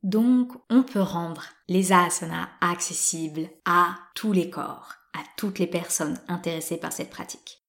Donc, 0.07 0.53
on 0.71 0.85
peut 0.85 1.01
rendre 1.01 1.43
les 1.67 1.93
asanas 1.93 2.49
accessibles 2.61 3.49
à 3.65 3.97
tous 4.15 4.31
les 4.31 4.51
corps, 4.51 4.93
à 5.13 5.19
toutes 5.37 5.59
les 5.59 5.67
personnes 5.67 6.17
intéressées 6.29 6.77
par 6.77 6.93
cette 6.93 7.11
pratique. 7.11 7.65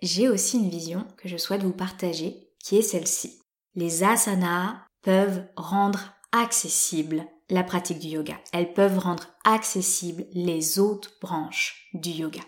J'ai 0.00 0.28
aussi 0.28 0.58
une 0.58 0.70
vision 0.70 1.04
que 1.16 1.28
je 1.28 1.36
souhaite 1.36 1.64
vous 1.64 1.72
partager, 1.72 2.52
qui 2.62 2.76
est 2.76 2.82
celle-ci. 2.82 3.40
Les 3.74 4.04
asanas 4.04 4.76
peuvent 5.02 5.42
rendre 5.56 6.12
accessible 6.30 7.26
la 7.50 7.64
pratique 7.64 7.98
du 7.98 8.06
yoga. 8.06 8.36
Elles 8.52 8.72
peuvent 8.72 9.00
rendre 9.00 9.26
accessibles 9.44 10.26
les 10.32 10.78
autres 10.78 11.10
branches 11.20 11.88
du 11.92 12.10
yoga. 12.10 12.42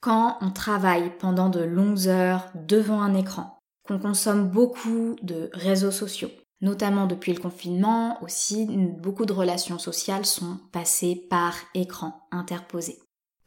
Quand 0.00 0.38
on 0.40 0.52
travaille 0.52 1.14
pendant 1.18 1.50
de 1.50 1.60
longues 1.60 2.08
heures 2.08 2.48
devant 2.54 3.02
un 3.02 3.14
écran, 3.14 3.58
qu'on 3.86 3.98
consomme 3.98 4.48
beaucoup 4.48 5.16
de 5.20 5.50
réseaux 5.52 5.90
sociaux, 5.90 6.30
notamment 6.60 7.06
depuis 7.06 7.32
le 7.32 7.40
confinement 7.40 8.22
aussi, 8.22 8.66
beaucoup 8.66 9.26
de 9.26 9.32
relations 9.32 9.78
sociales 9.78 10.26
sont 10.26 10.58
passées 10.72 11.26
par 11.30 11.54
écran 11.74 12.26
interposé. 12.30 12.98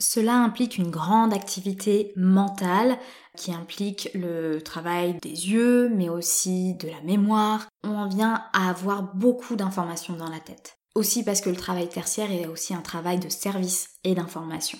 Cela 0.01 0.35
implique 0.35 0.77
une 0.77 0.89
grande 0.89 1.31
activité 1.31 2.11
mentale 2.15 2.97
qui 3.37 3.53
implique 3.53 4.09
le 4.15 4.59
travail 4.59 5.17
des 5.21 5.51
yeux, 5.51 5.89
mais 5.89 6.09
aussi 6.09 6.73
de 6.75 6.87
la 6.87 7.01
mémoire. 7.01 7.67
On 7.83 7.95
en 7.95 8.07
vient 8.07 8.43
à 8.53 8.69
avoir 8.69 9.15
beaucoup 9.15 9.55
d'informations 9.55 10.15
dans 10.15 10.29
la 10.29 10.39
tête. 10.39 10.77
Aussi 10.95 11.23
parce 11.23 11.39
que 11.39 11.51
le 11.51 11.55
travail 11.55 11.87
tertiaire 11.87 12.31
est 12.31 12.47
aussi 12.47 12.73
un 12.73 12.81
travail 12.81 13.19
de 13.19 13.29
service 13.29 13.89
et 14.03 14.15
d'information. 14.15 14.79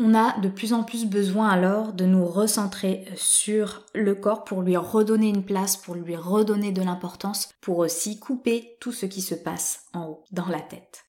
On 0.00 0.14
a 0.14 0.38
de 0.38 0.48
plus 0.48 0.72
en 0.72 0.84
plus 0.84 1.06
besoin 1.06 1.48
alors 1.48 1.92
de 1.92 2.04
nous 2.04 2.24
recentrer 2.24 3.04
sur 3.16 3.84
le 3.94 4.14
corps 4.14 4.44
pour 4.44 4.62
lui 4.62 4.76
redonner 4.76 5.28
une 5.28 5.44
place, 5.44 5.76
pour 5.76 5.96
lui 5.96 6.14
redonner 6.14 6.70
de 6.70 6.82
l'importance, 6.82 7.48
pour 7.60 7.78
aussi 7.78 8.20
couper 8.20 8.76
tout 8.80 8.92
ce 8.92 9.06
qui 9.06 9.22
se 9.22 9.34
passe 9.34 9.86
en 9.92 10.06
haut, 10.06 10.24
dans 10.30 10.46
la 10.46 10.60
tête. 10.60 11.04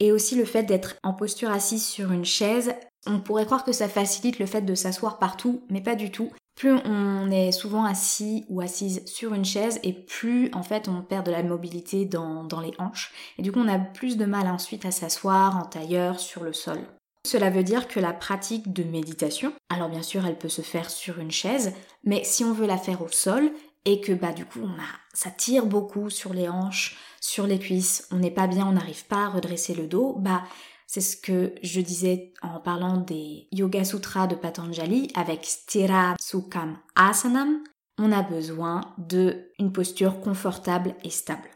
Et 0.00 0.10
aussi 0.10 0.34
le 0.34 0.44
fait 0.44 0.64
d'être 0.64 0.96
en 1.04 1.12
posture 1.12 1.52
assise 1.52 1.86
sur 1.86 2.10
une 2.10 2.24
chaise, 2.24 2.74
on 3.06 3.20
pourrait 3.20 3.46
croire 3.46 3.62
que 3.62 3.72
ça 3.72 3.88
facilite 3.88 4.40
le 4.40 4.46
fait 4.46 4.62
de 4.62 4.74
s'asseoir 4.74 5.20
partout, 5.20 5.62
mais 5.70 5.80
pas 5.80 5.94
du 5.94 6.10
tout. 6.10 6.32
Plus 6.56 6.72
on 6.84 7.30
est 7.30 7.52
souvent 7.52 7.84
assis 7.84 8.44
ou 8.48 8.60
assise 8.60 9.06
sur 9.06 9.34
une 9.34 9.44
chaise 9.44 9.78
et 9.84 9.92
plus 9.92 10.50
en 10.52 10.64
fait 10.64 10.88
on 10.88 11.02
perd 11.02 11.24
de 11.26 11.30
la 11.30 11.44
mobilité 11.44 12.04
dans, 12.04 12.48
les 12.60 12.74
hanches. 12.78 13.12
Et 13.38 13.42
du 13.42 13.52
coup 13.52 13.60
on 13.60 13.68
a 13.68 13.78
plus 13.78 14.16
de 14.16 14.24
mal 14.24 14.48
ensuite 14.48 14.84
à 14.84 14.90
s'asseoir 14.90 15.56
en 15.56 15.64
tailleur 15.64 16.18
sur 16.18 16.42
le 16.42 16.52
sol. 16.52 16.80
Cela 17.24 17.50
veut 17.50 17.62
dire 17.62 17.86
que 17.86 18.00
la 18.00 18.12
pratique 18.12 18.72
de 18.72 18.82
méditation, 18.82 19.52
alors 19.68 19.88
bien 19.88 20.02
sûr 20.02 20.26
elle 20.26 20.38
peut 20.38 20.48
se 20.48 20.62
faire 20.62 20.90
sur 20.90 21.18
une 21.18 21.30
chaise, 21.30 21.72
mais 22.04 22.24
si 22.24 22.44
on 22.44 22.52
veut 22.52 22.66
la 22.66 22.78
faire 22.78 23.02
au 23.02 23.08
sol 23.08 23.52
et 23.84 24.00
que 24.00 24.12
bah 24.12 24.32
du 24.32 24.44
coup 24.44 24.68
ça 25.12 25.30
tire 25.30 25.66
beaucoup 25.66 26.10
sur 26.10 26.34
les 26.34 26.48
hanches, 26.48 26.96
sur 27.20 27.46
les 27.46 27.58
cuisses, 27.58 28.08
on 28.10 28.16
n'est 28.16 28.30
pas 28.30 28.48
bien, 28.48 28.66
on 28.66 28.72
n'arrive 28.72 29.06
pas 29.06 29.26
à 29.26 29.28
redresser 29.28 29.74
le 29.74 29.86
dos, 29.86 30.16
bah 30.18 30.42
c'est 30.86 31.00
ce 31.00 31.16
que 31.16 31.54
je 31.62 31.80
disais 31.80 32.34
en 32.42 32.60
parlant 32.60 32.98
des 32.98 33.48
Yoga 33.52 33.84
Sutras 33.84 34.26
de 34.26 34.34
Patanjali 34.34 35.08
avec 35.14 35.44
Stira 35.44 36.16
Sukham 36.20 36.76
Asanam, 36.96 37.62
on 37.98 38.12
a 38.12 38.22
besoin 38.22 38.80
de 38.98 39.48
une 39.58 39.72
posture 39.72 40.20
confortable 40.20 40.94
et 41.04 41.10
stable. 41.10 41.48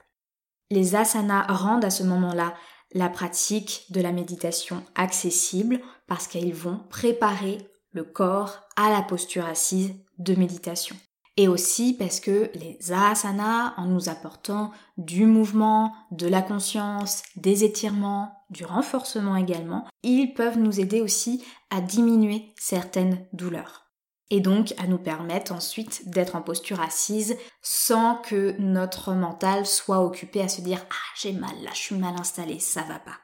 Les 0.70 0.96
asanas 0.96 1.46
rendent 1.48 1.84
à 1.84 1.90
ce 1.90 2.02
moment-là 2.02 2.54
la 2.96 3.10
pratique 3.10 3.84
de 3.90 4.00
la 4.00 4.10
méditation 4.10 4.82
accessible 4.94 5.80
parce 6.06 6.26
qu'ils 6.26 6.54
vont 6.54 6.80
préparer 6.88 7.58
le 7.92 8.04
corps 8.04 8.60
à 8.76 8.90
la 8.90 9.02
posture 9.02 9.44
assise 9.44 9.94
de 10.18 10.34
méditation. 10.34 10.96
Et 11.36 11.46
aussi 11.46 11.92
parce 11.92 12.20
que 12.20 12.50
les 12.54 12.78
asanas, 12.90 13.74
en 13.76 13.84
nous 13.84 14.08
apportant 14.08 14.70
du 14.96 15.26
mouvement, 15.26 15.92
de 16.10 16.26
la 16.26 16.40
conscience, 16.40 17.22
des 17.36 17.64
étirements, 17.64 18.32
du 18.48 18.64
renforcement 18.64 19.36
également, 19.36 19.86
ils 20.02 20.32
peuvent 20.32 20.58
nous 20.58 20.80
aider 20.80 21.02
aussi 21.02 21.44
à 21.68 21.82
diminuer 21.82 22.54
certaines 22.56 23.26
douleurs 23.34 23.85
et 24.30 24.40
donc 24.40 24.74
à 24.78 24.86
nous 24.86 24.98
permettre 24.98 25.52
ensuite 25.52 26.08
d'être 26.08 26.36
en 26.36 26.42
posture 26.42 26.80
assise 26.80 27.36
sans 27.62 28.16
que 28.16 28.56
notre 28.58 29.12
mental 29.12 29.66
soit 29.66 30.02
occupé 30.02 30.40
à 30.40 30.48
se 30.48 30.60
dire 30.60 30.84
ah 30.90 31.14
j'ai 31.20 31.32
mal 31.32 31.54
là 31.62 31.70
je 31.72 31.80
suis 31.80 31.96
mal 31.96 32.14
installé 32.18 32.58
ça 32.58 32.82
va 32.82 32.98
pas. 32.98 33.18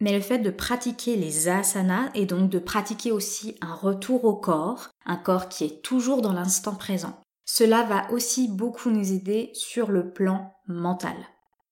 Mais 0.00 0.12
le 0.12 0.20
fait 0.20 0.38
de 0.38 0.50
pratiquer 0.50 1.16
les 1.16 1.48
asanas 1.48 2.10
et 2.14 2.26
donc 2.26 2.50
de 2.50 2.58
pratiquer 2.58 3.12
aussi 3.12 3.56
un 3.60 3.74
retour 3.74 4.24
au 4.24 4.34
corps, 4.34 4.88
un 5.06 5.16
corps 5.16 5.48
qui 5.48 5.64
est 5.64 5.82
toujours 5.82 6.20
dans 6.20 6.32
l'instant 6.32 6.74
présent, 6.74 7.20
cela 7.46 7.84
va 7.84 8.10
aussi 8.10 8.48
beaucoup 8.48 8.90
nous 8.90 9.12
aider 9.12 9.50
sur 9.54 9.90
le 9.90 10.12
plan 10.12 10.52
mental. 10.66 11.16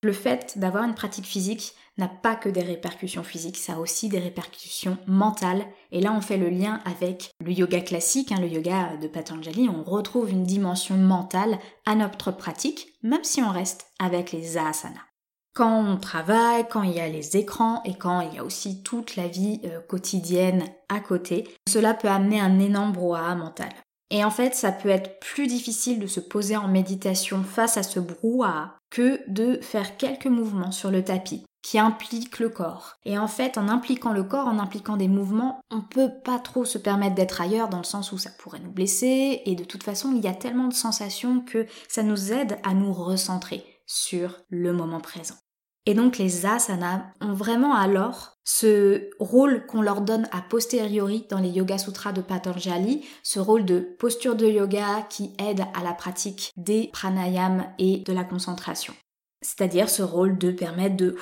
Le 0.02 0.12
fait 0.12 0.58
d'avoir 0.58 0.84
une 0.84 0.94
pratique 0.94 1.26
physique 1.26 1.74
n'a 1.98 2.08
pas 2.08 2.34
que 2.34 2.48
des 2.48 2.62
répercussions 2.62 3.22
physiques, 3.22 3.58
ça 3.58 3.74
a 3.74 3.78
aussi 3.78 4.08
des 4.08 4.18
répercussions 4.18 4.98
mentales. 5.06 5.66
Et 5.90 6.00
là, 6.00 6.12
on 6.12 6.20
fait 6.20 6.38
le 6.38 6.48
lien 6.48 6.80
avec 6.84 7.30
le 7.44 7.52
yoga 7.52 7.80
classique, 7.80 8.32
hein, 8.32 8.40
le 8.40 8.48
yoga 8.48 8.96
de 8.96 9.08
Patanjali. 9.08 9.68
On 9.68 9.82
retrouve 9.82 10.30
une 10.30 10.44
dimension 10.44 10.96
mentale 10.96 11.58
à 11.84 11.94
notre 11.94 12.30
pratique, 12.30 12.94
même 13.02 13.24
si 13.24 13.42
on 13.42 13.50
reste 13.50 13.86
avec 13.98 14.32
les 14.32 14.56
asanas. 14.56 15.06
Quand 15.54 15.84
on 15.84 15.98
travaille, 15.98 16.66
quand 16.70 16.82
il 16.82 16.92
y 16.92 17.00
a 17.00 17.08
les 17.08 17.36
écrans 17.36 17.82
et 17.84 17.94
quand 17.94 18.22
il 18.22 18.34
y 18.34 18.38
a 18.38 18.44
aussi 18.44 18.82
toute 18.82 19.16
la 19.16 19.28
vie 19.28 19.60
euh, 19.66 19.80
quotidienne 19.80 20.64
à 20.88 20.98
côté, 20.98 21.46
cela 21.68 21.92
peut 21.92 22.08
amener 22.08 22.40
un 22.40 22.58
énorme 22.58 22.92
brouhaha 22.92 23.34
mental. 23.34 23.68
Et 24.08 24.24
en 24.24 24.30
fait, 24.30 24.54
ça 24.54 24.72
peut 24.72 24.88
être 24.88 25.20
plus 25.20 25.46
difficile 25.46 25.98
de 25.98 26.06
se 26.06 26.20
poser 26.20 26.56
en 26.56 26.68
méditation 26.68 27.42
face 27.42 27.76
à 27.76 27.82
ce 27.82 28.00
brouhaha 28.00 28.78
que 28.90 29.20
de 29.30 29.58
faire 29.60 29.98
quelques 29.98 30.26
mouvements 30.26 30.72
sur 30.72 30.90
le 30.90 31.04
tapis 31.04 31.44
qui 31.62 31.78
impliquent 31.78 32.40
le 32.40 32.48
corps. 32.48 32.96
Et 33.04 33.16
en 33.18 33.28
fait, 33.28 33.56
en 33.56 33.68
impliquant 33.68 34.12
le 34.12 34.24
corps, 34.24 34.48
en 34.48 34.58
impliquant 34.58 34.96
des 34.96 35.08
mouvements, 35.08 35.60
on 35.70 35.80
peut 35.80 36.10
pas 36.24 36.38
trop 36.38 36.64
se 36.64 36.78
permettre 36.78 37.14
d'être 37.14 37.40
ailleurs 37.40 37.68
dans 37.68 37.78
le 37.78 37.84
sens 37.84 38.12
où 38.12 38.18
ça 38.18 38.30
pourrait 38.38 38.60
nous 38.60 38.72
blesser 38.72 39.42
et 39.46 39.54
de 39.54 39.64
toute 39.64 39.82
façon, 39.82 40.12
il 40.14 40.22
y 40.22 40.28
a 40.28 40.34
tellement 40.34 40.68
de 40.68 40.74
sensations 40.74 41.40
que 41.40 41.66
ça 41.88 42.02
nous 42.02 42.32
aide 42.32 42.58
à 42.64 42.74
nous 42.74 42.92
recentrer 42.92 43.64
sur 43.86 44.40
le 44.48 44.72
moment 44.72 45.00
présent. 45.00 45.36
Et 45.84 45.94
donc 45.94 46.16
les 46.18 46.46
asanas 46.46 47.02
ont 47.20 47.32
vraiment 47.32 47.74
alors 47.74 48.36
ce 48.44 49.10
rôle 49.18 49.66
qu'on 49.66 49.82
leur 49.82 50.00
donne 50.00 50.28
a 50.30 50.40
posteriori 50.40 51.26
dans 51.28 51.38
les 51.38 51.48
Yoga 51.48 51.76
Sutras 51.76 52.12
de 52.12 52.20
Patanjali, 52.20 53.04
ce 53.24 53.40
rôle 53.40 53.64
de 53.64 53.80
posture 53.98 54.36
de 54.36 54.46
yoga 54.46 55.02
qui 55.10 55.32
aide 55.38 55.64
à 55.74 55.82
la 55.82 55.92
pratique 55.92 56.52
des 56.56 56.88
pranayams 56.92 57.66
et 57.78 57.98
de 57.98 58.12
la 58.12 58.24
concentration. 58.24 58.94
C'est-à-dire 59.42 59.90
ce 59.90 60.02
rôle 60.02 60.38
de 60.38 60.50
permettre 60.50 60.96
de 60.96 61.16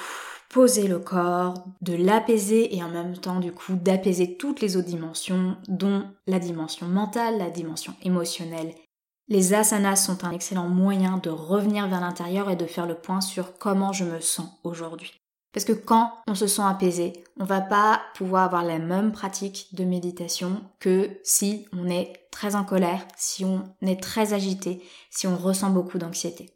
poser 0.49 0.87
le 0.87 0.99
corps, 0.99 1.65
de 1.81 1.95
l'apaiser 1.95 2.77
et 2.77 2.83
en 2.83 2.89
même 2.89 3.17
temps 3.17 3.41
du 3.41 3.53
coup 3.53 3.75
d'apaiser 3.75 4.37
toutes 4.37 4.61
les 4.61 4.77
autres 4.77 4.89
dimensions 4.89 5.57
dont 5.69 6.05
la 6.27 6.39
dimension 6.39 6.87
mentale, 6.87 7.39
la 7.39 7.51
dimension 7.51 7.95
émotionnelle 8.03 8.73
les 9.31 9.55
asanas 9.55 9.97
sont 9.97 10.25
un 10.25 10.33
excellent 10.33 10.69
moyen 10.69 11.19
de 11.19 11.31
revenir 11.31 11.87
vers 11.87 12.01
l'intérieur 12.01 12.51
et 12.51 12.57
de 12.57 12.67
faire 12.67 12.87
le 12.87 12.97
point 12.97 13.21
sur 13.21 13.57
comment 13.57 13.93
je 13.93 14.05
me 14.05 14.21
sens 14.21 14.49
aujourd'hui. 14.65 15.15
Parce 15.53 15.65
que 15.65 15.73
quand 15.73 16.13
on 16.27 16.35
se 16.35 16.49
sent 16.49 16.63
apaisé, 16.63 17.25
on 17.39 17.45
va 17.45 17.61
pas 17.61 18.03
pouvoir 18.15 18.45
avoir 18.45 18.65
la 18.65 18.79
même 18.79 19.13
pratique 19.13 19.69
de 19.73 19.85
méditation 19.85 20.61
que 20.81 21.11
si 21.23 21.67
on 21.73 21.89
est 21.89 22.29
très 22.33 22.57
en 22.57 22.65
colère, 22.65 23.07
si 23.17 23.45
on 23.45 23.65
est 23.83 24.03
très 24.03 24.33
agité, 24.33 24.83
si 25.11 25.27
on 25.29 25.37
ressent 25.37 25.71
beaucoup 25.71 25.99
d'anxiété. 25.99 26.51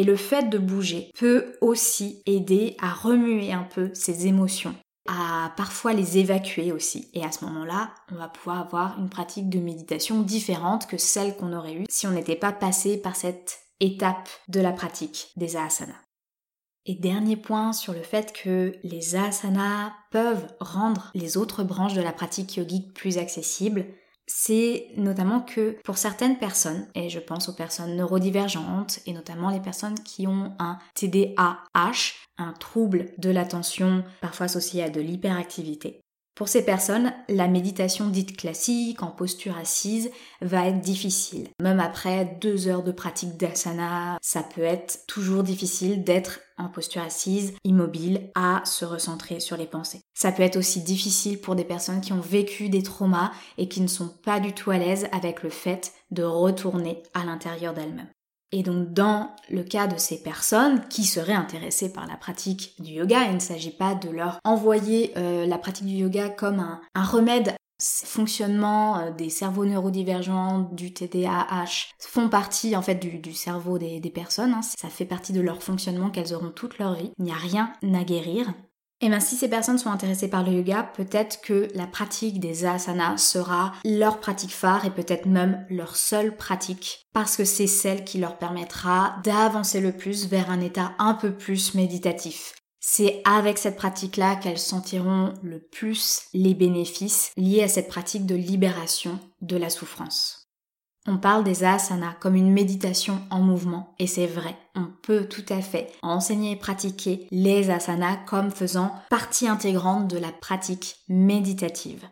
Et 0.00 0.04
le 0.04 0.16
fait 0.16 0.48
de 0.48 0.56
bouger 0.56 1.10
peut 1.14 1.52
aussi 1.60 2.22
aider 2.24 2.74
à 2.80 2.90
remuer 2.90 3.52
un 3.52 3.64
peu 3.64 3.90
ces 3.92 4.26
émotions 4.26 4.74
à 5.06 5.52
parfois 5.58 5.92
les 5.92 6.16
évacuer 6.16 6.72
aussi. 6.72 7.10
Et 7.12 7.22
à 7.22 7.30
ce 7.30 7.44
moment-là, 7.44 7.92
on 8.10 8.14
va 8.14 8.28
pouvoir 8.28 8.60
avoir 8.60 8.98
une 8.98 9.10
pratique 9.10 9.50
de 9.50 9.58
méditation 9.58 10.22
différente 10.22 10.86
que 10.86 10.96
celle 10.96 11.36
qu'on 11.36 11.52
aurait 11.52 11.74
eue 11.74 11.84
si 11.90 12.06
on 12.06 12.12
n'était 12.12 12.34
pas 12.34 12.52
passé 12.52 12.96
par 12.96 13.14
cette 13.14 13.58
étape 13.78 14.30
de 14.48 14.60
la 14.60 14.72
pratique 14.72 15.32
des 15.36 15.58
asanas. 15.58 16.00
Et 16.86 16.94
dernier 16.94 17.36
point 17.36 17.74
sur 17.74 17.92
le 17.92 18.02
fait 18.02 18.32
que 18.32 18.72
les 18.82 19.16
asanas 19.16 19.92
peuvent 20.10 20.46
rendre 20.60 21.10
les 21.14 21.36
autres 21.36 21.62
branches 21.62 21.92
de 21.92 22.00
la 22.00 22.14
pratique 22.14 22.56
yogique 22.56 22.94
plus 22.94 23.18
accessibles, 23.18 23.84
c'est 24.32 24.86
notamment 24.96 25.40
que 25.40 25.76
pour 25.82 25.98
certaines 25.98 26.38
personnes, 26.38 26.86
et 26.94 27.08
je 27.08 27.18
pense 27.18 27.48
aux 27.48 27.54
personnes 27.54 27.96
neurodivergentes, 27.96 29.00
et 29.06 29.12
notamment 29.12 29.50
les 29.50 29.60
personnes 29.60 29.98
qui 29.98 30.28
ont 30.28 30.52
un 30.60 30.78
TDAH, 30.94 32.14
un 32.38 32.52
trouble 32.52 33.12
de 33.18 33.30
l'attention 33.30 34.04
parfois 34.20 34.46
associé 34.46 34.84
à 34.84 34.90
de 34.90 35.00
l'hyperactivité, 35.00 36.00
Pour 36.34 36.48
ces 36.48 36.64
personnes, 36.64 37.12
la 37.28 37.48
méditation 37.48 38.08
dite 38.08 38.36
classique, 38.36 39.02
en 39.02 39.10
posture 39.10 39.58
assise, 39.58 40.10
va 40.40 40.68
être 40.68 40.80
difficile. 40.80 41.48
Même 41.60 41.80
après 41.80 42.38
deux 42.40 42.66
heures 42.66 42.82
de 42.82 42.92
pratique 42.92 43.36
d'asana, 43.36 44.18
ça 44.22 44.42
peut 44.42 44.62
être 44.62 45.06
toujours 45.06 45.42
difficile 45.42 46.02
d'être 46.02 46.40
en 46.56 46.68
posture 46.68 47.02
assise, 47.02 47.54
immobile, 47.64 48.30
à 48.34 48.62
se 48.64 48.84
recentrer 48.84 49.40
sur 49.40 49.56
les 49.56 49.66
pensées. 49.66 50.00
Ça 50.14 50.32
peut 50.32 50.42
être 50.42 50.56
aussi 50.56 50.82
difficile 50.82 51.40
pour 51.40 51.56
des 51.56 51.64
personnes 51.64 52.00
qui 52.00 52.12
ont 52.12 52.20
vécu 52.20 52.68
des 52.68 52.82
traumas 52.82 53.32
et 53.58 53.68
qui 53.68 53.80
ne 53.80 53.86
sont 53.86 54.08
pas 54.08 54.40
du 54.40 54.52
tout 54.52 54.70
à 54.70 54.78
l'aise 54.78 55.08
avec 55.12 55.42
le 55.42 55.50
fait 55.50 55.92
de 56.10 56.22
retourner 56.22 57.02
à 57.12 57.24
l'intérieur 57.24 57.74
d'elles-mêmes. 57.74 58.10
Et 58.52 58.62
donc 58.62 58.92
dans 58.92 59.30
le 59.48 59.62
cas 59.62 59.86
de 59.86 59.96
ces 59.96 60.22
personnes 60.22 60.86
qui 60.88 61.04
seraient 61.04 61.32
intéressées 61.32 61.92
par 61.92 62.06
la 62.06 62.16
pratique 62.16 62.74
du 62.80 62.92
yoga, 62.92 63.24
il 63.26 63.34
ne 63.34 63.40
s'agit 63.40 63.70
pas 63.70 63.94
de 63.94 64.10
leur 64.10 64.40
envoyer 64.44 65.12
euh, 65.16 65.46
la 65.46 65.58
pratique 65.58 65.86
du 65.86 65.94
yoga 65.94 66.28
comme 66.28 66.58
un, 66.94 67.04
remède 67.04 67.54
fonctionnement 67.80 68.98
euh, 68.98 69.10
des 69.12 69.30
cerveaux 69.30 69.64
neurodivergents, 69.64 70.68
du 70.72 70.92
TDAH, 70.92 71.94
font 71.98 72.28
partie 72.28 72.76
en 72.76 72.82
fait 72.82 72.96
du, 72.96 73.32
cerveau 73.32 73.78
des, 73.78 74.00
personnes. 74.12 74.52
Hein. 74.52 74.62
Ça 74.62 74.88
fait 74.88 75.06
partie 75.06 75.32
de 75.32 75.40
leur 75.40 75.62
fonctionnement 75.62 76.10
qu'elles 76.10 76.34
auront 76.34 76.50
toute 76.50 76.78
leur 76.78 76.94
vie. 76.94 77.12
Il 77.18 77.24
n'y 77.24 77.32
a 77.32 77.36
rien 77.36 77.72
à 77.82 78.04
guérir. 78.04 78.52
Et 79.02 79.06
eh 79.06 79.08
bien 79.08 79.20
si 79.20 79.36
ces 79.36 79.48
personnes 79.48 79.78
sont 79.78 79.90
intéressées 79.90 80.28
par 80.28 80.44
le 80.44 80.52
yoga, 80.52 80.82
peut-être 80.94 81.40
que 81.40 81.68
la 81.74 81.86
pratique 81.86 82.38
des 82.38 82.66
asanas 82.66 83.16
sera 83.16 83.72
leur 83.82 84.20
pratique 84.20 84.52
phare 84.52 84.84
et 84.84 84.90
peut-être 84.90 85.24
même 85.24 85.64
leur 85.70 85.96
seule 85.96 86.36
pratique 86.36 87.06
parce 87.14 87.34
que 87.34 87.46
c'est 87.46 87.66
celle 87.66 88.04
qui 88.04 88.18
leur 88.18 88.36
permettra 88.36 89.16
d'avancer 89.24 89.80
le 89.80 89.92
plus 89.92 90.28
vers 90.28 90.50
un 90.50 90.60
état 90.60 90.92
un 90.98 91.14
peu 91.14 91.32
plus 91.32 91.74
méditatif. 91.74 92.52
C'est 92.78 93.22
avec 93.24 93.56
cette 93.56 93.76
pratique-là 93.76 94.36
qu'elles 94.36 94.58
sentiront 94.58 95.32
le 95.42 95.60
plus 95.60 96.24
les 96.34 96.52
bénéfices 96.52 97.32
liés 97.38 97.62
à 97.62 97.68
cette 97.68 97.88
pratique 97.88 98.26
de 98.26 98.34
libération 98.34 99.18
de 99.40 99.56
la 99.56 99.70
souffrance. 99.70 100.39
On 101.06 101.16
parle 101.16 101.44
des 101.44 101.64
asanas 101.64 102.14
comme 102.20 102.36
une 102.36 102.52
méditation 102.52 103.22
en 103.30 103.40
mouvement 103.40 103.94
et 103.98 104.06
c'est 104.06 104.26
vrai, 104.26 104.54
on 104.74 104.86
peut 105.02 105.26
tout 105.26 105.44
à 105.48 105.62
fait 105.62 105.90
enseigner 106.02 106.52
et 106.52 106.56
pratiquer 106.56 107.26
les 107.30 107.70
asanas 107.70 108.18
comme 108.26 108.50
faisant 108.50 108.94
partie 109.08 109.48
intégrante 109.48 110.08
de 110.08 110.18
la 110.18 110.30
pratique 110.30 110.96
méditative. 111.08 112.06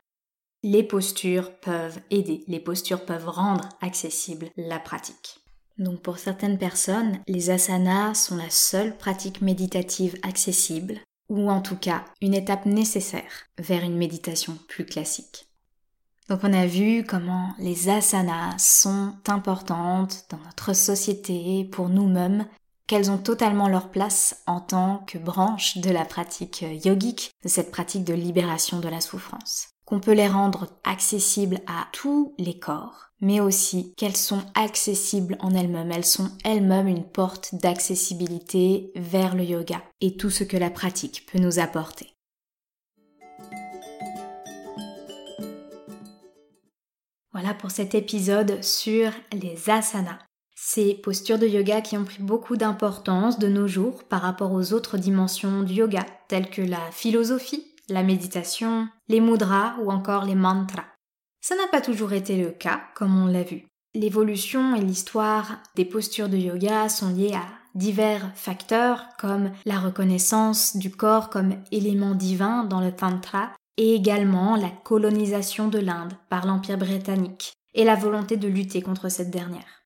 Les 0.63 0.83
postures 0.83 1.55
peuvent 1.61 2.01
aider, 2.11 2.45
les 2.49 2.61
postures 2.61 3.05
peuvent 3.05 3.29
rendre 3.29 3.69
accessible 3.83 4.49
la 4.57 4.79
pratique. 4.79 5.39
Donc 5.77 6.01
pour 6.01 6.19
certaines 6.19 6.59
personnes, 6.59 7.19
les 7.29 7.51
asanas 7.51 8.15
sont 8.15 8.37
la 8.37 8.51
seule 8.51 8.97
pratique 8.97 9.43
méditative 9.43 10.19
accessible 10.23 10.99
ou 11.29 11.51
en 11.51 11.61
tout 11.61 11.77
cas 11.77 12.05
une 12.23 12.35
étape 12.35 12.65
nécessaire 12.65 13.47
vers 13.59 13.85
une 13.85 13.97
méditation 13.97 14.59
plus 14.67 14.87
classique. 14.87 15.48
Donc 16.29 16.41
on 16.43 16.53
a 16.53 16.67
vu 16.67 17.05
comment 17.05 17.55
les 17.59 17.89
asanas 17.89 18.59
sont 18.59 19.15
importantes 19.27 20.27
dans 20.31 20.39
notre 20.39 20.75
société, 20.75 21.65
pour 21.73 21.89
nous-mêmes, 21.89 22.47
qu'elles 22.87 23.11
ont 23.11 23.19
totalement 23.19 23.69
leur 23.69 23.91
place 23.91 24.43
en 24.47 24.61
tant 24.61 25.05
que 25.07 25.19
branche 25.19 25.79
de 25.79 25.91
la 25.91 26.05
pratique 26.05 26.65
yogique, 26.85 27.31
de 27.43 27.49
cette 27.49 27.71
pratique 27.71 28.05
de 28.05 28.15
libération 28.15 28.81
de 28.81 28.89
la 28.89 29.01
souffrance. 29.01 29.69
Qu'on 29.87 30.01
peut 30.01 30.13
les 30.13 30.29
rendre 30.29 30.69
accessibles 30.85 31.61
à 31.67 31.87
tous 31.93 32.35
les 32.39 32.59
corps, 32.59 33.09
mais 33.21 33.41
aussi 33.41 33.95
qu'elles 33.97 34.17
sont 34.17 34.43
accessibles 34.55 35.39
en 35.41 35.55
elles-mêmes. 35.55 35.93
Elles 35.93 36.05
sont 36.05 36.31
elles-mêmes 36.45 36.89
une 36.89 37.05
porte 37.05 37.55
d'accessibilité 37.55 38.93
vers 38.97 39.35
le 39.35 39.45
yoga 39.45 39.83
et 40.03 40.17
tout 40.17 40.31
ce 40.31 40.45
que 40.45 40.59
la 40.59 40.71
pratique 40.71 41.27
peut 41.31 41.39
nous 41.39 41.59
apporter. 41.59 42.18
Voilà 47.33 47.55
pour 47.55 47.71
cet 47.71 47.95
épisode 47.95 48.63
sur 48.65 49.11
les 49.33 49.69
asanas. 49.69 50.19
Ces 50.57 50.95
postures 50.95 51.39
de 51.39 51.47
yoga 51.47 51.81
qui 51.81 51.97
ont 51.97 52.05
pris 52.05 52.23
beaucoup 52.23 52.57
d'importance 52.57 53.39
de 53.39 53.49
nos 53.49 53.69
jours 53.69 54.05
par 54.05 54.23
rapport 54.23 54.53
aux 54.53 54.73
autres 54.73 54.99
dimensions 54.99 55.63
du 55.63 55.75
yoga, 55.75 56.05
telles 56.27 56.51
que 56.51 56.63
la 56.63 56.91
philosophie, 56.91 57.65
la 57.89 58.03
méditation, 58.03 58.89
les 59.09 59.21
mudras 59.21 59.77
ou 59.81 59.93
encore 59.93 60.25
les 60.25 60.35
mantras. 60.35 60.87
Ça 61.41 61.55
n'a 61.55 61.69
pas 61.69 61.81
toujours 61.81 62.13
été 62.13 62.37
le 62.37 62.51
cas, 62.51 62.81
comme 62.95 63.23
on 63.23 63.27
l'a 63.27 63.45
vu. 63.45 63.67
L'évolution 63.95 64.75
et 64.75 64.81
l'histoire 64.81 65.63
des 65.77 65.85
postures 65.85 66.29
de 66.29 66.37
yoga 66.37 66.89
sont 66.89 67.15
liées 67.15 67.35
à 67.35 67.47
divers 67.75 68.33
facteurs 68.35 69.07
comme 69.19 69.53
la 69.65 69.79
reconnaissance 69.79 70.77
du 70.77 70.91
corps 70.91 71.31
comme 71.31 71.55
élément 71.71 72.15
divin 72.15 72.65
dans 72.65 72.81
le 72.81 72.93
tantra 72.93 73.51
et 73.79 73.95
également 73.95 74.57
la 74.57 74.69
colonisation 74.69 75.69
de 75.69 75.79
l'Inde 75.79 76.13
par 76.29 76.47
l'Empire 76.47 76.77
britannique 76.77 77.55
et 77.75 77.85
la 77.85 77.95
volonté 77.95 78.37
de 78.37 78.49
lutter 78.49 78.83
contre 78.83 79.09
cette 79.09 79.31
dernière. 79.31 79.85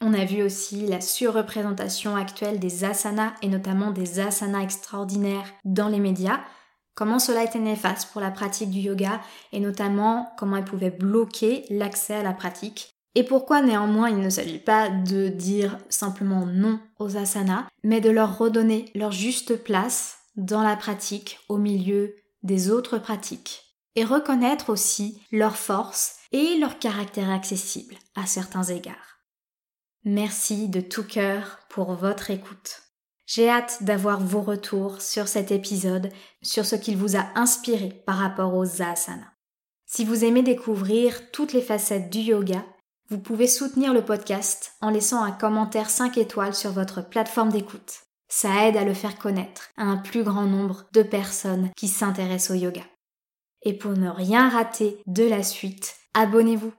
On 0.00 0.14
a 0.14 0.24
vu 0.24 0.42
aussi 0.42 0.86
la 0.86 1.02
surreprésentation 1.02 2.16
actuelle 2.16 2.58
des 2.58 2.84
asanas 2.84 3.34
et 3.42 3.48
notamment 3.48 3.90
des 3.90 4.18
asanas 4.18 4.62
extraordinaires 4.62 5.52
dans 5.64 5.88
les 5.88 6.00
médias, 6.00 6.40
comment 6.94 7.18
cela 7.18 7.44
était 7.44 7.58
néfaste 7.58 8.10
pour 8.10 8.22
la 8.22 8.30
pratique 8.30 8.70
du 8.70 8.80
yoga 8.80 9.20
et 9.52 9.60
notamment 9.60 10.32
comment 10.38 10.56
elle 10.56 10.64
pouvait 10.64 10.90
bloquer 10.90 11.66
l'accès 11.68 12.14
à 12.14 12.22
la 12.22 12.32
pratique 12.32 12.96
et 13.14 13.24
pourquoi 13.24 13.60
néanmoins 13.60 14.08
il 14.08 14.18
ne 14.18 14.30
s'agit 14.30 14.58
pas 14.58 14.88
de 14.88 15.28
dire 15.28 15.78
simplement 15.88 16.46
non 16.46 16.78
aux 16.98 17.16
asanas, 17.16 17.66
mais 17.82 18.00
de 18.00 18.10
leur 18.10 18.38
redonner 18.38 18.86
leur 18.94 19.10
juste 19.10 19.56
place 19.62 20.18
dans 20.36 20.62
la 20.62 20.76
pratique 20.76 21.40
au 21.48 21.58
milieu 21.58 22.14
des 22.42 22.70
autres 22.70 22.98
pratiques 22.98 23.76
et 23.96 24.04
reconnaître 24.04 24.70
aussi 24.70 25.20
leurs 25.32 25.56
forces 25.56 26.16
et 26.32 26.58
leur 26.58 26.78
caractère 26.78 27.30
accessible 27.30 27.96
à 28.14 28.26
certains 28.26 28.64
égards. 28.64 29.18
Merci 30.04 30.68
de 30.68 30.80
tout 30.80 31.04
cœur 31.04 31.58
pour 31.68 31.94
votre 31.94 32.30
écoute. 32.30 32.82
J'ai 33.26 33.48
hâte 33.48 33.82
d'avoir 33.82 34.20
vos 34.20 34.42
retours 34.42 35.02
sur 35.02 35.28
cet 35.28 35.52
épisode, 35.52 36.10
sur 36.42 36.64
ce 36.64 36.76
qu'il 36.76 36.96
vous 36.96 37.16
a 37.16 37.26
inspiré 37.34 38.02
par 38.06 38.16
rapport 38.16 38.54
aux 38.54 38.82
asanas. 38.82 39.32
Si 39.86 40.04
vous 40.04 40.24
aimez 40.24 40.42
découvrir 40.42 41.30
toutes 41.30 41.52
les 41.52 41.62
facettes 41.62 42.10
du 42.10 42.20
yoga, 42.20 42.64
vous 43.08 43.18
pouvez 43.18 43.48
soutenir 43.48 43.92
le 43.92 44.04
podcast 44.04 44.72
en 44.80 44.90
laissant 44.90 45.22
un 45.22 45.32
commentaire 45.32 45.90
5 45.90 46.16
étoiles 46.16 46.54
sur 46.54 46.70
votre 46.70 47.08
plateforme 47.08 47.50
d'écoute. 47.50 48.09
Ça 48.30 48.66
aide 48.66 48.76
à 48.76 48.84
le 48.84 48.94
faire 48.94 49.18
connaître 49.18 49.70
à 49.76 49.82
un 49.82 49.96
plus 49.96 50.22
grand 50.22 50.46
nombre 50.46 50.84
de 50.92 51.02
personnes 51.02 51.70
qui 51.76 51.88
s'intéressent 51.88 52.56
au 52.56 52.60
yoga. 52.60 52.84
Et 53.62 53.74
pour 53.74 53.92
ne 53.92 54.08
rien 54.08 54.48
rater 54.48 55.02
de 55.06 55.24
la 55.24 55.42
suite, 55.42 55.96
abonnez-vous. 56.14 56.72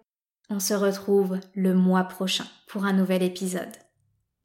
On 0.49 0.59
se 0.59 0.73
retrouve 0.73 1.39
le 1.53 1.73
mois 1.73 2.05
prochain 2.05 2.45
pour 2.67 2.85
un 2.85 2.93
nouvel 2.93 3.21
épisode. 3.21 3.71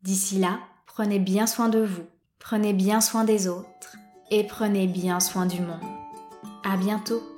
D'ici 0.03 0.39
là, 0.39 0.59
prenez 0.87 1.21
bien 1.21 1.47
soin 1.47 1.69
de 1.69 1.81
vous, 1.81 2.05
prenez 2.39 2.73
bien 2.73 3.01
soin 3.01 3.25
des 3.25 3.49
autres 3.49 3.97
et 4.31 4.45
prenez 4.45 4.89
bien 4.89 5.21
soin 5.21 5.47
du 5.47 5.61
monde. 5.61 5.81
À 6.65 6.77
bientôt! 6.77 7.36